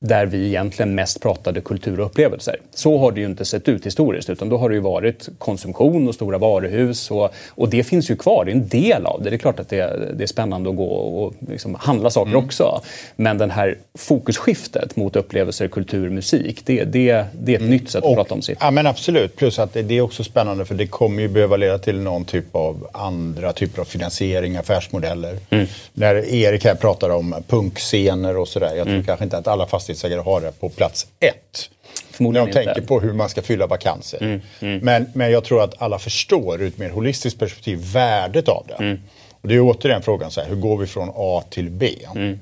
där 0.00 0.26
vi 0.26 0.46
egentligen 0.46 0.94
mest 0.94 1.22
pratade 1.22 1.60
kultur 1.60 2.00
och 2.00 2.06
upplevelser. 2.06 2.56
Så 2.74 2.98
har 2.98 3.12
det 3.12 3.20
ju 3.20 3.26
inte 3.26 3.44
sett 3.44 3.68
ut 3.68 3.86
historiskt 3.86 4.30
utan 4.30 4.48
då 4.48 4.56
har 4.58 4.68
det 4.68 4.74
ju 4.74 4.80
varit 4.80 5.28
konsumtion 5.38 6.08
och 6.08 6.14
stora 6.14 6.38
varuhus 6.38 7.10
och, 7.10 7.30
och 7.48 7.68
det 7.68 7.84
finns 7.84 8.10
ju 8.10 8.16
kvar, 8.16 8.44
det 8.44 8.50
är 8.50 8.54
en 8.54 8.68
del 8.68 9.06
av 9.06 9.22
det. 9.22 9.30
Det 9.30 9.36
är 9.36 9.38
klart 9.38 9.60
att 9.60 9.68
det, 9.68 10.12
det 10.16 10.22
är 10.22 10.26
spännande 10.26 10.70
att 10.70 10.76
gå 10.76 10.86
och 10.86 11.34
liksom 11.48 11.74
handla 11.74 12.10
saker 12.10 12.30
mm. 12.30 12.44
också. 12.44 12.80
Men 13.16 13.38
det 13.38 13.46
här 13.46 13.78
fokusskiftet 13.98 14.96
mot 14.96 15.16
upplevelser, 15.16 15.68
kultur, 15.68 16.10
musik, 16.10 16.62
det, 16.64 16.84
det, 16.84 17.24
det 17.32 17.52
är 17.52 17.56
ett 17.56 17.60
mm. 17.60 17.70
nytt 17.70 17.90
sätt 17.90 18.04
att 18.04 18.10
och, 18.10 18.16
prata 18.16 18.34
om 18.34 18.42
sitt. 18.42 18.58
Ja 18.60 18.70
men 18.70 18.86
absolut, 18.86 19.36
plus 19.36 19.58
att 19.58 19.74
det, 19.74 19.82
det, 19.82 19.94
är 19.94 20.00
också 20.00 20.24
spännande 20.24 20.64
för 20.64 20.74
det 20.74 20.86
kommer 20.86 21.22
ju 21.22 21.28
behöva 21.28 21.56
leda 21.56 21.78
till 21.78 22.00
någon 22.00 22.24
typ 22.24 22.56
av 22.56 22.88
andra 22.92 23.52
typer 23.52 23.80
av 23.80 23.84
finansiering, 23.84 24.56
affärsmodeller. 24.56 25.38
Mm. 25.50 25.66
När 25.92 26.34
Erik 26.34 26.64
här 26.64 26.74
pratar 26.74 27.10
om 27.10 27.34
punkscener 27.46 28.36
och 28.36 28.48
sådär, 28.48 28.74
jag 28.76 28.84
tror 28.84 28.94
mm. 28.94 29.04
kanske 29.04 29.24
inte 29.24 29.38
att 29.38 29.46
alla 29.46 29.66
fast 29.66 29.85
fastighetsägare 29.86 30.20
ha 30.20 30.40
det 30.40 30.60
på 30.60 30.68
plats 30.68 31.06
ett. 31.20 31.70
När 32.18 32.46
de 32.46 32.52
tänker 32.52 32.80
på 32.80 33.00
hur 33.00 33.12
man 33.12 33.28
ska 33.28 33.42
fylla 33.42 33.66
vakanser. 33.66 34.40
Mm, 34.60 34.78
Men, 34.78 35.06
men 35.14 35.30
jag 35.30 35.44
tror 35.44 35.62
att 35.62 35.82
alla 35.82 35.98
förstår 35.98 36.62
ur 36.62 36.68
ett 36.68 36.78
mer 36.78 36.90
holistiskt 36.90 37.38
perspektiv 37.38 37.78
värdet 37.78 38.48
av 38.48 38.66
det. 38.68 38.84
Mm. 38.84 39.00
Och 39.40 39.48
det 39.48 39.54
är 39.54 39.60
återigen 39.60 40.02
frågan, 40.02 40.30
så 40.30 40.40
här, 40.40 40.48
hur 40.48 40.56
går 40.56 40.76
vi 40.76 40.86
från 40.86 41.10
A 41.14 41.42
till 41.50 41.70
B? 41.70 41.94
Mm. 42.14 42.40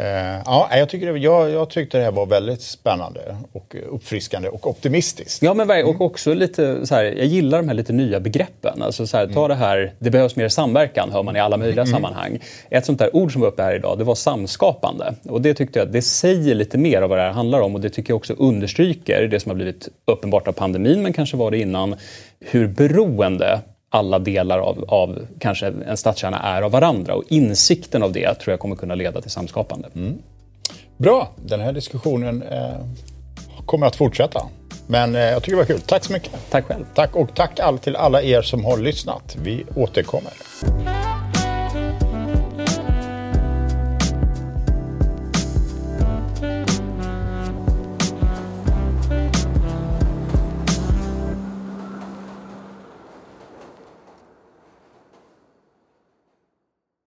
Eh, 0.00 0.42
ja, 0.44 0.68
jag, 0.72 0.88
tycker 0.88 1.16
jag, 1.16 1.50
jag 1.50 1.70
tyckte 1.70 1.98
det 1.98 2.04
här 2.04 2.12
var 2.12 2.26
väldigt 2.26 2.62
spännande 2.62 3.36
och 3.52 3.76
uppfriskande 3.90 4.48
och 4.48 4.66
optimistiskt. 4.66 5.42
Ja, 5.42 5.54
men 5.54 5.68
ver- 5.68 5.84
och 5.84 6.00
också 6.00 6.34
lite 6.34 6.86
så 6.86 6.94
här, 6.94 7.04
jag 7.04 7.26
gillar 7.26 7.58
de 7.58 7.68
här 7.68 7.74
lite 7.74 7.92
nya 7.92 8.20
begreppen. 8.20 8.82
Alltså 8.82 9.06
så 9.06 9.16
här, 9.16 9.26
ta 9.26 9.48
det 9.48 9.54
här, 9.54 9.92
det 9.98 10.10
behövs 10.10 10.36
mer 10.36 10.48
samverkan, 10.48 11.10
hör 11.12 11.22
man 11.22 11.36
i 11.36 11.40
alla 11.40 11.56
möjliga 11.56 11.86
sammanhang. 11.86 12.38
Ett 12.70 12.86
sånt 12.86 12.98
där 12.98 13.16
ord 13.16 13.32
som 13.32 13.40
var 13.40 13.48
uppe 13.48 13.62
här 13.62 13.74
idag, 13.74 13.98
det 13.98 14.04
var 14.04 14.14
samskapande. 14.14 15.14
Och 15.28 15.40
det 15.40 15.54
tyckte 15.54 15.78
jag, 15.78 15.92
det 15.92 16.02
säger 16.02 16.54
lite 16.54 16.78
mer 16.78 17.02
av 17.02 17.08
vad 17.08 17.18
det 17.18 17.22
här 17.22 17.30
handlar 17.30 17.60
om 17.60 17.74
och 17.74 17.80
det 17.80 17.90
tycker 17.90 18.10
jag 18.10 18.16
också 18.16 18.32
understryker 18.32 19.22
det 19.22 19.40
som 19.40 19.50
har 19.50 19.56
blivit 19.56 19.88
uppenbart 20.04 20.48
av 20.48 20.52
pandemin, 20.52 21.02
men 21.02 21.12
kanske 21.12 21.36
var 21.36 21.50
det 21.50 21.58
innan, 21.58 21.96
hur 22.40 22.68
beroende 22.68 23.60
alla 23.90 24.18
delar 24.18 24.58
av, 24.58 24.84
av 24.88 25.26
kanske 25.38 25.66
en 25.66 25.96
stadskärna 25.96 26.38
är 26.38 26.62
av 26.62 26.70
varandra. 26.70 27.14
Och 27.14 27.24
insikten 27.28 28.02
av 28.02 28.12
det 28.12 28.34
tror 28.34 28.52
jag 28.52 28.60
kommer 28.60 28.76
kunna 28.76 28.94
leda 28.94 29.20
till 29.20 29.30
samskapande. 29.30 29.88
Bra, 30.96 31.28
den 31.36 31.60
här 31.60 31.72
diskussionen 31.72 32.42
eh, 32.42 32.76
kommer 33.66 33.86
att 33.86 33.96
fortsätta. 33.96 34.46
Men 34.86 35.14
eh, 35.14 35.20
jag 35.20 35.42
tycker 35.42 35.52
det 35.52 35.62
var 35.62 35.64
kul. 35.64 35.80
Tack 35.80 36.04
så 36.04 36.12
mycket. 36.12 36.32
Tack 36.50 36.64
själv. 36.64 36.84
Tack 36.94 37.16
och 37.16 37.34
tack 37.34 37.60
all, 37.60 37.78
till 37.78 37.96
alla 37.96 38.22
er 38.22 38.42
som 38.42 38.64
har 38.64 38.78
lyssnat. 38.78 39.36
Vi 39.42 39.64
återkommer. 39.76 40.32